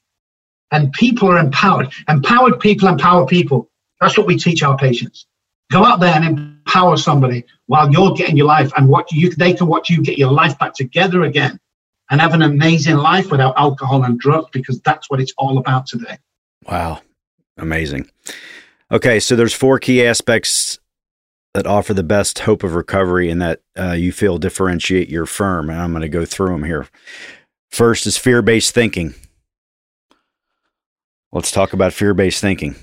And 0.71 0.93
people 0.93 1.31
are 1.31 1.39
empowered. 1.39 1.93
Empowered 2.09 2.59
people 2.61 2.89
empower 2.89 3.27
people. 3.27 3.71
That's 4.01 4.17
what 4.17 4.27
we 4.27 4.39
teach 4.39 4.63
our 4.63 4.77
patients. 4.77 5.27
Go 5.71 5.85
out 5.85 6.01
there 6.01 6.15
and 6.15 6.25
empower 6.25 6.97
somebody 6.97 7.45
while 7.67 7.91
you're 7.91 8.15
getting 8.15 8.37
your 8.37 8.47
life 8.47 8.73
and 8.77 8.89
what 8.89 9.11
you 9.13 9.31
they 9.35 9.53
can 9.53 9.67
watch 9.67 9.91
you 9.91 10.03
get 10.03 10.19
your 10.19 10.31
life 10.31 10.59
back 10.59 10.75
together 10.75 11.23
again 11.23 11.59
and 12.11 12.21
have 12.21 12.35
an 12.35 12.43
amazing 12.43 12.97
life 12.97 13.31
without 13.31 13.55
alcohol 13.59 14.05
and 14.05 14.19
drugs 14.19 14.49
because 14.53 14.81
that's 14.81 15.11
what 15.11 15.21
it's 15.21 15.33
all 15.39 15.59
about 15.59 15.87
today. 15.87 16.19
Wow. 16.69 17.01
Amazing. 17.59 18.09
Okay, 18.93 19.19
so 19.19 19.35
there's 19.35 19.55
four 19.55 19.79
key 19.79 20.07
aspects 20.07 20.79
that 21.57 21.67
offer 21.67 21.95
the 21.95 22.03
best 22.03 22.41
hope 22.41 22.63
of 22.63 22.75
recovery 22.75 23.31
and 23.31 23.41
that 23.41 23.63
uh, 23.79 23.93
you 23.93 24.13
feel 24.13 24.37
differentiate 24.37 25.09
your 25.09 25.25
firm. 25.25 25.71
And 25.71 25.81
I'm 25.81 25.91
going 25.91 26.03
to 26.03 26.09
go 26.09 26.27
through 26.27 26.51
them 26.51 26.65
here. 26.65 26.87
First 27.71 28.07
is 28.07 28.19
fear 28.19 28.43
based 28.43 28.75
thinking. 28.75 29.15
Let's 31.33 31.51
talk 31.51 31.73
about 31.73 31.95
fear 31.95 32.13
based 32.13 32.43
thinking. 32.43 32.77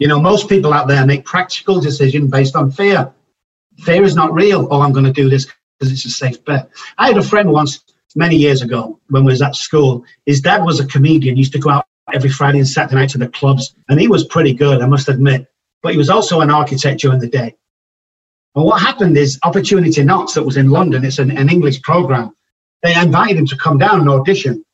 You 0.00 0.08
know, 0.08 0.20
most 0.20 0.48
people 0.48 0.72
out 0.72 0.88
there 0.88 1.06
make 1.06 1.24
practical 1.24 1.80
decisions 1.80 2.28
based 2.28 2.56
on 2.56 2.72
fear. 2.72 3.12
Fear 3.78 4.02
is 4.02 4.16
not 4.16 4.34
real. 4.34 4.66
Oh, 4.72 4.80
I'm 4.80 4.92
going 4.92 5.06
to 5.06 5.12
do 5.12 5.30
this 5.30 5.46
because 5.78 5.92
it's 5.92 6.04
a 6.04 6.10
safe 6.10 6.44
bet. 6.44 6.70
I 6.98 7.06
had 7.06 7.18
a 7.18 7.22
friend 7.22 7.52
once 7.52 7.84
many 8.16 8.34
years 8.34 8.62
ago 8.62 8.98
when 9.10 9.24
we 9.24 9.30
was 9.30 9.42
at 9.42 9.54
school. 9.54 10.04
His 10.26 10.40
dad 10.40 10.64
was 10.64 10.80
a 10.80 10.86
comedian, 10.88 11.36
he 11.36 11.42
used 11.42 11.52
to 11.52 11.60
go 11.60 11.70
out 11.70 11.86
every 12.12 12.30
Friday 12.30 12.58
and 12.58 12.68
Saturday 12.68 12.96
night 12.96 13.10
to 13.10 13.18
the 13.18 13.28
clubs, 13.28 13.76
and 13.88 14.00
he 14.00 14.08
was 14.08 14.24
pretty 14.24 14.54
good, 14.54 14.82
I 14.82 14.86
must 14.86 15.08
admit. 15.08 15.46
But 15.82 15.92
he 15.92 15.98
was 15.98 16.10
also 16.10 16.40
an 16.40 16.50
architect 16.50 17.00
during 17.00 17.20
the 17.20 17.28
day. 17.28 17.56
And 18.54 18.64
what 18.64 18.80
happened 18.80 19.16
is 19.16 19.38
Opportunity 19.44 20.02
Knocks, 20.04 20.34
that 20.34 20.42
was 20.42 20.56
in 20.56 20.70
London, 20.70 21.04
it's 21.04 21.18
an, 21.18 21.30
an 21.36 21.48
English 21.48 21.80
program. 21.82 22.34
They 22.82 22.94
invited 22.94 23.38
him 23.38 23.46
to 23.46 23.56
come 23.56 23.78
down 23.78 24.00
and 24.00 24.10
audition 24.10 24.64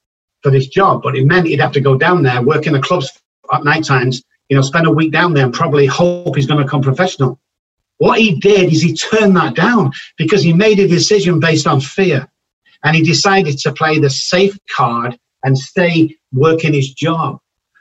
for 0.42 0.50
this 0.50 0.66
job, 0.66 1.02
but 1.02 1.16
it 1.16 1.26
meant 1.26 1.46
he'd 1.46 1.60
have 1.60 1.72
to 1.72 1.80
go 1.80 1.96
down 1.96 2.22
there, 2.22 2.42
work 2.42 2.66
in 2.66 2.72
the 2.72 2.80
clubs 2.80 3.10
at 3.52 3.64
night 3.64 3.84
times, 3.84 4.22
you 4.48 4.56
know, 4.56 4.62
spend 4.62 4.86
a 4.86 4.90
week 4.90 5.12
down 5.12 5.34
there 5.34 5.44
and 5.44 5.54
probably 5.54 5.86
hope 5.86 6.34
he's 6.34 6.46
going 6.46 6.58
to 6.58 6.64
become 6.64 6.82
professional. 6.82 7.38
What 7.98 8.20
he 8.20 8.36
did 8.36 8.72
is 8.72 8.82
he 8.82 8.94
turned 8.94 9.36
that 9.36 9.54
down 9.54 9.92
because 10.16 10.42
he 10.42 10.52
made 10.52 10.78
a 10.78 10.88
decision 10.88 11.40
based 11.40 11.66
on 11.66 11.80
fear. 11.80 12.28
And 12.84 12.94
he 12.94 13.02
decided 13.02 13.58
to 13.58 13.72
play 13.72 13.98
the 13.98 14.10
safe 14.10 14.56
card 14.74 15.18
and 15.42 15.58
stay 15.58 16.16
working 16.32 16.72
his 16.72 16.92
job. 16.92 17.38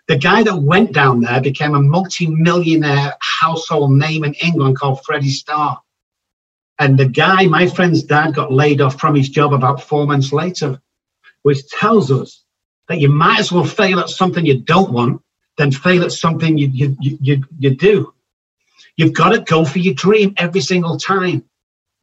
The 0.08 0.18
guy 0.18 0.42
that 0.44 0.56
went 0.56 0.94
down 0.94 1.22
there 1.22 1.42
became 1.42 1.76
a 1.76 1.82
multi-millionaire 1.82 3.16
household 3.20 3.92
name 3.92 4.24
in 4.24 4.34
England 4.36 4.78
called 4.78 5.04
Freddie 5.06 5.30
Starr. 5.30 5.80
And 6.80 6.98
the 6.98 7.08
guy, 7.08 7.48
my 7.48 7.68
friend's 7.68 8.04
dad, 8.04 8.36
got 8.36 8.52
laid 8.52 8.82
off 8.82 9.00
from 9.00 9.16
his 9.16 9.30
job 9.30 9.54
about 9.54 9.82
four 9.82 10.06
months 10.06 10.32
later, 10.32 10.80
which 11.42 11.68
tells 11.70 12.12
us 12.12 12.44
that 12.88 13.00
you 13.00 13.10
might 13.10 13.40
as 13.40 13.52
well 13.52 13.66
fail 13.66 14.00
at 14.00 14.10
something 14.10 14.46
you 14.46 14.60
don't 14.60 14.92
want 14.92 15.22
than 15.58 15.72
fail 15.72 16.04
at 16.04 16.12
something 16.12 16.58
you, 16.58 16.68
you, 16.68 16.96
you, 17.00 17.44
you 17.58 17.76
do. 17.76 18.14
You've 18.96 19.14
got 19.14 19.30
to 19.30 19.40
go 19.40 19.66
for 19.66 19.80
your 19.80 19.94
dream 19.94 20.34
every 20.38 20.62
single 20.62 20.98
time. 20.98 21.44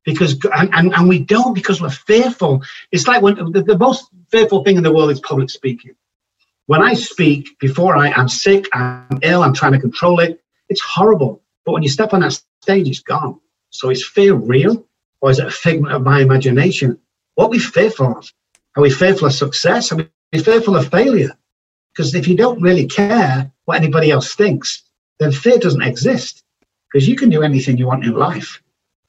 Because 0.04 0.38
and, 0.52 0.74
and, 0.74 0.94
and 0.94 1.08
we 1.08 1.20
don't 1.20 1.54
because 1.54 1.80
we're 1.80 1.88
fearful. 1.88 2.62
It's 2.92 3.06
like 3.06 3.22
when 3.22 3.36
the, 3.52 3.62
the 3.62 3.78
most 3.78 4.10
fearful 4.30 4.62
thing 4.62 4.76
in 4.76 4.82
the 4.82 4.92
world 4.92 5.10
is 5.10 5.20
public 5.20 5.48
speaking. 5.48 5.94
When 6.66 6.82
I 6.82 6.94
speak 6.94 7.58
before 7.58 7.96
I 7.96 8.08
am 8.08 8.28
sick, 8.28 8.66
I'm 8.74 9.18
ill, 9.22 9.42
I'm 9.42 9.54
trying 9.54 9.72
to 9.72 9.78
control 9.78 10.20
it, 10.20 10.42
it's 10.68 10.80
horrible. 10.80 11.42
But 11.64 11.72
when 11.72 11.82
you 11.82 11.88
step 11.88 12.12
on 12.12 12.20
that 12.20 12.38
stage, 12.62 12.88
it's 12.88 13.00
gone. 13.00 13.40
So 13.74 13.90
is 13.90 14.06
fear 14.06 14.34
real 14.34 14.86
or 15.20 15.32
is 15.32 15.40
it 15.40 15.48
a 15.48 15.50
figment 15.50 15.92
of 15.92 16.02
my 16.02 16.20
imagination? 16.20 16.96
What 17.34 17.46
are 17.46 17.50
we 17.50 17.58
fearful 17.58 18.18
of? 18.18 18.32
Are 18.76 18.82
we 18.82 18.90
fearful 18.90 19.26
of 19.26 19.34
success? 19.34 19.90
Are 19.90 19.96
we 19.96 20.38
fearful 20.38 20.76
of 20.76 20.92
failure? 20.92 21.36
Because 21.92 22.14
if 22.14 22.28
you 22.28 22.36
don't 22.36 22.62
really 22.62 22.86
care 22.86 23.50
what 23.64 23.76
anybody 23.76 24.12
else 24.12 24.36
thinks, 24.36 24.84
then 25.18 25.32
fear 25.32 25.58
doesn't 25.58 25.82
exist 25.82 26.44
because 26.86 27.08
you 27.08 27.16
can 27.16 27.30
do 27.30 27.42
anything 27.42 27.76
you 27.76 27.88
want 27.88 28.04
in 28.04 28.14
life. 28.14 28.62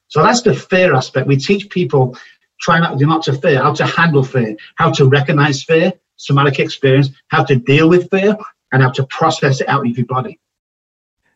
So 0.08 0.20
that's 0.20 0.42
the 0.42 0.52
fear 0.52 0.94
aspect. 0.94 1.28
We 1.28 1.36
teach 1.36 1.70
people 1.70 2.16
try 2.60 2.80
not 2.80 2.98
to 2.98 3.06
not 3.06 3.22
to 3.24 3.34
fear, 3.34 3.62
how 3.62 3.74
to 3.74 3.86
handle 3.86 4.24
fear, 4.24 4.56
how 4.74 4.90
to 4.92 5.04
recognize 5.04 5.62
fear, 5.62 5.92
somatic 6.16 6.58
experience, 6.58 7.10
how 7.28 7.44
to 7.44 7.54
deal 7.54 7.88
with 7.88 8.10
fear, 8.10 8.36
and 8.72 8.82
how 8.82 8.90
to 8.90 9.06
process 9.06 9.60
it 9.60 9.68
out 9.68 9.86
of 9.86 9.96
your 9.96 10.06
body. 10.06 10.40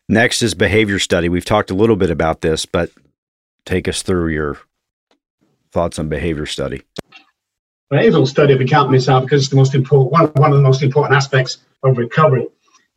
Next 0.09 0.41
is 0.41 0.53
behavior 0.53 0.99
study. 0.99 1.29
We've 1.29 1.45
talked 1.45 1.71
a 1.71 1.73
little 1.73 1.95
bit 1.95 2.11
about 2.11 2.41
this, 2.41 2.65
but 2.65 2.91
take 3.65 3.87
us 3.87 4.01
through 4.01 4.29
your 4.29 4.57
thoughts 5.71 5.99
on 5.99 6.09
behavior 6.09 6.45
study. 6.45 6.81
Behavioral 7.91 8.27
study, 8.27 8.53
if 8.53 8.69
can't 8.69 8.89
miss 8.89 9.09
out, 9.09 9.23
because 9.23 9.41
it's 9.41 9.49
the 9.49 9.57
most 9.57 9.75
important 9.75 10.11
one, 10.11 10.27
one 10.35 10.51
of 10.51 10.57
the 10.57 10.63
most 10.63 10.81
important 10.81 11.15
aspects 11.15 11.57
of 11.83 11.97
recovery. 11.97 12.47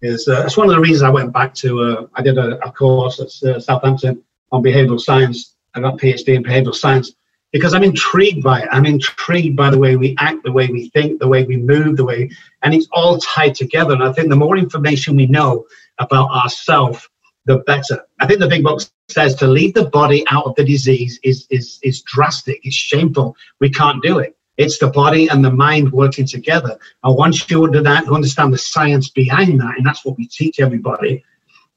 Is 0.02 0.28
uh, 0.28 0.42
it's 0.44 0.56
one 0.56 0.68
of 0.68 0.74
the 0.74 0.80
reasons 0.80 1.02
I 1.02 1.10
went 1.10 1.32
back 1.32 1.54
to. 1.54 1.80
Uh, 1.80 2.06
I 2.14 2.22
did 2.22 2.36
a, 2.36 2.58
a 2.64 2.70
course 2.70 3.20
at 3.20 3.48
uh, 3.48 3.58
Southampton 3.58 4.22
on 4.52 4.62
behavioral 4.62 5.00
science. 5.00 5.56
I 5.74 5.80
got 5.80 5.98
PhD 5.98 6.34
in 6.34 6.44
behavioral 6.44 6.74
science 6.74 7.12
because 7.52 7.72
I'm 7.72 7.84
intrigued 7.84 8.42
by 8.42 8.62
it. 8.62 8.68
I'm 8.70 8.84
intrigued 8.84 9.56
by 9.56 9.70
the 9.70 9.78
way 9.78 9.96
we 9.96 10.14
act, 10.18 10.42
the 10.44 10.52
way 10.52 10.66
we 10.66 10.90
think, 10.90 11.20
the 11.20 11.28
way 11.28 11.44
we 11.44 11.56
move, 11.56 11.96
the 11.96 12.04
way, 12.04 12.28
and 12.62 12.74
it's 12.74 12.88
all 12.92 13.18
tied 13.18 13.54
together. 13.54 13.94
And 13.94 14.02
I 14.02 14.12
think 14.12 14.28
the 14.28 14.36
more 14.36 14.56
information 14.56 15.16
we 15.16 15.26
know 15.26 15.64
about 15.98 16.30
ourselves, 16.30 17.08
the 17.46 17.58
better. 17.58 18.04
I 18.20 18.26
think 18.26 18.40
the 18.40 18.48
big 18.48 18.64
book 18.64 18.80
says 19.08 19.34
to 19.36 19.46
leave 19.46 19.74
the 19.74 19.86
body 19.86 20.24
out 20.30 20.46
of 20.46 20.54
the 20.54 20.64
disease 20.64 21.18
is 21.22 21.46
is 21.50 21.78
is 21.82 22.02
drastic. 22.02 22.60
It's 22.62 22.74
shameful. 22.74 23.36
We 23.60 23.70
can't 23.70 24.02
do 24.02 24.18
it. 24.18 24.36
It's 24.56 24.78
the 24.78 24.88
body 24.88 25.28
and 25.28 25.44
the 25.44 25.50
mind 25.50 25.92
working 25.92 26.26
together. 26.26 26.78
And 27.02 27.16
once 27.16 27.50
you 27.50 27.64
under 27.64 27.82
that, 27.82 28.06
you 28.06 28.14
understand 28.14 28.52
the 28.52 28.58
science 28.58 29.10
behind 29.10 29.60
that, 29.60 29.76
and 29.76 29.84
that's 29.84 30.04
what 30.04 30.16
we 30.16 30.28
teach 30.28 30.60
everybody. 30.60 31.24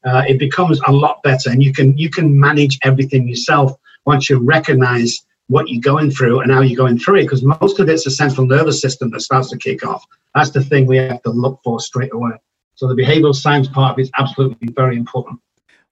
Uh, 0.05 0.23
it 0.27 0.37
becomes 0.37 0.79
a 0.87 0.91
lot 0.91 1.23
better, 1.23 1.49
and 1.49 1.63
you 1.63 1.73
can 1.73 1.97
you 1.97 2.09
can 2.09 2.39
manage 2.39 2.79
everything 2.83 3.27
yourself 3.27 3.73
once 4.05 4.29
you 4.29 4.37
recognize 4.37 5.25
what 5.47 5.69
you're 5.69 5.81
going 5.81 6.11
through 6.11 6.41
and 6.41 6.51
how 6.51 6.61
you're 6.61 6.77
going 6.77 6.99
through 6.99 7.15
it 7.15 7.23
because 7.23 7.41
most 7.41 7.79
of 7.79 7.87
it's 7.87 8.03
the 8.03 8.11
central 8.11 8.45
nervous 8.45 8.81
system 8.81 9.09
that 9.11 9.21
starts 9.21 9.49
to 9.49 9.57
kick 9.57 9.85
off. 9.85 10.05
That's 10.35 10.49
the 10.49 10.63
thing 10.63 10.85
we 10.85 10.97
have 10.97 11.21
to 11.23 11.29
look 11.29 11.61
for 11.63 11.79
straight 11.79 12.13
away. 12.13 12.33
So 12.75 12.87
the 12.87 13.01
behavioral 13.01 13.33
science 13.33 13.67
part 13.67 13.97
is 13.97 14.11
absolutely 14.17 14.67
very 14.75 14.97
important. 14.97 15.39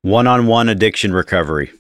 One-on-one 0.06 0.70
addiction 0.70 1.14
recovery. 1.14 1.72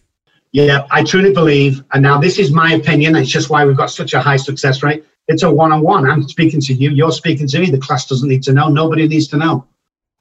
Yeah, 0.51 0.87
I 0.89 1.03
truly 1.03 1.31
believe, 1.31 1.83
and 1.93 2.01
now 2.01 2.19
this 2.19 2.39
is 2.39 2.51
my 2.51 2.73
opinion. 2.73 3.15
It's 3.15 3.29
just 3.29 3.51
why 3.51 3.63
we've 3.65 3.77
got 3.77 3.91
such 3.91 4.13
a 4.13 4.19
high 4.19 4.37
success 4.37 4.81
rate. 4.81 5.05
It's 5.27 5.43
a 5.43 5.51
one-on-one. 5.51 6.09
I'm 6.09 6.27
speaking 6.27 6.59
to 6.61 6.73
you. 6.73 6.89
You're 6.89 7.11
speaking 7.11 7.47
to 7.47 7.59
me. 7.59 7.69
The 7.69 7.77
class 7.77 8.07
doesn't 8.07 8.27
need 8.27 8.41
to 8.43 8.51
know. 8.51 8.67
Nobody 8.67 9.07
needs 9.07 9.27
to 9.27 9.37
know 9.37 9.67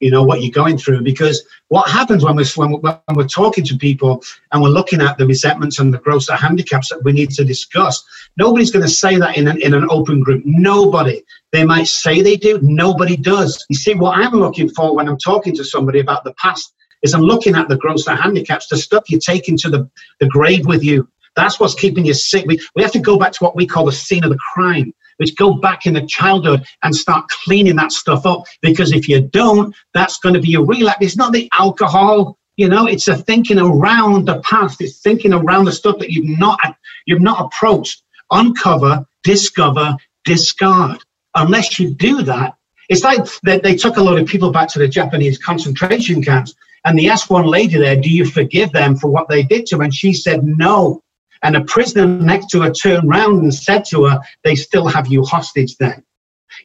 you 0.00 0.10
know 0.10 0.22
what 0.22 0.42
you're 0.42 0.50
going 0.50 0.76
through 0.76 1.00
because 1.00 1.42
what 1.68 1.88
happens 1.88 2.24
when 2.24 2.36
we're 2.36 2.44
when, 2.56 2.72
when 2.72 2.98
we're 3.14 3.26
talking 3.26 3.64
to 3.64 3.76
people 3.76 4.22
and 4.52 4.60
we're 4.62 4.68
looking 4.68 5.00
at 5.00 5.16
the 5.16 5.26
resentments 5.26 5.78
and 5.78 5.94
the 5.94 5.98
grosser 5.98 6.36
handicaps 6.36 6.90
that 6.90 7.02
we 7.04 7.12
need 7.12 7.30
to 7.30 7.44
discuss 7.44 8.04
nobody's 8.36 8.70
going 8.70 8.84
to 8.84 8.90
say 8.90 9.16
that 9.16 9.38
in 9.38 9.46
an, 9.48 9.62
in 9.62 9.72
an 9.72 9.86
open 9.88 10.20
group 10.20 10.42
nobody 10.44 11.22
they 11.52 11.64
might 11.64 11.86
say 11.86 12.20
they 12.20 12.36
do 12.36 12.58
nobody 12.60 13.16
does 13.16 13.64
you 13.68 13.76
see 13.76 13.94
what 13.94 14.18
i'm 14.18 14.32
looking 14.32 14.68
for 14.68 14.94
when 14.94 15.08
i'm 15.08 15.16
talking 15.16 15.54
to 15.54 15.64
somebody 15.64 16.00
about 16.00 16.24
the 16.24 16.34
past 16.34 16.74
is 17.04 17.14
i'm 17.14 17.22
looking 17.22 17.54
at 17.54 17.68
the 17.68 17.76
grosser 17.76 18.14
handicaps 18.14 18.66
the 18.66 18.76
stuff 18.76 19.08
you're 19.08 19.20
taking 19.20 19.56
to 19.56 19.70
the, 19.70 19.88
the 20.18 20.26
grave 20.26 20.66
with 20.66 20.82
you 20.82 21.08
that's 21.36 21.60
what's 21.60 21.74
keeping 21.74 22.04
you 22.04 22.14
sick 22.14 22.44
we, 22.46 22.60
we 22.74 22.82
have 22.82 22.92
to 22.92 22.98
go 22.98 23.16
back 23.16 23.32
to 23.32 23.44
what 23.44 23.54
we 23.54 23.66
call 23.66 23.84
the 23.84 23.92
scene 23.92 24.24
of 24.24 24.30
the 24.30 24.38
crime 24.38 24.92
which 25.18 25.36
go 25.36 25.54
back 25.54 25.86
in 25.86 25.94
the 25.94 26.06
childhood 26.06 26.64
and 26.82 26.94
start 26.94 27.28
cleaning 27.28 27.76
that 27.76 27.92
stuff 27.92 28.26
up. 28.26 28.44
Because 28.60 28.92
if 28.92 29.08
you 29.08 29.20
don't, 29.20 29.74
that's 29.92 30.18
going 30.18 30.34
to 30.34 30.40
be 30.40 30.54
a 30.54 30.60
relapse. 30.60 30.98
It's 31.00 31.16
not 31.16 31.32
the 31.32 31.48
alcohol, 31.52 32.36
you 32.56 32.68
know, 32.68 32.86
it's 32.86 33.08
a 33.08 33.16
thinking 33.16 33.58
around 33.58 34.26
the 34.26 34.40
past. 34.40 34.80
It's 34.80 35.00
thinking 35.00 35.32
around 35.32 35.64
the 35.64 35.72
stuff 35.72 35.98
that 35.98 36.10
you've 36.10 36.38
not 36.38 36.58
you've 37.06 37.20
not 37.20 37.44
approached. 37.44 38.02
Uncover, 38.30 39.04
discover, 39.22 39.96
discard. 40.24 40.98
Unless 41.34 41.78
you 41.78 41.90
do 41.90 42.22
that, 42.22 42.54
it's 42.88 43.02
like 43.02 43.24
they, 43.44 43.58
they 43.58 43.74
took 43.74 43.96
a 43.96 44.02
lot 44.02 44.18
of 44.18 44.28
people 44.28 44.52
back 44.52 44.68
to 44.68 44.78
the 44.78 44.88
Japanese 44.88 45.36
concentration 45.36 46.22
camps, 46.22 46.54
and 46.84 46.98
they 46.98 47.08
asked 47.08 47.30
one 47.30 47.46
lady 47.46 47.78
there, 47.78 47.96
"Do 47.96 48.10
you 48.10 48.26
forgive 48.26 48.72
them 48.72 48.96
for 48.96 49.08
what 49.08 49.28
they 49.28 49.42
did 49.42 49.66
to?" 49.66 49.78
her? 49.78 49.82
And 49.84 49.94
she 49.94 50.12
said, 50.12 50.44
"No." 50.44 51.02
And 51.44 51.56
a 51.56 51.64
prisoner 51.64 52.06
next 52.06 52.46
to 52.48 52.62
her 52.62 52.70
turned 52.70 53.08
round 53.08 53.42
and 53.42 53.54
said 53.54 53.84
to 53.90 54.04
her, 54.06 54.20
They 54.44 54.54
still 54.54 54.86
have 54.88 55.08
you 55.08 55.22
hostage 55.22 55.76
then. 55.76 56.02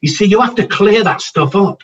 You 0.00 0.08
see, 0.08 0.24
you 0.24 0.40
have 0.40 0.54
to 0.54 0.66
clear 0.66 1.04
that 1.04 1.20
stuff 1.20 1.54
up. 1.54 1.82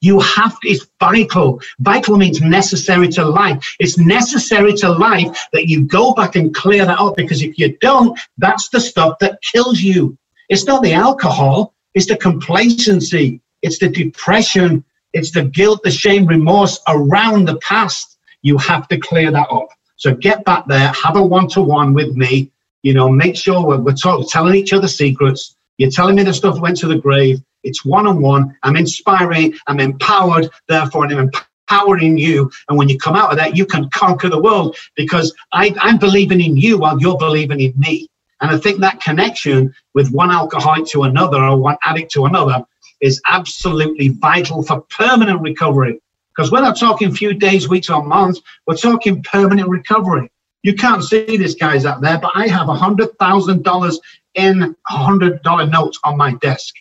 You 0.00 0.18
have 0.18 0.58
to, 0.60 0.68
it's 0.68 0.84
vital. 0.98 1.60
Vital 1.78 2.16
means 2.16 2.40
necessary 2.40 3.08
to 3.10 3.24
life. 3.24 3.76
It's 3.78 3.96
necessary 3.96 4.74
to 4.74 4.90
life 4.90 5.46
that 5.52 5.68
you 5.68 5.86
go 5.86 6.12
back 6.14 6.34
and 6.34 6.52
clear 6.52 6.84
that 6.84 6.98
up 6.98 7.16
because 7.16 7.42
if 7.42 7.56
you 7.56 7.78
don't, 7.78 8.18
that's 8.38 8.68
the 8.70 8.80
stuff 8.80 9.20
that 9.20 9.38
kills 9.52 9.80
you. 9.80 10.18
It's 10.48 10.64
not 10.64 10.82
the 10.82 10.94
alcohol, 10.94 11.74
it's 11.94 12.06
the 12.06 12.16
complacency, 12.16 13.40
it's 13.62 13.78
the 13.78 13.88
depression, 13.88 14.84
it's 15.12 15.30
the 15.30 15.44
guilt, 15.44 15.82
the 15.82 15.90
shame, 15.90 16.26
remorse 16.26 16.80
around 16.88 17.46
the 17.46 17.56
past. 17.58 18.18
You 18.42 18.58
have 18.58 18.88
to 18.88 18.98
clear 18.98 19.30
that 19.30 19.48
up. 19.50 19.68
So 19.96 20.14
get 20.14 20.44
back 20.44 20.66
there, 20.66 20.88
have 20.88 21.16
a 21.16 21.22
one 21.22 21.48
to 21.48 21.62
one 21.62 21.94
with 21.94 22.16
me. 22.16 22.50
You 22.82 22.94
know, 22.94 23.08
make 23.08 23.36
sure 23.36 23.64
we're, 23.64 23.78
we're 23.78 23.92
talk, 23.92 24.28
telling 24.28 24.56
each 24.56 24.72
other 24.72 24.88
secrets. 24.88 25.56
You're 25.78 25.90
telling 25.90 26.16
me 26.16 26.24
the 26.24 26.34
stuff 26.34 26.58
went 26.58 26.76
to 26.78 26.88
the 26.88 26.98
grave. 26.98 27.40
It's 27.62 27.84
one 27.84 28.06
on 28.06 28.20
one. 28.20 28.56
I'm 28.64 28.76
inspiring. 28.76 29.54
I'm 29.68 29.78
empowered. 29.78 30.50
Therefore, 30.66 31.06
I'm 31.06 31.30
empowering 31.70 32.18
you. 32.18 32.50
And 32.68 32.76
when 32.76 32.88
you 32.88 32.98
come 32.98 33.14
out 33.14 33.30
of 33.30 33.38
that, 33.38 33.56
you 33.56 33.64
can 33.64 33.88
conquer 33.90 34.28
the 34.28 34.42
world 34.42 34.76
because 34.96 35.32
I, 35.52 35.74
I'm 35.80 35.98
believing 35.98 36.40
in 36.40 36.56
you 36.56 36.78
while 36.78 37.00
you're 37.00 37.16
believing 37.16 37.60
in 37.60 37.74
me. 37.76 38.08
And 38.40 38.50
I 38.50 38.58
think 38.58 38.80
that 38.80 39.00
connection 39.00 39.72
with 39.94 40.10
one 40.10 40.32
alcoholic 40.32 40.86
to 40.86 41.04
another 41.04 41.42
or 41.42 41.56
one 41.56 41.76
addict 41.84 42.10
to 42.12 42.24
another 42.24 42.64
is 43.02 43.20
absolutely 43.26 44.08
vital 44.08 44.62
for 44.62 44.80
permanent 44.82 45.42
recovery. 45.42 46.00
Because 46.34 46.50
we're 46.50 46.62
not 46.62 46.78
talking 46.78 47.12
few 47.12 47.34
days, 47.34 47.68
weeks, 47.68 47.90
or 47.90 48.02
months. 48.02 48.40
We're 48.66 48.76
talking 48.76 49.22
permanent 49.22 49.68
recovery. 49.68 50.30
You 50.62 50.74
can't 50.74 51.04
see 51.04 51.36
these 51.36 51.56
guys 51.56 51.84
out 51.84 52.00
there, 52.00 52.18
but 52.18 52.32
I 52.34 52.46
have 52.46 52.68
a 52.68 52.74
$100,000 52.74 53.98
in 54.34 54.76
$100 54.90 55.70
notes 55.70 55.98
on 56.04 56.16
my 56.16 56.34
desk. 56.34 56.74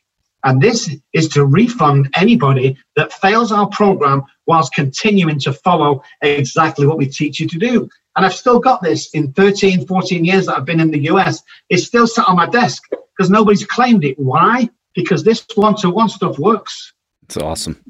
And 0.43 0.61
this 0.61 0.95
is 1.13 1.28
to 1.30 1.45
refund 1.45 2.09
anybody 2.15 2.78
that 2.95 3.13
fails 3.13 3.51
our 3.51 3.67
program 3.67 4.24
whilst 4.47 4.74
continuing 4.74 5.39
to 5.39 5.53
follow 5.53 6.03
exactly 6.22 6.88
what 6.88 6.97
we 6.97 7.07
teach 7.07 7.39
you 7.39 7.47
to 7.47 7.59
do. 7.59 7.89
And 8.15 8.26
I've 8.26 8.34
still 8.34 8.59
got 8.59 8.82
this 8.82 9.09
in 9.11 9.34
13, 9.34 9.86
14 9.86 10.26
years 10.26 10.45
that 10.45 10.57
I've 10.57 10.65
been 10.65 10.80
in 10.80 10.91
the 10.91 11.05
US. 11.11 11.43
It's 11.69 11.86
still 11.86 12.07
sat 12.07 12.28
on 12.28 12.36
my 12.36 12.47
desk 12.47 12.84
because 12.89 13.30
nobody's 13.30 13.65
claimed 13.65 14.03
it. 14.03 14.17
Why? 14.19 14.69
Because 14.93 15.23
this 15.23 15.45
one 15.55 15.75
to 15.77 15.89
one 15.89 16.09
stuff 16.09 16.37
works. 16.37 16.93
It's 17.23 17.37
awesome. 17.37 17.81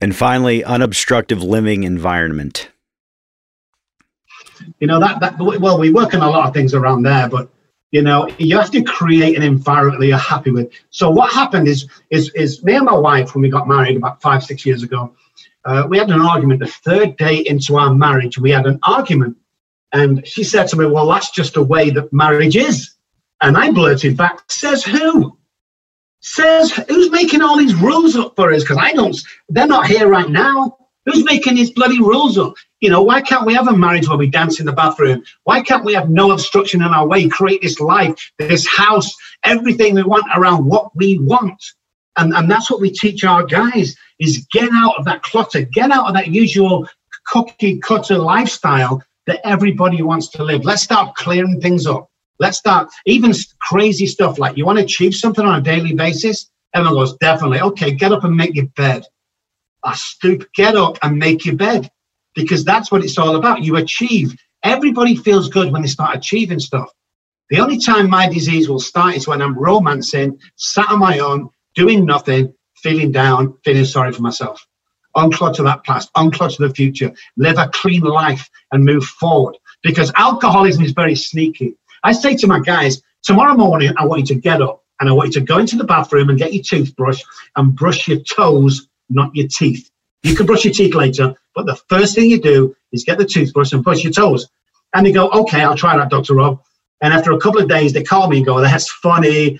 And 0.00 0.14
finally, 0.14 0.62
unobstructive 0.62 1.42
living 1.42 1.84
environment. 1.84 2.68
You 4.78 4.86
know 4.86 5.00
that 5.00 5.20
that 5.20 5.38
well, 5.38 5.78
we 5.78 5.90
work 5.90 6.14
on 6.14 6.20
a 6.20 6.30
lot 6.30 6.46
of 6.46 6.54
things 6.54 6.74
around 6.74 7.02
there, 7.02 7.28
but 7.28 7.48
you 7.92 8.02
know 8.02 8.28
you 8.38 8.58
have 8.58 8.70
to 8.72 8.82
create 8.82 9.36
an 9.36 9.42
environment 9.42 10.00
that 10.00 10.06
you're 10.06 10.18
happy 10.18 10.50
with. 10.50 10.70
So 10.90 11.10
what 11.10 11.32
happened 11.32 11.68
is 11.68 11.88
is 12.10 12.30
is 12.34 12.62
me 12.62 12.74
and 12.74 12.84
my 12.84 12.96
wife 12.96 13.34
when 13.34 13.42
we 13.42 13.48
got 13.48 13.68
married 13.68 13.96
about 13.96 14.20
five 14.20 14.42
six 14.42 14.66
years 14.66 14.82
ago, 14.82 15.14
uh, 15.64 15.86
we 15.88 15.98
had 15.98 16.10
an 16.10 16.20
argument. 16.20 16.60
The 16.60 16.66
third 16.66 17.16
day 17.16 17.36
into 17.36 17.76
our 17.76 17.94
marriage, 17.94 18.38
we 18.38 18.50
had 18.50 18.66
an 18.66 18.78
argument, 18.82 19.36
and 19.92 20.26
she 20.26 20.44
said 20.44 20.68
to 20.68 20.76
me, 20.76 20.86
"Well, 20.86 21.08
that's 21.08 21.30
just 21.30 21.54
the 21.54 21.62
way 21.62 21.90
that 21.90 22.12
marriage 22.12 22.56
is." 22.56 22.92
And 23.42 23.56
I 23.56 23.70
blurted 23.70 24.16
back, 24.16 24.50
"Says 24.50 24.84
who?" 24.84 25.36
Says 26.26 26.72
who's 26.88 27.10
making 27.10 27.40
all 27.40 27.56
these 27.56 27.74
rules 27.74 28.16
up 28.16 28.34
for 28.36 28.52
us? 28.52 28.62
Because 28.62 28.78
I 28.78 28.92
don't, 28.92 29.16
they're 29.48 29.66
not 29.66 29.86
here 29.86 30.08
right 30.08 30.28
now. 30.28 30.76
Who's 31.04 31.24
making 31.24 31.54
these 31.54 31.70
bloody 31.70 32.00
rules 32.00 32.36
up? 32.36 32.54
You 32.80 32.90
know, 32.90 33.00
why 33.00 33.20
can't 33.20 33.46
we 33.46 33.54
have 33.54 33.68
a 33.68 33.76
marriage 33.76 34.08
where 34.08 34.18
we 34.18 34.28
dance 34.28 34.58
in 34.58 34.66
the 34.66 34.72
bathroom? 34.72 35.22
Why 35.44 35.62
can't 35.62 35.84
we 35.84 35.94
have 35.94 36.10
no 36.10 36.32
obstruction 36.32 36.82
in 36.82 36.88
our 36.88 37.06
way, 37.06 37.28
create 37.28 37.62
this 37.62 37.78
life, 37.78 38.32
this 38.38 38.66
house, 38.66 39.14
everything 39.44 39.94
we 39.94 40.02
want 40.02 40.24
around 40.34 40.66
what 40.66 40.94
we 40.96 41.18
want? 41.20 41.62
And, 42.16 42.34
and 42.34 42.50
that's 42.50 42.70
what 42.70 42.80
we 42.80 42.90
teach 42.90 43.22
our 43.22 43.44
guys 43.44 43.94
is 44.18 44.46
get 44.50 44.68
out 44.72 44.94
of 44.98 45.04
that 45.04 45.22
clutter, 45.22 45.62
get 45.62 45.92
out 45.92 46.08
of 46.08 46.14
that 46.14 46.28
usual 46.28 46.88
cookie 47.28 47.78
cutter 47.78 48.18
lifestyle 48.18 49.00
that 49.26 49.40
everybody 49.46 50.02
wants 50.02 50.28
to 50.30 50.42
live. 50.42 50.64
Let's 50.64 50.82
start 50.82 51.14
clearing 51.14 51.60
things 51.60 51.86
up. 51.86 52.10
Let's 52.38 52.58
start 52.58 52.88
even 53.06 53.32
crazy 53.60 54.06
stuff 54.06 54.38
like 54.38 54.56
you 54.56 54.66
want 54.66 54.78
to 54.78 54.84
achieve 54.84 55.14
something 55.14 55.44
on 55.44 55.58
a 55.58 55.62
daily 55.62 55.94
basis. 55.94 56.50
Everyone 56.74 56.98
goes, 56.98 57.16
definitely. 57.16 57.60
Okay, 57.60 57.92
get 57.92 58.12
up 58.12 58.24
and 58.24 58.36
make 58.36 58.54
your 58.54 58.66
bed. 58.68 59.04
I 59.82 59.94
stoop, 59.94 60.46
get 60.54 60.76
up 60.76 60.98
and 61.02 61.18
make 61.18 61.46
your 61.46 61.56
bed 61.56 61.90
because 62.34 62.64
that's 62.64 62.90
what 62.92 63.04
it's 63.04 63.18
all 63.18 63.36
about. 63.36 63.62
You 63.62 63.76
achieve. 63.76 64.36
Everybody 64.62 65.16
feels 65.16 65.48
good 65.48 65.72
when 65.72 65.82
they 65.82 65.88
start 65.88 66.16
achieving 66.16 66.58
stuff. 66.58 66.90
The 67.50 67.60
only 67.60 67.78
time 67.78 68.10
my 68.10 68.28
disease 68.28 68.68
will 68.68 68.80
start 68.80 69.14
is 69.14 69.28
when 69.28 69.40
I'm 69.40 69.56
romancing, 69.56 70.38
sat 70.56 70.90
on 70.90 70.98
my 70.98 71.20
own, 71.20 71.48
doing 71.76 72.04
nothing, 72.04 72.52
feeling 72.76 73.12
down, 73.12 73.56
feeling 73.64 73.84
sorry 73.84 74.12
for 74.12 74.22
myself. 74.22 74.66
Unclutch 75.16 75.62
that 75.62 75.84
past, 75.84 76.12
unclutch 76.14 76.58
the 76.58 76.74
future, 76.74 77.12
live 77.36 77.58
a 77.58 77.68
clean 77.72 78.02
life 78.02 78.50
and 78.72 78.84
move 78.84 79.04
forward. 79.04 79.56
Because 79.82 80.12
alcoholism 80.16 80.84
is 80.84 80.92
very 80.92 81.14
sneaky. 81.14 81.76
I 82.06 82.12
say 82.12 82.36
to 82.36 82.46
my 82.46 82.60
guys, 82.60 83.02
Tomorrow 83.24 83.56
morning, 83.56 83.92
I 83.96 84.06
want 84.06 84.20
you 84.20 84.36
to 84.36 84.40
get 84.40 84.62
up 84.62 84.84
and 85.00 85.08
I 85.08 85.12
want 85.12 85.34
you 85.34 85.40
to 85.40 85.44
go 85.44 85.58
into 85.58 85.76
the 85.76 85.82
bathroom 85.82 86.30
and 86.30 86.38
get 86.38 86.54
your 86.54 86.62
toothbrush 86.62 87.20
and 87.56 87.74
brush 87.74 88.06
your 88.06 88.20
toes, 88.20 88.86
not 89.10 89.34
your 89.34 89.48
teeth. 89.48 89.90
You 90.22 90.36
can 90.36 90.46
brush 90.46 90.64
your 90.64 90.72
teeth 90.72 90.94
later, 90.94 91.34
but 91.56 91.66
the 91.66 91.74
first 91.88 92.14
thing 92.14 92.30
you 92.30 92.40
do 92.40 92.76
is 92.92 93.02
get 93.02 93.18
the 93.18 93.24
toothbrush 93.24 93.72
and 93.72 93.82
brush 93.82 94.04
your 94.04 94.12
toes. 94.12 94.48
And 94.94 95.04
they 95.04 95.10
go, 95.10 95.28
okay, 95.30 95.64
I'll 95.64 95.76
try 95.76 95.96
that, 95.96 96.08
Dr. 96.08 96.34
Robb. 96.34 96.62
And 97.02 97.12
after 97.12 97.32
a 97.32 97.40
couple 97.40 97.60
of 97.60 97.68
days, 97.68 97.92
they 97.92 98.04
call 98.04 98.28
me 98.28 98.36
and 98.36 98.46
go, 98.46 98.60
that's 98.60 98.88
funny. 98.88 99.58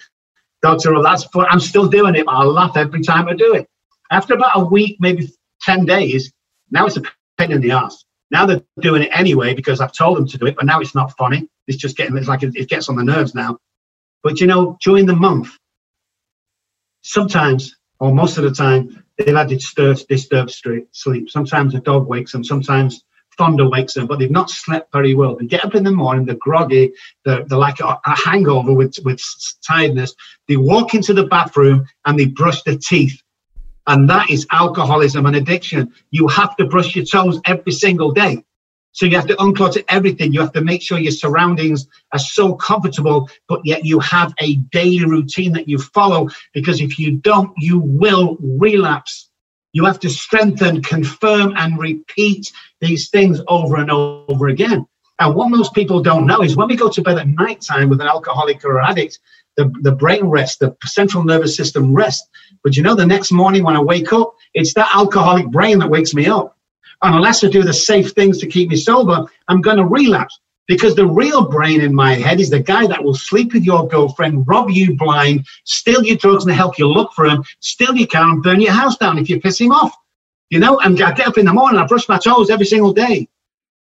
Dr. 0.62 0.92
Robb, 0.92 1.02
that's 1.02 1.24
fun. 1.24 1.46
I'm 1.50 1.58
still 1.58 1.88
doing 1.88 2.14
it. 2.14 2.26
I 2.28 2.44
laugh 2.44 2.76
every 2.76 3.02
time 3.02 3.26
I 3.26 3.34
do 3.34 3.54
it. 3.54 3.68
After 4.12 4.34
about 4.34 4.52
a 4.54 4.64
week, 4.64 4.98
maybe 5.00 5.28
10 5.62 5.84
days, 5.86 6.32
now 6.70 6.86
it's 6.86 6.96
a 6.96 7.02
pain 7.38 7.50
in 7.50 7.60
the 7.60 7.72
ass. 7.72 8.04
Now 8.30 8.46
they're 8.46 8.62
doing 8.80 9.02
it 9.02 9.10
anyway 9.12 9.54
because 9.54 9.80
I've 9.80 9.92
told 9.92 10.16
them 10.16 10.26
to 10.28 10.38
do 10.38 10.46
it, 10.46 10.56
but 10.56 10.66
now 10.66 10.80
it's 10.80 10.94
not 10.94 11.16
funny. 11.16 11.48
It's 11.66 11.78
just 11.78 11.96
getting, 11.96 12.16
it's 12.16 12.28
like 12.28 12.42
it, 12.42 12.56
it 12.56 12.68
gets 12.68 12.88
on 12.88 12.96
the 12.96 13.04
nerves 13.04 13.34
now. 13.34 13.58
But 14.22 14.40
you 14.40 14.46
know, 14.46 14.76
during 14.82 15.06
the 15.06 15.14
month, 15.14 15.56
sometimes, 17.02 17.76
or 18.00 18.12
most 18.12 18.38
of 18.38 18.44
the 18.44 18.50
time, 18.50 19.04
they've 19.16 19.34
had 19.34 19.48
disturbed, 19.48 20.08
disturbed 20.08 20.50
sleep. 20.92 21.30
Sometimes 21.30 21.74
a 21.74 21.80
dog 21.80 22.06
wakes 22.08 22.32
them, 22.32 22.44
sometimes 22.44 23.04
thunder 23.38 23.68
wakes 23.68 23.94
them, 23.94 24.06
but 24.06 24.18
they've 24.18 24.30
not 24.30 24.50
slept 24.50 24.92
very 24.92 25.14
well. 25.14 25.36
They 25.36 25.46
get 25.46 25.64
up 25.64 25.74
in 25.74 25.84
the 25.84 25.92
morning, 25.92 26.24
they're 26.24 26.36
groggy, 26.36 26.92
they're, 27.24 27.44
they're 27.44 27.58
like 27.58 27.80
a, 27.80 27.98
a 28.04 28.16
hangover 28.16 28.72
with, 28.72 28.96
with 29.04 29.22
tiredness. 29.66 30.14
They 30.48 30.56
walk 30.56 30.94
into 30.94 31.12
the 31.12 31.26
bathroom 31.26 31.86
and 32.04 32.18
they 32.18 32.26
brush 32.26 32.62
their 32.62 32.78
teeth. 32.78 33.20
And 33.86 34.10
that 34.10 34.30
is 34.30 34.46
alcoholism 34.50 35.26
and 35.26 35.36
addiction. 35.36 35.92
You 36.10 36.26
have 36.28 36.56
to 36.56 36.66
brush 36.66 36.96
your 36.96 37.04
toes 37.04 37.40
every 37.44 37.72
single 37.72 38.12
day. 38.12 38.44
So 38.92 39.04
you 39.04 39.16
have 39.16 39.26
to 39.26 39.36
unclog 39.36 39.82
everything. 39.88 40.32
You 40.32 40.40
have 40.40 40.52
to 40.54 40.62
make 40.62 40.80
sure 40.80 40.98
your 40.98 41.12
surroundings 41.12 41.86
are 42.12 42.18
so 42.18 42.54
comfortable, 42.54 43.28
but 43.46 43.60
yet 43.62 43.84
you 43.84 44.00
have 44.00 44.32
a 44.40 44.56
daily 44.56 45.04
routine 45.04 45.52
that 45.52 45.68
you 45.68 45.78
follow. 45.78 46.30
Because 46.54 46.80
if 46.80 46.98
you 46.98 47.12
don't, 47.12 47.52
you 47.58 47.78
will 47.78 48.38
relapse. 48.40 49.28
You 49.74 49.84
have 49.84 50.00
to 50.00 50.08
strengthen, 50.08 50.82
confirm, 50.82 51.52
and 51.58 51.78
repeat 51.78 52.50
these 52.80 53.10
things 53.10 53.42
over 53.48 53.76
and 53.76 53.90
over 53.90 54.48
again. 54.48 54.86
And 55.18 55.34
what 55.34 55.50
most 55.50 55.74
people 55.74 56.00
don't 56.00 56.26
know 56.26 56.42
is 56.42 56.56
when 56.56 56.68
we 56.68 56.76
go 56.76 56.88
to 56.88 57.02
bed 57.02 57.18
at 57.18 57.28
night 57.28 57.60
time 57.60 57.90
with 57.90 58.00
an 58.00 58.06
alcoholic 58.06 58.64
or 58.64 58.80
addict, 58.80 59.18
the, 59.56 59.72
the 59.82 59.92
brain 59.92 60.26
rests, 60.26 60.58
the 60.58 60.76
central 60.84 61.24
nervous 61.24 61.56
system 61.56 61.94
rests. 61.94 62.28
But 62.62 62.76
you 62.76 62.82
know, 62.82 62.94
the 62.94 63.06
next 63.06 63.32
morning 63.32 63.64
when 63.64 63.76
I 63.76 63.80
wake 63.80 64.12
up, 64.12 64.34
it's 64.54 64.74
that 64.74 64.94
alcoholic 64.94 65.48
brain 65.48 65.78
that 65.78 65.90
wakes 65.90 66.14
me 66.14 66.26
up. 66.26 66.56
And 67.02 67.14
unless 67.14 67.44
I 67.44 67.48
do 67.48 67.62
the 67.62 67.72
safe 67.72 68.12
things 68.12 68.38
to 68.38 68.46
keep 68.46 68.70
me 68.70 68.76
sober, 68.76 69.24
I'm 69.48 69.60
going 69.60 69.76
to 69.76 69.84
relapse. 69.84 70.38
Because 70.66 70.96
the 70.96 71.06
real 71.06 71.48
brain 71.48 71.80
in 71.80 71.94
my 71.94 72.14
head 72.14 72.40
is 72.40 72.50
the 72.50 72.58
guy 72.58 72.88
that 72.88 73.02
will 73.02 73.14
sleep 73.14 73.52
with 73.54 73.62
your 73.62 73.86
girlfriend, 73.86 74.48
rob 74.48 74.68
you 74.68 74.96
blind, 74.96 75.46
steal 75.64 76.02
your 76.02 76.16
drugs 76.16 76.44
and 76.44 76.52
help 76.52 76.76
you 76.76 76.88
look 76.88 77.12
for 77.12 77.24
him, 77.26 77.44
steal 77.60 77.94
your 77.94 78.08
car 78.08 78.28
and 78.30 78.42
burn 78.42 78.60
your 78.60 78.72
house 78.72 78.96
down 78.96 79.16
if 79.16 79.30
you 79.30 79.40
piss 79.40 79.60
him 79.60 79.70
off. 79.70 79.96
You 80.50 80.58
know, 80.58 80.80
and 80.80 81.00
I 81.00 81.12
get 81.12 81.28
up 81.28 81.38
in 81.38 81.46
the 81.46 81.52
morning, 81.52 81.78
I 81.78 81.86
brush 81.86 82.08
my 82.08 82.18
toes 82.18 82.50
every 82.50 82.66
single 82.66 82.92
day. 82.92 83.28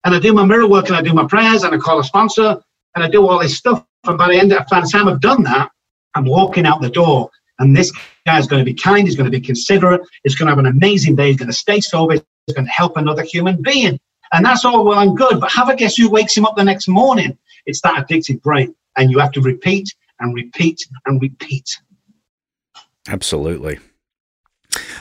And 0.03 0.13
I 0.13 0.19
do 0.19 0.33
my 0.33 0.45
mirror 0.45 0.67
work 0.67 0.87
and 0.87 0.95
I 0.95 1.01
do 1.01 1.13
my 1.13 1.25
prayers 1.25 1.63
and 1.63 1.73
I 1.73 1.77
call 1.79 1.99
a 1.99 2.03
sponsor 2.03 2.61
and 2.93 3.03
I 3.03 3.09
do 3.09 3.27
all 3.27 3.39
this 3.39 3.57
stuff. 3.57 3.83
By 4.05 4.29
the 4.29 4.39
end 4.39 4.53
of 4.53 4.67
the 4.67 4.89
time 4.91 5.07
I've 5.07 5.21
done 5.21 5.43
that, 5.43 5.71
I'm 6.13 6.25
walking 6.25 6.65
out 6.65 6.81
the 6.81 6.89
door 6.89 7.29
and 7.59 7.75
this 7.75 7.91
guy's 8.25 8.47
going 8.47 8.63
to 8.63 8.65
be 8.65 8.73
kind, 8.73 9.07
he's 9.07 9.15
going 9.15 9.29
to 9.29 9.37
be 9.37 9.45
considerate, 9.45 10.01
he's 10.23 10.35
going 10.35 10.47
to 10.47 10.51
have 10.51 10.59
an 10.59 10.65
amazing 10.65 11.15
day, 11.15 11.27
he's 11.27 11.37
going 11.37 11.47
to 11.47 11.53
stay 11.53 11.79
sober, 11.79 12.13
he's 12.13 12.55
going 12.55 12.65
to 12.65 12.71
help 12.71 12.97
another 12.97 13.23
human 13.23 13.61
being. 13.61 13.99
And 14.33 14.45
that's 14.45 14.65
all 14.65 14.83
well 14.83 14.99
and 14.99 15.15
good. 15.15 15.39
But 15.39 15.51
have 15.51 15.69
a 15.69 15.75
guess 15.75 15.95
who 15.95 16.09
wakes 16.09 16.35
him 16.35 16.45
up 16.45 16.55
the 16.55 16.63
next 16.63 16.87
morning? 16.87 17.37
It's 17.65 17.81
that 17.81 18.03
addicted 18.03 18.41
brain. 18.41 18.75
And 18.97 19.11
you 19.11 19.19
have 19.19 19.31
to 19.33 19.41
repeat 19.41 19.93
and 20.19 20.33
repeat 20.33 20.85
and 21.05 21.21
repeat. 21.21 21.69
Absolutely. 23.07 23.79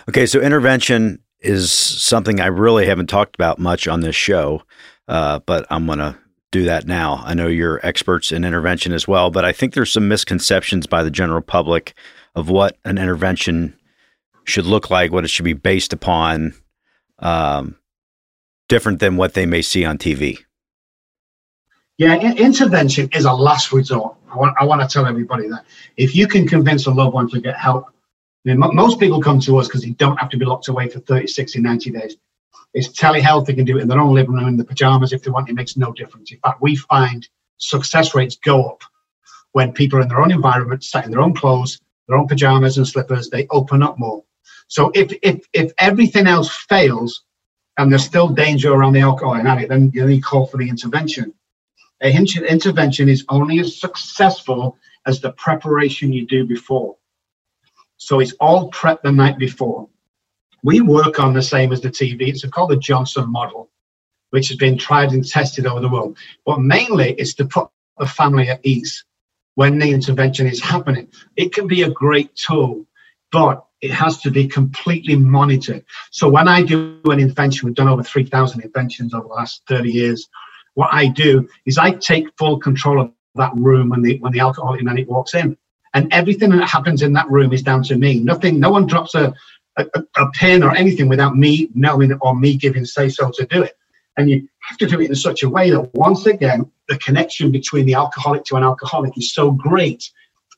Okay, 0.09 0.26
so 0.26 0.40
intervention 0.40 1.20
is 1.40 1.72
something 1.72 2.40
I 2.40 2.46
really 2.46 2.86
haven't 2.86 3.09
talked 3.09 3.34
about 3.34 3.59
much 3.59 3.88
on 3.88 4.00
this 4.00 4.16
show, 4.16 4.62
uh, 5.09 5.40
but 5.40 5.66
I'm 5.70 5.86
going 5.86 5.98
to 5.98 6.16
do 6.55 6.62
that 6.62 6.86
now. 6.86 7.20
I 7.24 7.34
know 7.34 7.48
you're 7.48 7.84
experts 7.84 8.30
in 8.30 8.44
intervention 8.44 8.92
as 8.92 9.09
well, 9.09 9.28
but 9.28 9.44
I 9.44 9.50
think 9.50 9.74
there's 9.74 9.90
some 9.90 10.07
misconceptions 10.07 10.86
by 10.86 11.02
the 11.02 11.11
general 11.11 11.42
public 11.42 11.94
of 12.36 12.48
what 12.48 12.78
an 12.84 12.96
intervention 12.96 13.76
should 14.44 14.64
look 14.64 14.88
like, 14.88 15.11
what 15.11 15.24
it 15.24 15.30
should 15.30 15.44
be 15.44 15.52
based 15.52 15.92
upon, 15.92 16.55
um, 17.18 17.74
different 18.68 19.00
than 19.00 19.16
what 19.16 19.34
they 19.34 19.46
may 19.46 19.62
see 19.62 19.84
on 19.84 19.98
TV? 19.98 20.44
Yeah, 21.98 22.20
intervention 22.20 23.09
is 23.12 23.24
a 23.24 23.32
last 23.32 23.72
resort. 23.72 24.14
I 24.32 24.36
want, 24.36 24.57
I 24.61 24.64
want 24.64 24.80
to 24.80 24.86
tell 24.86 25.07
everybody 25.07 25.48
that 25.48 25.64
if 25.96 26.14
you 26.14 26.28
can 26.28 26.46
convince 26.46 26.86
a 26.86 26.92
loved 26.92 27.14
one 27.14 27.28
to 27.30 27.40
get 27.40 27.57
help, 27.57 27.88
I 28.46 28.55
mean, 28.55 28.61
most 28.61 29.00
people 29.00 29.20
come 29.20 29.40
to 29.40 29.57
us 29.57 29.66
because 29.66 29.82
they 29.82 29.90
don't 29.90 30.18
have 30.18 30.28
to 30.30 30.36
be 30.36 30.44
locked 30.44 30.68
away 30.68 30.88
for 30.88 31.00
30, 31.00 31.26
60, 31.26 31.61
90 31.61 31.90
days. 31.90 32.16
It's 32.75 32.89
telehealth. 32.89 33.47
They 33.47 33.55
can 33.55 33.64
do 33.64 33.79
it 33.79 33.83
in 33.83 33.89
their 33.89 34.01
own 34.01 34.14
living 34.14 34.35
room 34.35 34.49
in 34.49 34.57
the 34.57 34.64
pajamas 34.64 35.12
if 35.12 35.22
they 35.22 35.31
want. 35.31 35.49
It 35.49 35.55
makes 35.55 35.77
no 35.77 35.93
difference. 35.93 36.33
In 36.33 36.39
fact, 36.41 36.61
we 36.61 36.77
find 36.77 37.27
success 37.59 38.14
rates 38.14 38.37
go 38.37 38.64
up 38.64 38.83
when 39.53 39.72
people 39.72 40.01
are 40.01 40.03
in 40.03 40.09
their 40.09 40.20
own 40.20 40.33
environment, 40.33 40.83
sat 40.83 41.05
in 41.05 41.12
their 41.12 41.20
own 41.20 41.35
clothes, 41.35 41.81
their 42.09 42.18
own 42.18 42.27
pajamas 42.27 42.77
and 42.77 42.87
slippers. 42.87 43.31
They 43.31 43.47
open 43.51 43.83
up 43.83 43.99
more. 43.99 44.25
So 44.68 44.91
if 44.95 45.12
if 45.22 45.47
if 45.53 45.72
everything 45.79 46.27
else 46.27 46.51
fails 46.68 47.22
and 47.79 47.91
there's 47.91 48.05
still 48.05 48.29
danger 48.29 48.72
around 48.72 48.95
the 48.95 49.01
alcohol 49.01 49.35
and 49.35 49.47
addict, 49.49 49.68
then 49.68 49.91
you 49.95 50.07
need 50.07 50.25
call 50.25 50.47
for 50.47 50.57
the 50.57 50.68
intervention. 50.68 51.33
A 52.03 52.14
intervention 52.14 53.09
is 53.09 53.25
only 53.29 53.61
as 53.61 53.81
successful 53.81 54.77
as 55.07 55.20
the 55.20 55.33
preparation 55.33 56.12
you 56.12 56.27
do 56.27 56.45
before. 56.45 56.97
So 57.97 58.20
it's 58.20 58.33
all 58.41 58.68
prep 58.68 59.03
the 59.03 59.12
night 59.12 59.39
before. 59.39 59.89
We 60.64 60.80
work 60.80 61.20
on 61.20 61.34
the 61.34 61.42
same 61.42 61.72
as 61.72 61.82
the 61.82 61.90
TV. 61.90 62.22
It's 62.28 62.44
called 62.48 62.70
the 62.70 62.76
Johnson 62.76 63.30
model, 63.30 63.70
which 64.30 64.48
has 64.48 64.56
been 64.56 64.78
tried 64.78 65.12
and 65.12 65.24
tested 65.24 65.66
over 65.66 65.80
the 65.80 65.90
world. 65.90 66.16
But 66.46 66.60
mainly 66.60 67.12
it's 67.12 67.34
to 67.34 67.44
put 67.44 67.68
the 67.98 68.06
family 68.06 68.48
at 68.48 68.64
ease 68.64 69.04
when 69.56 69.78
the 69.78 69.90
intervention 69.90 70.46
is 70.46 70.60
happening. 70.60 71.08
It 71.36 71.52
can 71.52 71.66
be 71.66 71.82
a 71.82 71.90
great 71.90 72.34
tool, 72.34 72.86
but 73.30 73.64
it 73.82 73.90
has 73.90 74.22
to 74.22 74.30
be 74.30 74.48
completely 74.48 75.16
monitored. 75.16 75.84
So 76.10 76.30
when 76.30 76.48
I 76.48 76.62
do 76.62 76.98
an 77.04 77.20
intervention, 77.20 77.66
we've 77.66 77.76
done 77.76 77.88
over 77.88 78.02
3,000 78.02 78.62
interventions 78.62 79.12
over 79.12 79.28
the 79.28 79.34
last 79.34 79.62
30 79.68 79.90
years. 79.90 80.26
What 80.72 80.88
I 80.92 81.08
do 81.08 81.46
is 81.66 81.76
I 81.76 81.90
take 81.90 82.26
full 82.38 82.58
control 82.58 83.02
of 83.02 83.12
that 83.34 83.52
room 83.54 83.90
when 83.90 84.00
the 84.00 84.18
when 84.20 84.32
the 84.32 84.40
alcoholic 84.40 84.80
addict 84.88 85.10
walks 85.10 85.34
in, 85.34 85.58
and 85.92 86.12
everything 86.12 86.50
that 86.50 86.68
happens 86.68 87.02
in 87.02 87.12
that 87.12 87.30
room 87.30 87.52
is 87.52 87.62
down 87.62 87.82
to 87.84 87.96
me. 87.96 88.20
Nothing, 88.20 88.58
no 88.58 88.70
one 88.70 88.86
drops 88.86 89.14
a 89.14 89.34
a, 89.77 89.87
a 90.16 90.31
pin 90.33 90.62
or 90.62 90.75
anything 90.75 91.09
without 91.09 91.37
me 91.37 91.68
knowing 91.75 92.12
or 92.20 92.35
me 92.35 92.57
giving 92.57 92.85
say 92.85 93.09
so 93.09 93.31
to 93.31 93.47
do 93.47 93.62
it. 93.62 93.77
And 94.16 94.31
you 94.31 94.49
have 94.61 94.79
to 94.79 94.87
do 94.87 95.01
it 95.01 95.11
in 95.11 95.16
such 95.16 95.43
a 95.43 95.49
way 95.49 95.70
that 95.70 95.93
once 95.95 96.27
again, 96.27 96.70
the 96.89 96.99
connection 96.99 97.51
between 97.51 97.87
the 97.87 97.95
alcoholic 97.95 98.45
to 98.45 98.57
an 98.57 98.62
alcoholic 98.62 99.16
is 99.18 99.33
so 99.33 99.51
great 99.51 100.11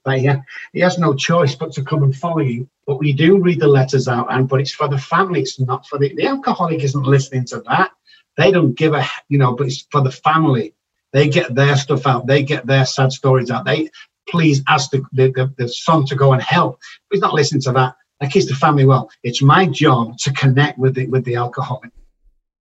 that 0.05 0.19
he, 0.19 0.31
he 0.73 0.81
has 0.81 0.99
no 0.99 1.15
choice 1.15 1.55
but 1.55 1.73
to 1.73 1.83
come 1.83 2.03
and 2.03 2.15
follow 2.15 2.41
you 2.41 2.69
but 2.87 3.01
we 3.01 3.13
do 3.13 3.39
read 3.39 3.61
the 3.61 3.67
letters 3.67 4.07
out, 4.07 4.29
and 4.31 4.49
but 4.49 4.61
it's 4.61 4.73
for 4.73 4.89
the 4.89 4.99
family. 4.99 5.41
It's 5.41 5.59
not 5.59 5.87
for 5.87 5.99
the 5.99 6.15
the 6.15 6.27
alcoholic. 6.27 6.83
Isn't 6.83 7.03
listening 7.03 7.45
to 7.47 7.61
that. 7.63 7.91
They 8.37 8.53
don't 8.53 8.75
give 8.75 8.95
a 8.95 9.05
you 9.29 9.39
know, 9.39 9.55
but 9.55 9.67
it's 9.67 9.87
for 9.91 10.03
the 10.03 10.13
family. 10.13 10.73
They 11.13 11.29
get 11.29 11.55
their 11.55 11.77
stuff 11.77 12.07
out. 12.07 12.27
They 12.27 12.43
get 12.43 12.67
their 12.67 12.87
sad 12.87 13.13
stories 13.13 13.51
out. 13.51 13.65
They 13.65 13.91
please 14.29 14.63
ask 14.69 14.91
the 14.91 15.05
the, 15.13 15.33
the, 15.33 15.55
the 15.59 15.69
son 15.69 16.07
to 16.07 16.15
go 16.15 16.33
and 16.33 16.41
help. 16.41 16.79
But 17.11 17.17
he's 17.17 17.23
not 17.23 17.35
listening 17.35 17.63
to 17.63 17.73
that. 17.73 17.97
That 18.21 18.33
keeps 18.33 18.47
the 18.47 18.55
family 18.55 18.87
well. 18.87 19.11
It's 19.23 19.43
my 19.43 19.67
job 19.67 20.17
to 20.19 20.33
connect 20.33 20.79
with 20.79 20.95
the 20.95 21.07
with 21.07 21.25
the 21.25 21.37
alcoholic. 21.37 21.91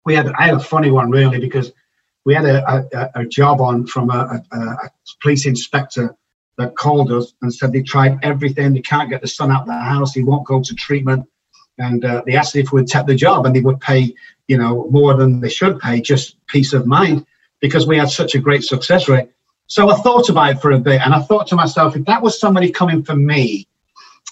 We 0.06 0.16
had 0.16 0.28
I 0.28 0.44
had 0.48 0.56
a 0.56 0.60
funny 0.60 0.92
one 0.92 1.12
really 1.12 1.40
because 1.40 1.72
we 2.26 2.34
had 2.34 2.46
a, 2.46 2.88
a, 2.94 3.22
a 3.22 3.26
job 3.26 3.62
on 3.62 3.88
from 3.88 4.12
a, 4.12 4.44
a, 4.52 4.58
a 4.58 4.92
police 5.22 5.46
inspector 5.46 6.16
that 6.58 6.76
called 6.76 7.12
us 7.12 7.34
and 7.42 7.54
said 7.54 7.72
they 7.72 7.82
tried 7.82 8.20
everything. 8.24 8.74
They 8.74 8.82
can't 8.82 9.10
get 9.10 9.22
the 9.22 9.28
son 9.28 9.52
out 9.52 9.62
of 9.62 9.68
the 9.68 9.74
house. 9.74 10.14
He 10.14 10.24
won't 10.24 10.46
go 10.46 10.62
to 10.62 10.76
treatment. 10.76 11.28
And 11.78 12.06
uh, 12.06 12.22
they 12.26 12.36
asked 12.36 12.56
if 12.56 12.72
we'd 12.72 12.88
take 12.88 13.08
the 13.08 13.16
job 13.16 13.46
and 13.46 13.56
they 13.56 13.62
would 13.62 13.80
pay, 13.80 14.14
you 14.48 14.58
know, 14.58 14.88
more 14.92 15.16
than 15.16 15.40
they 15.40 15.50
should 15.50 15.80
pay, 15.80 16.02
just 16.02 16.46
peace 16.48 16.74
of 16.74 16.86
mind, 16.86 17.26
because 17.60 17.88
we 17.88 17.98
had 17.98 18.10
such 18.10 18.36
a 18.36 18.40
great 18.40 18.64
success 18.64 19.08
rate. 19.08 19.30
So 19.68 19.90
I 19.90 19.96
thought 19.96 20.30
about 20.30 20.52
it 20.52 20.62
for 20.62 20.72
a 20.72 20.80
bit 20.80 21.02
and 21.02 21.14
I 21.14 21.22
thought 21.22 21.48
to 21.48 21.56
myself, 21.56 21.96
if 21.96 22.06
that 22.06 22.22
was 22.22 22.40
somebody 22.40 22.72
coming 22.72 23.04
for 23.04 23.16
me, 23.16 23.68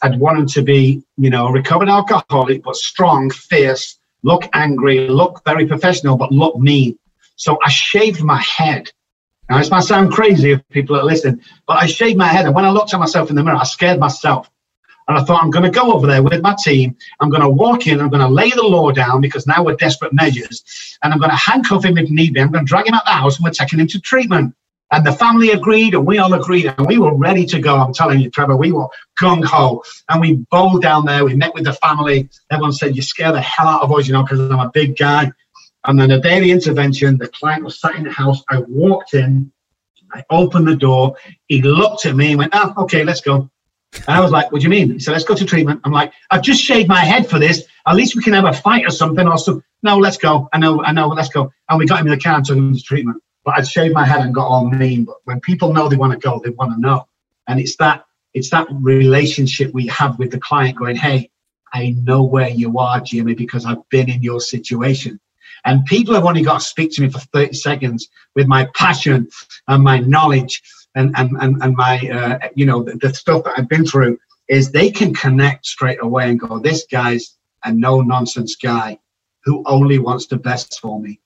I'd 0.01 0.19
want 0.19 0.39
him 0.39 0.47
to 0.47 0.61
be, 0.61 1.03
you 1.17 1.29
know, 1.29 1.47
a 1.47 1.51
recovered 1.51 1.89
alcoholic, 1.89 2.63
but 2.63 2.75
strong, 2.75 3.29
fierce, 3.29 3.97
look 4.23 4.47
angry, 4.53 5.07
look 5.07 5.41
very 5.45 5.65
professional, 5.65 6.17
but 6.17 6.31
look 6.31 6.57
mean. 6.57 6.97
So 7.35 7.57
I 7.63 7.69
shaved 7.69 8.23
my 8.23 8.41
head 8.41 8.91
now, 9.49 9.57
this 9.57 9.71
might 9.71 9.83
sound 9.83 10.11
crazy 10.11 10.51
if 10.51 10.69
people 10.69 10.95
are 10.95 11.03
listening, 11.03 11.41
but 11.65 11.81
I 11.81 11.87
shaved 11.87 12.17
my 12.17 12.27
head. 12.27 12.45
And 12.45 12.53
when 12.53 12.65
I 12.65 12.69
looked 12.69 12.93
at 12.93 12.99
myself 12.99 13.31
in 13.31 13.35
the 13.35 13.43
mirror, 13.43 13.57
I 13.57 13.63
scared 13.63 13.99
myself. 13.99 14.49
And 15.07 15.17
I 15.17 15.23
thought, 15.23 15.41
I'm 15.41 15.49
going 15.49 15.63
to 15.63 15.71
go 15.71 15.91
over 15.91 16.05
there 16.05 16.21
with 16.21 16.43
my 16.43 16.55
team. 16.63 16.95
I'm 17.19 17.31
going 17.31 17.41
to 17.41 17.49
walk 17.49 17.87
in. 17.87 17.99
I'm 17.99 18.09
going 18.09 18.21
to 18.21 18.27
lay 18.27 18.51
the 18.51 18.61
law 18.61 18.91
down 18.91 19.21
because 19.21 19.47
now 19.47 19.63
we're 19.63 19.75
desperate 19.75 20.13
measures. 20.13 20.63
And 21.01 21.11
I'm 21.11 21.19
going 21.19 21.31
to 21.31 21.35
handcuff 21.35 21.83
him 21.83 21.97
if 21.97 22.11
need 22.11 22.35
be. 22.35 22.41
I'm 22.41 22.51
going 22.51 22.63
to 22.63 22.69
drag 22.69 22.87
him 22.87 22.93
out 22.93 23.05
the 23.05 23.11
house 23.11 23.37
and 23.37 23.43
we're 23.43 23.49
taking 23.49 23.79
him 23.79 23.87
to 23.87 23.99
treatment. 23.99 24.53
And 24.91 25.05
the 25.05 25.11
family 25.11 25.51
agreed, 25.51 25.93
and 25.93 26.05
we 26.05 26.17
all 26.17 26.33
agreed, 26.33 26.73
and 26.77 26.87
we 26.87 26.97
were 26.97 27.15
ready 27.15 27.45
to 27.45 27.59
go. 27.59 27.75
I'm 27.75 27.93
telling 27.93 28.19
you, 28.19 28.31
Trevor, 28.31 28.57
we 28.57 28.71
were 28.71 28.87
gung 29.21 29.43
ho. 29.43 29.83
And 30.09 30.19
we 30.19 30.45
bowled 30.49 30.81
down 30.81 31.05
there. 31.05 31.23
We 31.23 31.35
met 31.35 31.53
with 31.53 31.65
the 31.65 31.73
family. 31.73 32.27
Everyone 32.49 32.71
said, 32.71 32.95
You 32.95 33.03
scare 33.03 33.31
the 33.31 33.41
hell 33.41 33.67
out 33.67 33.83
of 33.83 33.91
us, 33.91 34.07
you 34.07 34.13
know, 34.13 34.23
because 34.23 34.39
I'm 34.39 34.59
a 34.59 34.71
big 34.73 34.97
guy. 34.97 35.31
And 35.85 35.99
then 35.99 36.09
the 36.09 36.19
day 36.19 36.37
of 36.37 36.43
the 36.43 36.51
intervention, 36.51 37.17
the 37.17 37.27
client 37.27 37.63
was 37.63 37.79
sat 37.79 37.95
in 37.95 38.03
the 38.03 38.11
house. 38.11 38.43
I 38.49 38.59
walked 38.67 39.13
in, 39.13 39.51
I 40.11 40.23
opened 40.31 40.67
the 40.67 40.75
door. 40.75 41.15
He 41.47 41.61
looked 41.61 42.05
at 42.07 42.15
me 42.15 42.29
and 42.29 42.39
went, 42.39 42.53
Oh, 42.55 42.73
okay, 42.79 43.03
let's 43.03 43.21
go. 43.21 43.47
And 43.93 44.09
I 44.17 44.21
was 44.21 44.31
like, 44.31 44.51
What 44.51 44.61
do 44.61 44.63
you 44.63 44.71
mean? 44.71 44.93
He 44.93 44.99
said, 44.99 45.11
Let's 45.11 45.23
go 45.23 45.35
to 45.35 45.45
treatment. 45.45 45.81
I'm 45.83 45.91
like, 45.91 46.13
I've 46.31 46.41
just 46.41 46.63
shaved 46.63 46.89
my 46.89 47.05
head 47.05 47.29
for 47.29 47.37
this. 47.37 47.63
At 47.85 47.95
least 47.95 48.15
we 48.15 48.23
can 48.23 48.33
have 48.33 48.45
a 48.45 48.53
fight 48.53 48.87
or 48.87 48.91
something. 48.91 49.27
Or 49.27 49.37
some. 49.37 49.63
No, 49.83 49.99
let's 49.99 50.17
go. 50.17 50.49
I 50.51 50.57
know, 50.57 50.83
I 50.83 50.93
know, 50.93 51.09
let's 51.09 51.29
go. 51.29 51.51
And 51.69 51.77
we 51.77 51.85
got 51.85 51.99
him 51.99 52.07
in 52.07 52.11
the 52.11 52.19
car 52.19 52.37
and 52.37 52.45
took 52.45 52.57
him 52.57 52.75
to 52.75 52.81
treatment 52.81 53.21
but 53.49 53.57
I'd 53.57 53.67
shaved 53.67 53.95
my 53.95 54.05
head 54.05 54.21
and 54.21 54.31
got 54.31 54.45
all 54.45 54.69
mean. 54.69 55.05
But 55.05 55.15
when 55.23 55.39
people 55.39 55.73
know 55.73 55.89
they 55.89 55.95
want 55.95 56.13
to 56.13 56.19
go, 56.19 56.39
they 56.39 56.51
want 56.51 56.71
to 56.71 56.79
know. 56.79 57.07
And 57.47 57.59
it's 57.59 57.75
that 57.77 58.05
it's 58.35 58.51
that 58.51 58.67
relationship 58.69 59.73
we 59.73 59.87
have 59.87 60.19
with 60.19 60.29
the 60.29 60.39
client 60.39 60.77
going, 60.77 60.95
hey, 60.95 61.31
I 61.73 61.95
know 62.03 62.21
where 62.21 62.49
you 62.49 62.77
are, 62.77 62.99
Jimmy, 62.99 63.33
because 63.33 63.65
I've 63.65 63.89
been 63.89 64.07
in 64.07 64.21
your 64.21 64.39
situation. 64.39 65.19
And 65.65 65.83
people 65.85 66.13
have 66.13 66.25
only 66.25 66.43
got 66.43 66.59
to 66.59 66.65
speak 66.65 66.91
to 66.93 67.01
me 67.01 67.09
for 67.09 67.17
30 67.17 67.53
seconds 67.53 68.07
with 68.35 68.45
my 68.45 68.69
passion 68.75 69.27
and 69.67 69.83
my 69.83 69.97
knowledge 69.97 70.61
and, 70.93 71.15
and, 71.17 71.31
and, 71.41 71.63
and 71.63 71.75
my, 71.75 71.97
uh, 72.07 72.49
you 72.53 72.67
know, 72.67 72.83
the, 72.83 72.97
the 72.97 73.11
stuff 73.15 73.45
that 73.45 73.55
I've 73.57 73.67
been 73.67 73.85
through 73.85 74.19
is 74.47 74.71
they 74.71 74.91
can 74.91 75.11
connect 75.11 75.65
straight 75.65 76.03
away 76.03 76.29
and 76.29 76.39
go, 76.39 76.59
this 76.59 76.85
guy's 76.91 77.35
a 77.63 77.73
no 77.73 78.01
nonsense 78.01 78.55
guy 78.57 78.99
who 79.43 79.63
only 79.65 79.97
wants 79.97 80.27
the 80.27 80.37
best 80.37 80.79
for 80.79 81.01
me. 81.01 81.19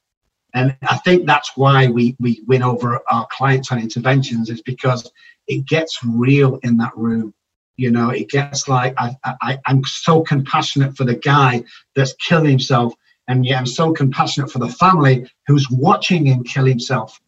And 0.53 0.75
I 0.83 0.97
think 0.97 1.25
that's 1.25 1.57
why 1.57 1.87
we, 1.87 2.15
we 2.19 2.43
win 2.47 2.61
over 2.61 3.01
our 3.09 3.27
clients 3.31 3.71
on 3.71 3.79
interventions 3.79 4.49
is 4.49 4.61
because 4.61 5.11
it 5.47 5.65
gets 5.65 6.03
real 6.03 6.59
in 6.63 6.77
that 6.77 6.95
room. 6.95 7.33
You 7.75 7.89
know, 7.89 8.11
it 8.11 8.29
gets 8.29 8.67
like 8.67 8.93
I, 8.97 9.15
I, 9.23 9.59
I'm 9.65 9.83
so 9.83 10.21
compassionate 10.21 10.95
for 10.95 11.05
the 11.05 11.15
guy 11.15 11.63
that's 11.95 12.13
killing 12.13 12.51
himself, 12.51 12.93
and 13.27 13.45
yet 13.45 13.57
I'm 13.57 13.65
so 13.65 13.91
compassionate 13.91 14.51
for 14.51 14.59
the 14.59 14.69
family 14.69 15.27
who's 15.47 15.67
watching 15.71 16.27
him 16.27 16.43
kill 16.43 16.65
himself. 16.65 17.19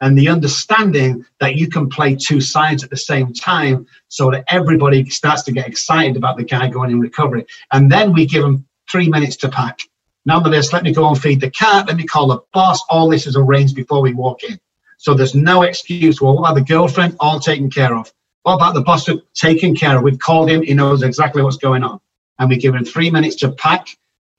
And 0.00 0.18
the 0.18 0.28
understanding 0.28 1.24
that 1.38 1.54
you 1.54 1.68
can 1.68 1.88
play 1.88 2.16
two 2.16 2.40
sides 2.40 2.82
at 2.82 2.90
the 2.90 2.96
same 2.96 3.32
time 3.32 3.86
so 4.08 4.32
that 4.32 4.44
everybody 4.48 5.08
starts 5.08 5.42
to 5.44 5.52
get 5.52 5.68
excited 5.68 6.16
about 6.16 6.36
the 6.36 6.42
guy 6.42 6.68
going 6.68 6.90
in 6.90 6.98
recovery. 6.98 7.46
And 7.70 7.90
then 7.90 8.12
we 8.12 8.26
give 8.26 8.42
them 8.42 8.66
three 8.90 9.08
minutes 9.08 9.36
to 9.36 9.48
pack 9.48 9.78
Nonetheless, 10.24 10.72
let 10.72 10.84
me 10.84 10.92
go 10.92 11.08
and 11.08 11.20
feed 11.20 11.40
the 11.40 11.50
cat. 11.50 11.88
Let 11.88 11.96
me 11.96 12.04
call 12.04 12.28
the 12.28 12.40
boss. 12.52 12.80
All 12.88 13.08
this 13.08 13.26
is 13.26 13.36
arranged 13.36 13.74
before 13.74 14.00
we 14.00 14.12
walk 14.12 14.44
in. 14.44 14.58
So 14.98 15.14
there's 15.14 15.34
no 15.34 15.62
excuse. 15.62 16.20
Well, 16.20 16.34
what 16.34 16.50
about 16.50 16.54
the 16.54 16.72
girlfriend? 16.72 17.16
All 17.18 17.40
taken 17.40 17.70
care 17.70 17.94
of. 17.94 18.12
What 18.44 18.54
about 18.54 18.74
the 18.74 18.82
boss? 18.82 19.08
Taken 19.34 19.74
care 19.74 19.96
of. 19.96 20.04
We've 20.04 20.18
called 20.18 20.48
him. 20.48 20.62
He 20.62 20.74
knows 20.74 21.02
exactly 21.02 21.42
what's 21.42 21.56
going 21.56 21.82
on. 21.82 22.00
And 22.38 22.48
we 22.48 22.56
give 22.56 22.74
him 22.74 22.84
three 22.84 23.10
minutes 23.10 23.36
to 23.36 23.50
pack 23.52 23.88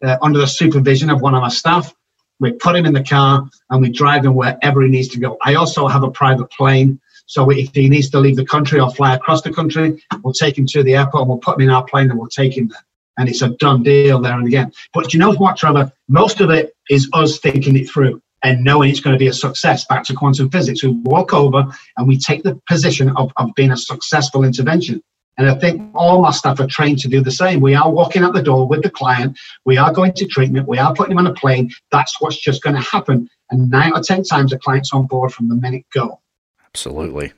uh, 0.03 0.17
under 0.21 0.39
the 0.39 0.47
supervision 0.47 1.09
of 1.09 1.21
one 1.21 1.35
of 1.35 1.43
our 1.43 1.49
staff. 1.49 1.93
We 2.39 2.53
put 2.53 2.75
him 2.75 2.85
in 2.85 2.93
the 2.93 3.03
car 3.03 3.47
and 3.69 3.81
we 3.81 3.89
drive 3.89 4.25
him 4.25 4.35
wherever 4.35 4.81
he 4.81 4.89
needs 4.89 5.09
to 5.09 5.19
go. 5.19 5.37
I 5.43 5.55
also 5.55 5.87
have 5.87 6.03
a 6.03 6.11
private 6.11 6.49
plane. 6.49 6.99
So 7.25 7.49
if 7.49 7.73
he 7.73 7.89
needs 7.89 8.09
to 8.11 8.19
leave 8.19 8.35
the 8.35 8.45
country 8.45 8.79
or 8.79 8.89
fly 8.91 9.15
across 9.15 9.41
the 9.41 9.53
country, 9.53 10.01
we'll 10.23 10.33
take 10.33 10.57
him 10.57 10.65
to 10.67 10.83
the 10.83 10.95
airport 10.95 11.21
and 11.21 11.29
we'll 11.29 11.37
put 11.37 11.55
him 11.55 11.67
in 11.67 11.69
our 11.69 11.83
plane 11.83 12.09
and 12.09 12.19
we'll 12.19 12.27
take 12.27 12.57
him 12.57 12.69
there 12.69 12.79
and 13.17 13.29
it's 13.29 13.41
a 13.41 13.49
done 13.49 13.83
deal 13.83 14.19
there 14.19 14.33
and 14.33 14.47
again. 14.47 14.71
But 14.93 15.13
you 15.13 15.19
know 15.19 15.33
what, 15.33 15.57
Trevor? 15.57 15.91
Most 16.07 16.41
of 16.41 16.49
it 16.49 16.75
is 16.89 17.09
us 17.13 17.39
thinking 17.39 17.77
it 17.77 17.89
through 17.89 18.21
and 18.43 18.63
knowing 18.63 18.89
it's 18.89 18.99
going 18.99 19.13
to 19.13 19.19
be 19.19 19.27
a 19.27 19.33
success. 19.33 19.85
Back 19.85 20.03
to 20.05 20.13
quantum 20.13 20.49
physics, 20.49 20.83
we 20.83 20.91
walk 21.03 21.33
over 21.33 21.65
and 21.97 22.07
we 22.07 22.17
take 22.17 22.43
the 22.43 22.59
position 22.67 23.09
of, 23.15 23.31
of 23.37 23.53
being 23.55 23.71
a 23.71 23.77
successful 23.77 24.43
intervention. 24.43 25.01
And 25.37 25.49
I 25.49 25.55
think 25.55 25.91
all 25.95 26.21
my 26.21 26.31
staff 26.31 26.59
are 26.59 26.67
trained 26.67 26.99
to 26.99 27.07
do 27.07 27.21
the 27.21 27.31
same. 27.31 27.59
We 27.59 27.73
are 27.73 27.89
walking 27.89 28.23
out 28.23 28.33
the 28.33 28.43
door 28.43 28.67
with 28.67 28.83
the 28.83 28.89
client. 28.89 29.37
We 29.65 29.77
are 29.77 29.91
going 29.91 30.13
to 30.13 30.27
treatment. 30.27 30.67
We 30.67 30.77
are 30.77 30.93
putting 30.93 31.13
him 31.13 31.17
on 31.17 31.27
a 31.27 31.33
plane. 31.33 31.71
That's 31.91 32.21
what's 32.21 32.37
just 32.37 32.61
going 32.61 32.75
to 32.75 32.81
happen. 32.81 33.27
And 33.49 33.69
nine 33.69 33.93
or 33.93 34.01
10 34.01 34.23
times 34.23 34.51
the 34.51 34.59
client's 34.59 34.93
on 34.93 35.07
board 35.07 35.33
from 35.33 35.49
the 35.49 35.55
minute 35.55 35.85
go. 35.91 36.19
Absolutely. 36.67 37.33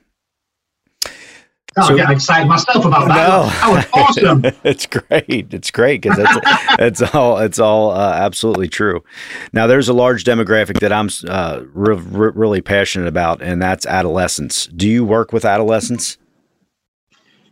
Oh, 1.78 1.88
so, 1.88 2.02
I'm 2.02 2.10
excited 2.10 2.48
myself 2.48 2.86
about 2.86 3.06
that. 3.08 3.28
No. 3.28 3.46
That 3.46 3.90
was 3.92 4.08
awesome. 4.08 4.42
it's 4.64 4.86
great. 4.86 5.52
It's 5.52 5.70
great 5.70 6.00
because 6.00 6.16
that's 6.16 6.38
it's 6.78 7.14
all 7.14 7.38
it's 7.38 7.58
all 7.58 7.90
uh, 7.90 8.12
absolutely 8.14 8.68
true. 8.68 9.04
Now, 9.52 9.66
there's 9.66 9.88
a 9.88 9.92
large 9.92 10.24
demographic 10.24 10.80
that 10.80 10.90
I'm 10.90 11.10
uh, 11.28 11.64
re- 11.74 11.96
re- 11.96 12.32
really 12.34 12.62
passionate 12.62 13.08
about, 13.08 13.42
and 13.42 13.60
that's 13.60 13.84
adolescents. 13.84 14.66
Do 14.66 14.88
you 14.88 15.04
work 15.04 15.34
with 15.34 15.44
adolescents? 15.44 16.16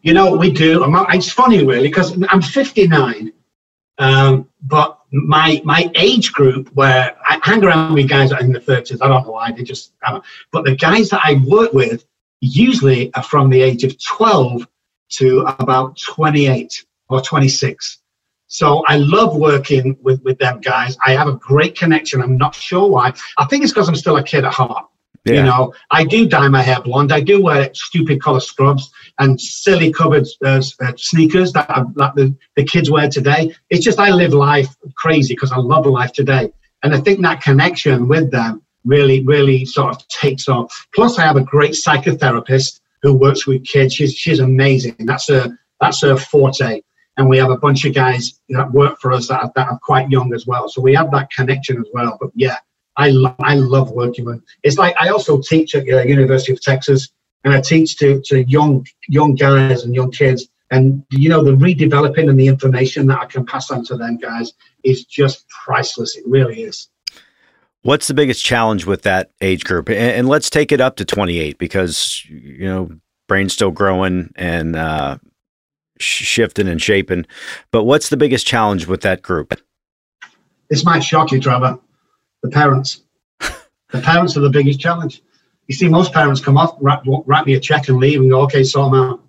You 0.01 0.15
know, 0.15 0.35
we 0.37 0.51
do. 0.51 0.83
It's 1.11 1.31
funny, 1.31 1.65
really, 1.65 1.89
because 1.89 2.17
I'm 2.29 2.41
59, 2.41 3.33
um, 3.99 4.49
but 4.63 5.01
my 5.13 5.61
my 5.65 5.91
age 5.95 6.33
group 6.33 6.71
where 6.75 7.15
I 7.27 7.41
hang 7.43 7.63
around 7.63 7.93
with 7.93 8.09
guys 8.09 8.33
in 8.33 8.53
the 8.53 8.61
30s. 8.61 9.03
I 9.03 9.09
don't 9.09 9.25
know 9.27 9.33
why 9.33 9.53
they 9.53 9.63
just. 9.63 9.93
But 10.51 10.65
the 10.65 10.77
guys 10.77 11.11
that 11.11 11.21
I 11.23 11.43
work 11.47 11.75
with 11.75 12.07
usually 12.45 13.13
are 13.15 13.23
from 13.23 13.51
the 13.51 13.63
age 13.63 13.85
of 13.85 13.97
12 14.03 14.67
to 15.11 15.41
about 15.59 15.99
28 15.99 16.85
or 17.09 17.21
26. 17.21 17.99
So 18.47 18.85
I 18.87 18.97
love 18.99 19.37
working 19.37 19.97
with, 20.03 20.23
with 20.23 20.39
them 20.39 20.61
guys. 20.61 20.97
I 21.05 21.13
have 21.13 21.29
a 21.29 21.35
great 21.35 21.77
connection. 21.77 22.23
I'm 22.23 22.37
not 22.37 22.55
sure 22.55 22.89
why. 22.89 23.13
I 23.39 23.47
think 23.47 23.65
it's 23.65 23.73
because 23.73 23.89
I'm 23.89 23.97
still 23.97 24.17
a 24.17 24.23
kid 24.23 24.45
at 24.45 24.53
heart. 24.53 24.87
Yeah. 25.25 25.37
You 25.37 25.43
know, 25.45 25.75
I 25.91 26.05
do 26.05 26.29
dye 26.29 26.49
my 26.49 26.61
hair 26.61 26.81
blonde. 26.83 27.11
I 27.11 27.21
do 27.21 27.43
wear 27.43 27.73
stupid 27.73 28.21
color 28.21 28.41
scrubs 28.41 28.91
and 29.19 29.41
silly 29.41 29.91
covered 29.91 30.27
uh, 30.45 30.63
uh, 30.83 30.93
sneakers 30.99 31.53
that, 31.55 31.71
I, 31.71 31.83
that 31.95 32.15
the, 32.15 32.37
the 32.57 32.65
kids 32.65 32.91
wear 32.91 33.09
today. 33.09 33.55
It's 33.71 33.85
just 33.85 33.99
I 33.99 34.11
live 34.11 34.35
life 34.35 34.77
crazy 34.97 35.35
because 35.35 35.51
I 35.51 35.57
love 35.57 35.87
life 35.87 36.13
today. 36.13 36.53
And 36.83 36.95
I 36.95 37.01
think 37.01 37.23
that 37.23 37.41
connection 37.43 38.07
with 38.07 38.31
them 38.31 38.64
really, 38.85 39.25
really 39.25 39.65
sort 39.65 39.95
of 39.95 40.07
takes 40.09 40.49
off. 40.49 40.87
Plus, 40.95 41.19
I 41.19 41.23
have 41.23 41.37
a 41.37 41.45
great 41.45 41.73
psychotherapist 41.73 42.81
who 43.03 43.15
works 43.15 43.47
with 43.47 43.65
kids. 43.65 43.95
She's, 43.95 44.15
she's 44.15 44.41
amazing. 44.41 44.97
That's 44.99 45.29
her, 45.29 45.57
that's 45.81 46.03
her 46.03 46.17
forte. 46.17 46.81
And 47.17 47.29
we 47.29 47.39
have 47.39 47.51
a 47.51 47.59
bunch 47.59 47.85
of 47.85 47.95
guys 47.95 48.41
that 48.49 48.73
work 48.73 48.99
for 49.01 49.13
us 49.13 49.29
that 49.29 49.41
are, 49.41 49.53
that 49.55 49.69
are 49.69 49.79
quite 49.83 50.11
young 50.11 50.35
as 50.35 50.47
well. 50.47 50.69
So 50.69 50.81
we 50.81 50.95
have 50.95 51.11
that 51.13 51.31
connection 51.31 51.79
as 51.79 51.87
well. 51.93 52.17
But 52.21 52.31
yeah, 52.35 52.57
I, 52.97 53.11
lo- 53.11 53.37
I 53.41 53.55
love 53.55 53.91
working 53.91 54.25
with. 54.25 54.43
It's 54.63 54.79
like 54.79 54.95
I 55.01 55.09
also 55.09 55.41
teach 55.41 55.75
at 55.75 55.85
the 55.85 56.01
uh, 56.01 56.03
University 56.03 56.53
of 56.53 56.61
Texas, 56.61 57.11
and 57.45 57.55
I 57.55 57.61
teach 57.61 57.99
to, 57.99 58.21
to 58.27 58.45
young 58.45 58.87
young 59.09 59.35
guys 59.35 59.85
and 59.85 59.95
young 59.95 60.11
kids. 60.11 60.49
And 60.71 61.05
you 61.11 61.29
know, 61.29 61.45
the 61.45 61.53
redeveloping 61.53 62.29
and 62.29 62.39
the 62.39 62.49
information 62.49 63.07
that 63.09 63.21
I 63.21 63.27
can 63.27 63.45
pass 63.45 63.71
on 63.71 63.85
to 63.87 63.97
them 63.97 64.17
guys 64.17 64.53
is 64.83 65.05
just 65.05 65.49
priceless. 65.49 66.17
It 66.17 66.25
really 66.27 66.63
is. 66.63 66.89
What's 67.85 68.09
the 68.09 68.15
biggest 68.15 68.43
challenge 68.43 68.87
with 68.87 69.03
that 69.03 69.31
age 69.43 69.65
group? 69.65 69.91
And, 69.91 69.99
and, 69.99 70.29
let's 70.29 70.49
take 70.49 70.73
it 70.73 70.81
up 70.81 70.97
to 70.97 71.05
28 71.05 71.59
because, 71.59 72.25
you 72.31 72.67
know, 72.67 72.91
brain's 73.29 73.53
still 73.53 73.71
growing 73.71 74.33
and 74.37 74.75
uh, 74.75 75.19
shifting 75.99 76.67
and 76.67 76.81
shaping. 76.81 77.27
But 77.73 77.85
what's 77.85 78.09
the 78.09 78.17
biggest 78.17 78.47
challenge 78.47 78.87
with 78.87 79.03
that 79.03 79.21
group? 79.21 79.53
This 80.71 80.83
might 80.83 81.01
shock 81.01 81.31
you, 81.31 81.41
Trevor. 81.41 81.79
The 82.43 82.49
parents. 82.49 83.03
the 83.41 84.01
parents 84.01 84.35
are 84.39 84.41
the 84.41 84.49
biggest 84.49 84.81
challenge. 84.81 85.23
You 85.67 85.75
see, 85.75 85.87
most 85.87 86.15
parents 86.15 86.41
come 86.41 86.57
off, 86.57 86.77
write, 86.81 87.01
write 87.05 87.45
me 87.45 87.53
a 87.53 87.61
check 87.61 87.89
and 87.89 87.99
leave 87.99 88.19
and 88.19 88.31
go, 88.31 88.41
okay, 88.45 88.65
so 88.65 88.83
I'm 88.83 88.95
out. 88.95 89.21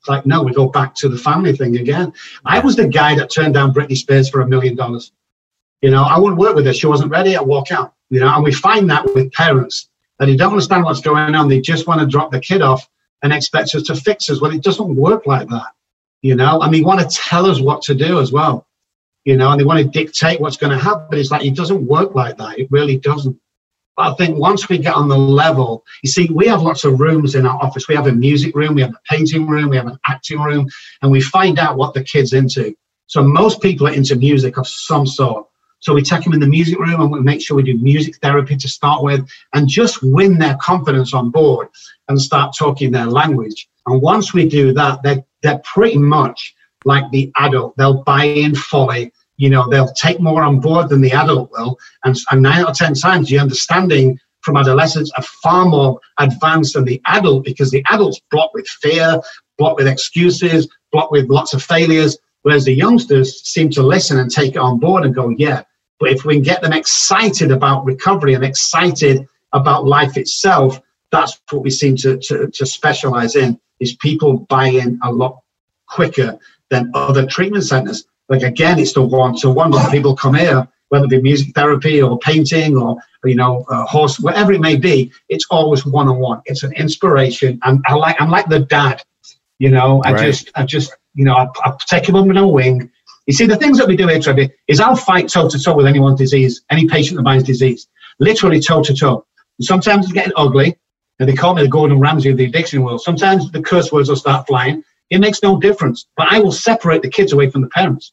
It's 0.00 0.08
like, 0.10 0.26
no, 0.26 0.42
we 0.42 0.52
go 0.52 0.66
back 0.66 0.94
to 0.96 1.08
the 1.08 1.16
family 1.16 1.56
thing 1.56 1.78
again. 1.78 2.12
I 2.44 2.58
was 2.58 2.76
the 2.76 2.88
guy 2.88 3.14
that 3.14 3.30
turned 3.30 3.54
down 3.54 3.72
Britney 3.72 3.96
Spears 3.96 4.28
for 4.28 4.42
a 4.42 4.46
million 4.46 4.76
dollars. 4.76 5.12
You 5.80 5.90
know, 5.90 6.02
I 6.02 6.18
wouldn't 6.18 6.38
work 6.38 6.54
with 6.54 6.66
her. 6.66 6.74
She 6.74 6.86
wasn't 6.86 7.10
ready. 7.10 7.36
I 7.36 7.40
walk 7.40 7.72
out. 7.72 7.94
You 8.12 8.20
know, 8.20 8.28
and 8.28 8.44
we 8.44 8.52
find 8.52 8.90
that 8.90 9.06
with 9.14 9.32
parents 9.32 9.88
that 10.18 10.26
they 10.26 10.36
don't 10.36 10.52
understand 10.52 10.84
what's 10.84 11.00
going 11.00 11.34
on. 11.34 11.48
They 11.48 11.62
just 11.62 11.86
want 11.86 12.00
to 12.00 12.06
drop 12.06 12.30
the 12.30 12.40
kid 12.40 12.60
off 12.60 12.86
and 13.22 13.32
expect 13.32 13.74
us 13.74 13.84
to 13.84 13.96
fix 13.96 14.28
us. 14.28 14.38
Well, 14.38 14.52
it 14.52 14.62
doesn't 14.62 14.94
work 14.94 15.26
like 15.26 15.48
that. 15.48 15.68
You 16.20 16.34
know, 16.34 16.60
and 16.60 16.74
they 16.74 16.82
want 16.82 17.00
to 17.00 17.16
tell 17.16 17.46
us 17.46 17.58
what 17.58 17.80
to 17.84 17.94
do 17.94 18.20
as 18.20 18.30
well. 18.30 18.66
You 19.24 19.38
know, 19.38 19.50
and 19.50 19.58
they 19.58 19.64
want 19.64 19.78
to 19.78 19.88
dictate 19.88 20.42
what's 20.42 20.58
going 20.58 20.76
to 20.76 20.84
happen. 20.84 21.18
It's 21.18 21.30
like 21.30 21.46
it 21.46 21.56
doesn't 21.56 21.86
work 21.86 22.14
like 22.14 22.36
that. 22.36 22.58
It 22.58 22.70
really 22.70 22.98
doesn't. 22.98 23.40
But 23.96 24.12
I 24.12 24.14
think 24.16 24.38
once 24.38 24.68
we 24.68 24.76
get 24.76 24.94
on 24.94 25.08
the 25.08 25.16
level, 25.16 25.82
you 26.02 26.10
see, 26.10 26.28
we 26.34 26.48
have 26.48 26.60
lots 26.60 26.84
of 26.84 27.00
rooms 27.00 27.34
in 27.34 27.46
our 27.46 27.58
office. 27.64 27.88
We 27.88 27.94
have 27.94 28.08
a 28.08 28.12
music 28.12 28.54
room, 28.54 28.74
we 28.74 28.82
have 28.82 28.90
a 28.90 29.00
painting 29.08 29.46
room, 29.46 29.70
we 29.70 29.76
have 29.78 29.86
an 29.86 29.98
acting 30.06 30.40
room, 30.42 30.68
and 31.00 31.10
we 31.10 31.22
find 31.22 31.58
out 31.58 31.78
what 31.78 31.94
the 31.94 32.04
kid's 32.04 32.34
into. 32.34 32.74
So 33.06 33.22
most 33.22 33.62
people 33.62 33.88
are 33.88 33.92
into 33.92 34.16
music 34.16 34.58
of 34.58 34.68
some 34.68 35.06
sort. 35.06 35.46
So 35.82 35.92
we 35.92 36.02
take 36.02 36.22
them 36.22 36.32
in 36.32 36.40
the 36.40 36.46
music 36.46 36.78
room 36.78 37.00
and 37.00 37.10
we 37.10 37.20
make 37.20 37.42
sure 37.42 37.56
we 37.56 37.64
do 37.64 37.76
music 37.76 38.16
therapy 38.18 38.56
to 38.56 38.68
start 38.68 39.02
with 39.02 39.28
and 39.52 39.68
just 39.68 40.00
win 40.02 40.38
their 40.38 40.56
confidence 40.62 41.12
on 41.12 41.30
board 41.30 41.68
and 42.08 42.20
start 42.20 42.54
talking 42.56 42.92
their 42.92 43.06
language. 43.06 43.68
And 43.86 44.00
once 44.00 44.32
we 44.32 44.48
do 44.48 44.72
that, 44.74 45.02
they're, 45.02 45.24
they're 45.42 45.60
pretty 45.64 45.98
much 45.98 46.54
like 46.84 47.10
the 47.10 47.32
adult. 47.38 47.76
They'll 47.76 48.04
buy 48.04 48.24
in 48.24 48.54
fully. 48.54 49.12
You 49.38 49.50
know, 49.50 49.68
they'll 49.68 49.92
take 49.94 50.20
more 50.20 50.44
on 50.44 50.60
board 50.60 50.88
than 50.88 51.00
the 51.00 51.10
adult 51.10 51.50
will. 51.50 51.78
And, 52.04 52.16
and 52.30 52.42
nine 52.42 52.60
out 52.60 52.70
of 52.70 52.76
10 52.76 52.94
times, 52.94 53.28
the 53.28 53.40
understanding 53.40 54.20
from 54.42 54.56
adolescents 54.56 55.10
are 55.16 55.22
far 55.22 55.64
more 55.64 56.00
advanced 56.18 56.74
than 56.74 56.84
the 56.84 57.00
adult 57.06 57.44
because 57.44 57.72
the 57.72 57.84
adult's 57.90 58.20
blocked 58.30 58.54
with 58.54 58.68
fear, 58.68 59.20
blocked 59.58 59.78
with 59.78 59.88
excuses, 59.88 60.68
blocked 60.92 61.10
with 61.10 61.28
lots 61.28 61.54
of 61.54 61.62
failures, 61.62 62.16
whereas 62.42 62.64
the 62.64 62.74
youngsters 62.74 63.42
seem 63.42 63.68
to 63.70 63.82
listen 63.82 64.18
and 64.18 64.30
take 64.30 64.52
it 64.52 64.58
on 64.58 64.78
board 64.78 65.04
and 65.04 65.14
go, 65.14 65.30
yeah. 65.30 65.62
But 66.02 66.10
if 66.10 66.24
we 66.24 66.34
can 66.34 66.42
get 66.42 66.62
them 66.62 66.72
excited 66.72 67.52
about 67.52 67.84
recovery 67.84 68.34
and 68.34 68.44
excited 68.44 69.24
about 69.52 69.86
life 69.86 70.16
itself, 70.16 70.80
that's 71.12 71.40
what 71.48 71.62
we 71.62 71.70
seem 71.70 71.94
to, 71.98 72.18
to, 72.18 72.48
to 72.48 72.66
specialize 72.66 73.36
in 73.36 73.56
is 73.78 73.94
people 73.94 74.38
buy 74.48 74.66
in 74.66 74.98
a 75.04 75.12
lot 75.12 75.42
quicker 75.86 76.36
than 76.70 76.90
other 76.94 77.24
treatment 77.24 77.62
centers. 77.62 78.04
Like 78.28 78.42
again, 78.42 78.80
it's 78.80 78.94
the 78.94 79.02
one 79.02 79.36
to 79.36 79.50
one. 79.50 79.72
People 79.92 80.16
come 80.16 80.34
here, 80.34 80.66
whether 80.88 81.04
it 81.04 81.10
be 81.10 81.22
music 81.22 81.54
therapy 81.54 82.02
or 82.02 82.18
painting 82.18 82.76
or 82.76 82.96
you 83.24 83.36
know 83.36 83.64
horse, 83.88 84.18
whatever 84.18 84.52
it 84.52 84.60
may 84.60 84.74
be. 84.74 85.12
It's 85.28 85.46
always 85.50 85.86
one 85.86 86.08
on 86.08 86.18
one. 86.18 86.42
It's 86.46 86.64
an 86.64 86.72
inspiration. 86.72 87.60
I'm 87.62 87.80
I 87.86 87.94
like 87.94 88.20
I'm 88.20 88.30
like 88.30 88.48
the 88.48 88.58
dad. 88.58 89.04
You 89.60 89.70
know, 89.70 90.02
I 90.04 90.14
right. 90.14 90.26
just 90.26 90.50
I 90.56 90.64
just 90.64 90.96
you 91.14 91.24
know 91.24 91.36
I, 91.36 91.46
I 91.64 91.76
take 91.86 92.08
him 92.08 92.16
under 92.16 92.34
my 92.34 92.42
wing. 92.42 92.90
You 93.26 93.32
see, 93.32 93.46
the 93.46 93.56
things 93.56 93.78
that 93.78 93.86
we 93.86 93.96
do 93.96 94.08
here, 94.08 94.20
Trevor, 94.20 94.48
is 94.66 94.80
I'll 94.80 94.96
fight 94.96 95.28
toe 95.28 95.48
to 95.48 95.58
toe 95.58 95.74
with 95.74 95.86
anyone's 95.86 96.18
disease, 96.18 96.62
any 96.70 96.88
patient 96.88 97.16
that 97.16 97.22
binds 97.22 97.44
disease, 97.44 97.88
literally 98.18 98.60
toe 98.60 98.82
to 98.82 98.94
toe. 98.94 99.24
Sometimes 99.60 100.06
it's 100.06 100.12
getting 100.12 100.32
ugly, 100.36 100.76
and 101.18 101.28
they 101.28 101.34
call 101.34 101.54
me 101.54 101.62
the 101.62 101.68
Gordon 101.68 102.00
Ramsay 102.00 102.30
of 102.30 102.36
the 102.36 102.46
addiction 102.46 102.82
world. 102.82 103.00
Sometimes 103.00 103.50
the 103.52 103.62
curse 103.62 103.92
words 103.92 104.08
will 104.08 104.16
start 104.16 104.46
flying. 104.46 104.82
It 105.10 105.20
makes 105.20 105.42
no 105.42 105.60
difference. 105.60 106.08
But 106.16 106.32
I 106.32 106.40
will 106.40 106.52
separate 106.52 107.02
the 107.02 107.10
kids 107.10 107.32
away 107.32 107.48
from 107.48 107.62
the 107.62 107.68
parents. 107.68 108.12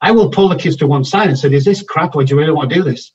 I 0.00 0.12
will 0.12 0.30
pull 0.30 0.48
the 0.48 0.56
kids 0.56 0.76
to 0.76 0.86
one 0.86 1.04
side 1.04 1.28
and 1.28 1.38
say, 1.38 1.52
Is 1.52 1.64
this 1.64 1.82
crap 1.82 2.14
or 2.16 2.24
do 2.24 2.34
you 2.34 2.38
really 2.38 2.52
want 2.52 2.70
to 2.70 2.76
do 2.76 2.82
this? 2.82 3.12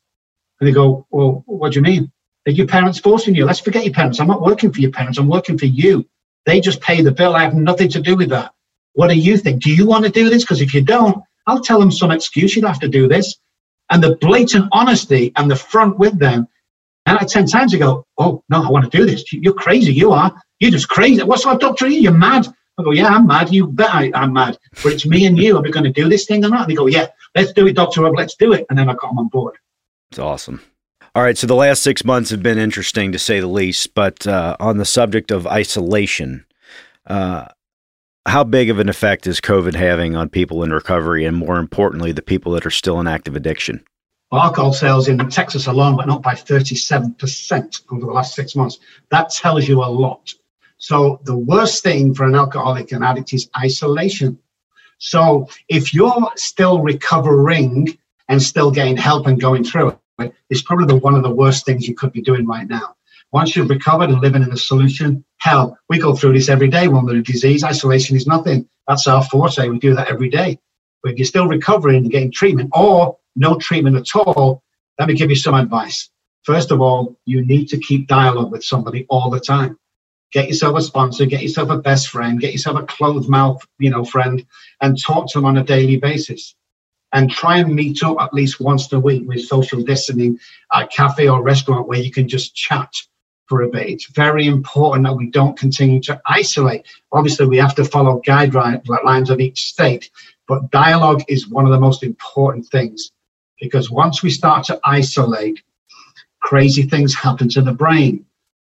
And 0.59 0.67
they 0.67 0.73
go, 0.73 1.07
Well, 1.09 1.43
what 1.47 1.71
do 1.71 1.79
you 1.79 1.83
mean? 1.83 2.11
Are 2.47 2.51
your 2.51 2.67
parents 2.67 2.99
forcing 2.99 3.35
you? 3.35 3.45
Let's 3.45 3.59
forget 3.59 3.85
your 3.85 3.93
parents. 3.93 4.19
I'm 4.19 4.27
not 4.27 4.41
working 4.41 4.71
for 4.71 4.81
your 4.81 4.91
parents. 4.91 5.17
I'm 5.17 5.27
working 5.27 5.57
for 5.57 5.67
you. 5.67 6.07
They 6.45 6.59
just 6.59 6.81
pay 6.81 7.01
the 7.01 7.11
bill. 7.11 7.35
I 7.35 7.43
have 7.43 7.53
nothing 7.53 7.89
to 7.89 8.01
do 8.01 8.15
with 8.15 8.29
that. 8.29 8.51
What 8.93 9.09
do 9.09 9.17
you 9.17 9.37
think? 9.37 9.63
Do 9.63 9.73
you 9.73 9.85
want 9.85 10.05
to 10.05 10.11
do 10.11 10.29
this? 10.29 10.43
Because 10.43 10.61
if 10.61 10.73
you 10.73 10.81
don't, 10.81 11.23
I'll 11.47 11.61
tell 11.61 11.79
them 11.79 11.91
some 11.91 12.11
excuse 12.11 12.55
you'd 12.55 12.65
have 12.65 12.79
to 12.79 12.87
do 12.87 13.07
this. 13.07 13.35
And 13.89 14.01
the 14.01 14.15
blatant 14.17 14.69
honesty 14.71 15.31
and 15.35 15.51
the 15.51 15.55
front 15.55 15.99
with 15.99 16.17
them 16.17 16.47
and 17.05 17.17
I 17.17 17.25
10 17.25 17.47
times 17.47 17.73
you 17.73 17.79
go, 17.79 18.05
oh, 18.17 18.43
no, 18.49 18.63
I 18.63 18.69
want 18.69 18.89
to 18.89 18.97
do 18.97 19.05
this. 19.05 19.23
You're 19.33 19.53
crazy. 19.53 19.93
You 19.93 20.11
are. 20.11 20.33
You're 20.59 20.71
just 20.71 20.89
crazy. 20.89 21.23
What 21.23 21.39
sort 21.39 21.55
of 21.55 21.61
doctor 21.61 21.85
are 21.85 21.89
you? 21.89 21.99
You're 21.99 22.13
mad. 22.13 22.47
I 22.77 22.83
go, 22.83 22.91
yeah, 22.91 23.07
I'm 23.07 23.27
mad. 23.27 23.51
You 23.51 23.67
bet 23.67 23.93
I, 23.93 24.11
am 24.13 24.33
mad. 24.33 24.57
But 24.83 24.93
it's 24.93 25.05
me 25.05 25.25
and 25.25 25.37
you. 25.37 25.57
Are 25.57 25.61
we 25.61 25.71
going 25.71 25.83
to 25.83 25.91
do 25.91 26.07
this 26.07 26.25
thing 26.25 26.45
or 26.45 26.49
not? 26.49 26.61
And 26.61 26.71
they 26.71 26.75
go, 26.75 26.87
yeah, 26.87 27.07
let's 27.35 27.53
do 27.53 27.67
it, 27.67 27.73
Dr. 27.73 28.01
Robb. 28.01 28.15
Let's 28.15 28.35
do 28.35 28.53
it. 28.53 28.65
And 28.69 28.77
then 28.77 28.89
I 28.89 28.93
got 28.93 29.09
them 29.09 29.19
on 29.19 29.27
board. 29.29 29.55
It's 30.11 30.19
awesome. 30.19 30.61
All 31.15 31.23
right. 31.23 31.37
So 31.37 31.47
the 31.47 31.55
last 31.55 31.81
six 31.81 32.05
months 32.05 32.29
have 32.29 32.43
been 32.43 32.57
interesting 32.57 33.11
to 33.11 33.19
say 33.19 33.39
the 33.39 33.47
least. 33.47 33.95
But 33.95 34.27
uh, 34.27 34.55
on 34.59 34.77
the 34.77 34.85
subject 34.85 35.31
of 35.31 35.47
isolation, 35.47 36.45
uh, 37.07 37.47
how 38.27 38.43
big 38.43 38.69
of 38.69 38.79
an 38.79 38.89
effect 38.89 39.27
is 39.27 39.41
COVID 39.41 39.73
having 39.73 40.15
on 40.15 40.29
people 40.29 40.63
in 40.63 40.71
recovery 40.71 41.25
and 41.25 41.35
more 41.35 41.57
importantly, 41.57 42.11
the 42.11 42.21
people 42.21 42.51
that 42.53 42.65
are 42.65 42.71
still 42.71 42.99
in 42.99 43.07
active 43.07 43.35
addiction? 43.35 43.83
alcohol 44.33 44.71
sales 44.71 45.07
in 45.07 45.17
Texas 45.29 45.67
alone 45.67 45.97
went 45.97 46.09
up 46.09 46.21
by 46.21 46.33
37% 46.33 47.81
over 47.91 48.05
the 48.05 48.11
last 48.11 48.33
six 48.33 48.55
months. 48.55 48.79
That 49.09 49.29
tells 49.29 49.67
you 49.67 49.83
a 49.83 49.85
lot. 49.85 50.33
So 50.77 51.19
the 51.25 51.37
worst 51.37 51.83
thing 51.83 52.13
for 52.13 52.25
an 52.25 52.35
alcoholic 52.35 52.91
and 52.91 53.03
addict 53.03 53.33
is 53.33 53.49
isolation. 53.57 54.39
So 54.99 55.49
if 55.67 55.93
you're 55.93 56.31
still 56.35 56.81
recovering 56.81 57.97
and 58.29 58.41
still 58.41 58.71
getting 58.71 58.97
help 58.97 59.27
and 59.27 59.39
going 59.39 59.63
through 59.63 59.97
it, 60.19 60.33
it's 60.49 60.61
probably 60.61 60.85
the, 60.85 60.95
one 60.95 61.15
of 61.15 61.23
the 61.23 61.29
worst 61.29 61.65
things 61.65 61.87
you 61.87 61.93
could 61.93 62.13
be 62.13 62.21
doing 62.21 62.47
right 62.47 62.67
now. 62.67 62.95
Once 63.33 63.55
you've 63.55 63.69
recovered 63.69 64.09
and 64.09 64.19
living 64.19 64.43
in 64.43 64.51
a 64.51 64.57
solution, 64.57 65.23
hell, 65.37 65.77
we 65.87 65.97
go 65.97 66.13
through 66.13 66.33
this 66.33 66.49
every 66.49 66.67
day 66.67 66.89
when 66.89 67.05
we're 67.05 67.21
disease. 67.21 67.63
Isolation 67.63 68.17
is 68.17 68.27
nothing. 68.27 68.67
That's 68.87 69.07
our 69.07 69.23
forte. 69.23 69.69
We 69.69 69.79
do 69.79 69.95
that 69.95 70.09
every 70.09 70.29
day. 70.29 70.59
But 71.01 71.13
if 71.13 71.17
you're 71.17 71.25
still 71.25 71.47
recovering 71.47 72.03
and 72.03 72.11
getting 72.11 72.31
treatment, 72.31 72.71
or 72.73 73.17
no 73.37 73.57
treatment 73.57 73.95
at 73.95 74.15
all, 74.15 74.61
let 74.99 75.07
me 75.07 75.15
give 75.15 75.29
you 75.29 75.37
some 75.37 75.55
advice. 75.55 76.09
First 76.43 76.71
of 76.71 76.81
all, 76.81 77.17
you 77.25 77.45
need 77.45 77.67
to 77.69 77.77
keep 77.77 78.07
dialogue 78.07 78.51
with 78.51 78.65
somebody 78.65 79.05
all 79.09 79.29
the 79.29 79.39
time. 79.39 79.77
Get 80.33 80.47
yourself 80.47 80.77
a 80.77 80.81
sponsor, 80.81 81.25
get 81.25 81.41
yourself 81.41 81.69
a 81.69 81.77
best 81.77 82.09
friend, 82.09 82.39
get 82.39 82.51
yourself 82.51 82.79
a 82.79 82.85
closed 82.85 83.29
mouth, 83.29 83.65
you 83.79 83.89
know, 83.89 84.03
friend, 84.03 84.45
and 84.81 85.01
talk 85.01 85.29
to 85.31 85.37
them 85.37 85.45
on 85.45 85.57
a 85.57 85.63
daily 85.63 85.97
basis. 85.97 86.53
And 87.13 87.29
try 87.29 87.57
and 87.57 87.75
meet 87.75 88.03
up 88.03 88.17
at 88.19 88.33
least 88.33 88.59
once 88.59 88.91
a 88.91 88.99
week 88.99 89.27
with 89.27 89.45
social 89.45 89.81
distancing 89.81 90.39
at 90.73 90.83
a 90.83 90.87
cafe 90.87 91.27
or 91.27 91.41
restaurant 91.41 91.87
where 91.87 91.99
you 91.99 92.11
can 92.11 92.27
just 92.27 92.55
chat 92.55 92.93
for 93.51 93.63
a 93.63 93.67
bit. 93.67 93.89
It's 93.89 94.05
very 94.05 94.45
important 94.47 95.05
that 95.05 95.17
we 95.17 95.27
don't 95.29 95.59
continue 95.59 95.99
to 96.03 96.21
isolate. 96.25 96.85
Obviously, 97.11 97.47
we 97.47 97.57
have 97.57 97.75
to 97.75 97.83
follow 97.83 98.21
guidelines 98.25 99.29
of 99.29 99.41
each 99.41 99.63
state, 99.65 100.09
but 100.47 100.71
dialogue 100.71 101.21
is 101.27 101.49
one 101.49 101.65
of 101.65 101.73
the 101.73 101.85
most 101.87 102.01
important 102.01 102.65
things 102.67 103.11
because 103.59 103.91
once 103.91 104.23
we 104.23 104.29
start 104.29 104.63
to 104.67 104.79
isolate, 104.85 105.61
crazy 106.39 106.83
things 106.83 107.13
happen 107.13 107.49
to 107.49 107.61
the 107.61 107.73
brain. 107.73 108.25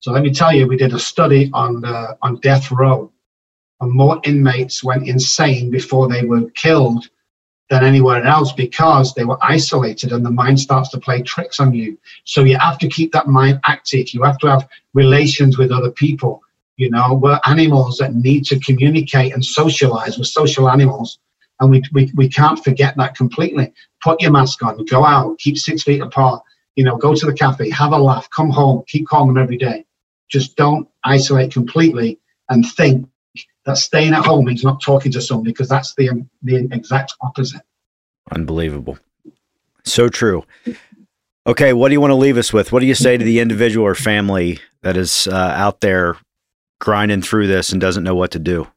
So 0.02 0.12
let 0.12 0.22
me 0.22 0.32
tell 0.32 0.54
you, 0.54 0.68
we 0.68 0.78
did 0.78 0.94
a 0.94 1.00
study 1.00 1.50
on 1.56 1.84
uh, 1.84 2.14
on 2.22 2.40
death 2.42 2.70
row, 2.72 3.12
and 3.82 3.92
more 3.92 4.22
inmates 4.26 4.84
went 4.84 5.08
insane 5.08 5.72
before 5.72 6.08
they 6.08 6.24
were 6.24 6.52
killed 6.52 7.10
than 7.70 7.84
anywhere 7.84 8.24
else 8.24 8.54
because 8.54 9.14
they 9.14 9.26
were 9.26 9.38
isolated 9.42 10.12
and 10.12 10.26
the 10.26 10.32
mind 10.32 10.60
starts 10.60 10.90
to 10.90 11.00
play 11.00 11.22
tricks 11.22 11.60
on 11.60 11.74
you. 11.74 11.98
So 12.24 12.44
you 12.44 12.58
have 12.58 12.78
to 12.80 12.88
keep 12.88 13.12
that 13.12 13.28
mind 13.28 13.60
active. 13.66 14.14
You 14.14 14.24
have 14.24 14.38
to 14.40 14.48
have 14.48 14.68
relations 14.94 15.58
with 15.58 15.72
other 15.72 15.92
people. 15.92 16.42
You 16.78 16.90
know, 16.90 17.14
we're 17.14 17.40
animals 17.46 17.98
that 17.98 18.16
need 18.16 18.46
to 18.46 18.60
communicate 18.60 19.34
and 19.34 19.44
socialize. 19.44 20.18
We're 20.18 20.24
social 20.24 20.70
animals. 20.70 21.20
And 21.60 21.72
we, 21.72 21.84
we, 21.92 22.12
we 22.16 22.30
can't 22.30 22.64
forget 22.64 22.96
that 22.98 23.16
completely. 23.16 23.74
Put 24.02 24.22
your 24.22 24.32
mask 24.32 24.64
on, 24.64 24.86
go 24.86 25.04
out, 25.04 25.40
keep 25.40 25.58
six 25.58 25.84
feet 25.84 26.02
apart, 26.02 26.44
you 26.76 26.84
know, 26.84 26.96
go 26.96 27.16
to 27.16 27.26
the 27.26 27.34
cafe, 27.34 27.70
have 27.72 27.94
a 27.94 27.98
laugh, 27.98 28.30
come 28.30 28.52
home, 28.52 28.84
keep 28.88 29.08
calm 29.08 29.28
them 29.28 29.42
every 29.42 29.58
day. 29.58 29.86
Just 30.30 30.56
don't 30.56 30.88
isolate 31.04 31.52
completely 31.52 32.20
and 32.50 32.66
think 32.74 33.10
that 33.68 33.78
staying 33.78 34.14
at 34.14 34.26
home 34.26 34.46
means 34.46 34.64
not 34.64 34.82
talking 34.82 35.12
to 35.12 35.22
somebody 35.22 35.52
because 35.52 35.70
that's 35.70 35.94
the, 35.96 36.26
the 36.42 36.68
exact 36.72 37.14
opposite. 37.22 37.62
Unbelievable. 38.32 38.98
So 39.86 40.10
true. 40.10 40.44
Okay, 41.46 41.74
what 41.74 41.90
do 41.90 41.94
you 41.94 42.02
want 42.02 42.12
to 42.12 42.16
leave 42.16 42.38
us 42.38 42.52
with? 42.52 42.72
What 42.72 42.80
do 42.80 42.88
you 42.88 42.96
say 42.96 43.18
to 43.18 43.24
the 43.24 43.40
individual 43.40 43.86
or 43.86 43.96
family 43.96 44.60
that 44.82 44.98
is 44.98 45.28
uh, 45.28 45.36
out 45.36 45.82
there 45.82 46.18
grinding 46.80 47.22
through 47.22 47.48
this 47.48 47.72
and 47.72 47.80
doesn't 47.80 48.04
know 48.04 48.16
what 48.16 48.32
to 48.32 48.40
do? 48.40 48.68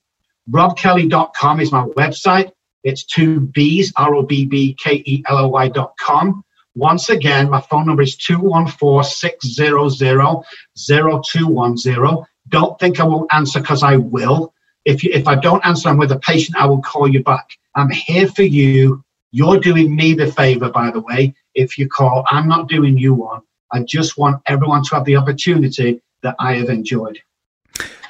RobbKelly.com 0.51 1.59
is 1.61 1.71
my 1.71 1.85
website. 1.85 2.51
It's 2.83 3.05
two 3.05 3.39
B's, 3.39 3.93
R 3.95 4.15
O 4.15 4.23
B 4.23 4.45
B 4.45 4.73
K 4.73 5.01
E 5.05 5.23
L 5.27 5.37
O 5.37 5.47
Y.com. 5.47 6.43
Once 6.75 7.09
again, 7.09 7.49
my 7.49 7.61
phone 7.61 7.85
number 7.85 8.01
is 8.01 8.17
214 8.17 9.03
600 9.03 10.43
0210. 10.75 12.25
Don't 12.49 12.79
think 12.79 12.99
I 12.99 13.03
won't 13.05 13.33
answer 13.33 13.61
because 13.61 13.83
I 13.83 13.95
will. 13.97 14.53
If, 14.85 15.03
you, 15.03 15.11
if 15.13 15.27
I 15.27 15.35
don't 15.35 15.65
answer, 15.65 15.89
I'm 15.89 15.97
with 15.97 16.11
a 16.11 16.19
patient, 16.19 16.57
I 16.57 16.65
will 16.65 16.81
call 16.81 17.07
you 17.07 17.23
back. 17.23 17.57
I'm 17.75 17.89
here 17.89 18.27
for 18.27 18.43
you. 18.43 19.03
You're 19.31 19.59
doing 19.59 19.95
me 19.95 20.13
the 20.13 20.31
favor, 20.31 20.69
by 20.69 20.91
the 20.91 20.99
way. 20.99 21.33
If 21.55 21.77
you 21.77 21.87
call, 21.87 22.23
I'm 22.29 22.47
not 22.47 22.67
doing 22.67 22.97
you 22.97 23.13
one. 23.13 23.41
I 23.71 23.81
just 23.83 24.17
want 24.17 24.41
everyone 24.45 24.83
to 24.83 24.95
have 24.95 25.05
the 25.05 25.15
opportunity 25.15 26.01
that 26.21 26.35
I 26.39 26.55
have 26.55 26.69
enjoyed. 26.69 27.19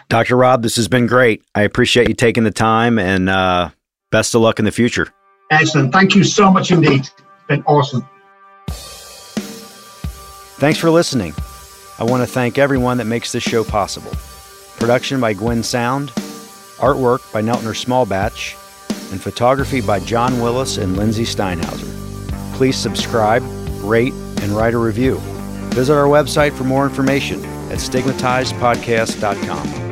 Dr. 0.09 0.36
Robb, 0.36 0.61
this 0.61 0.76
has 0.76 0.88
been 0.88 1.07
great. 1.07 1.43
I 1.55 1.61
appreciate 1.61 2.09
you 2.09 2.13
taking 2.13 2.43
the 2.43 2.51
time 2.51 2.99
and 2.99 3.30
uh, 3.30 3.69
best 4.11 4.36
of 4.36 4.41
luck 4.41 4.59
in 4.59 4.65
the 4.65 4.71
future. 4.71 5.07
Excellent. 5.49 5.93
Thank 5.93 6.15
you 6.15 6.24
so 6.24 6.51
much 6.51 6.71
indeed. 6.71 7.01
It's 7.01 7.11
been 7.47 7.63
awesome. 7.63 8.07
Thanks 10.57 10.80
for 10.80 10.89
listening. 10.89 11.34
I 11.99 12.03
want 12.03 12.21
to 12.21 12.28
thank 12.28 12.57
everyone 12.57 12.97
that 12.97 13.05
makes 13.05 13.32
this 13.32 13.43
show 13.43 13.63
possible. 13.63 14.11
Production 14.78 15.21
by 15.21 15.34
Gwen 15.34 15.63
Sound, 15.63 16.11
artwork 16.78 17.32
by 17.32 17.41
Neltner 17.41 17.74
Smallbatch, 17.74 18.59
and 19.11 19.21
photography 19.21 19.82
by 19.82 19.99
John 19.99 20.41
Willis 20.41 20.78
and 20.78 20.97
Lindsay 20.97 21.26
Steinhauser. 21.26 21.89
Please 22.55 22.78
subscribe, 22.78 23.43
rate, 23.84 24.13
and 24.41 24.51
write 24.51 24.74
a 24.74 24.78
review. 24.78 25.19
Visit 25.74 25.93
our 25.93 26.07
website 26.07 26.53
for 26.53 26.63
more 26.63 26.86
information 26.86 27.43
at 27.71 27.80
stigmatizedpodcast.com. 27.80 29.83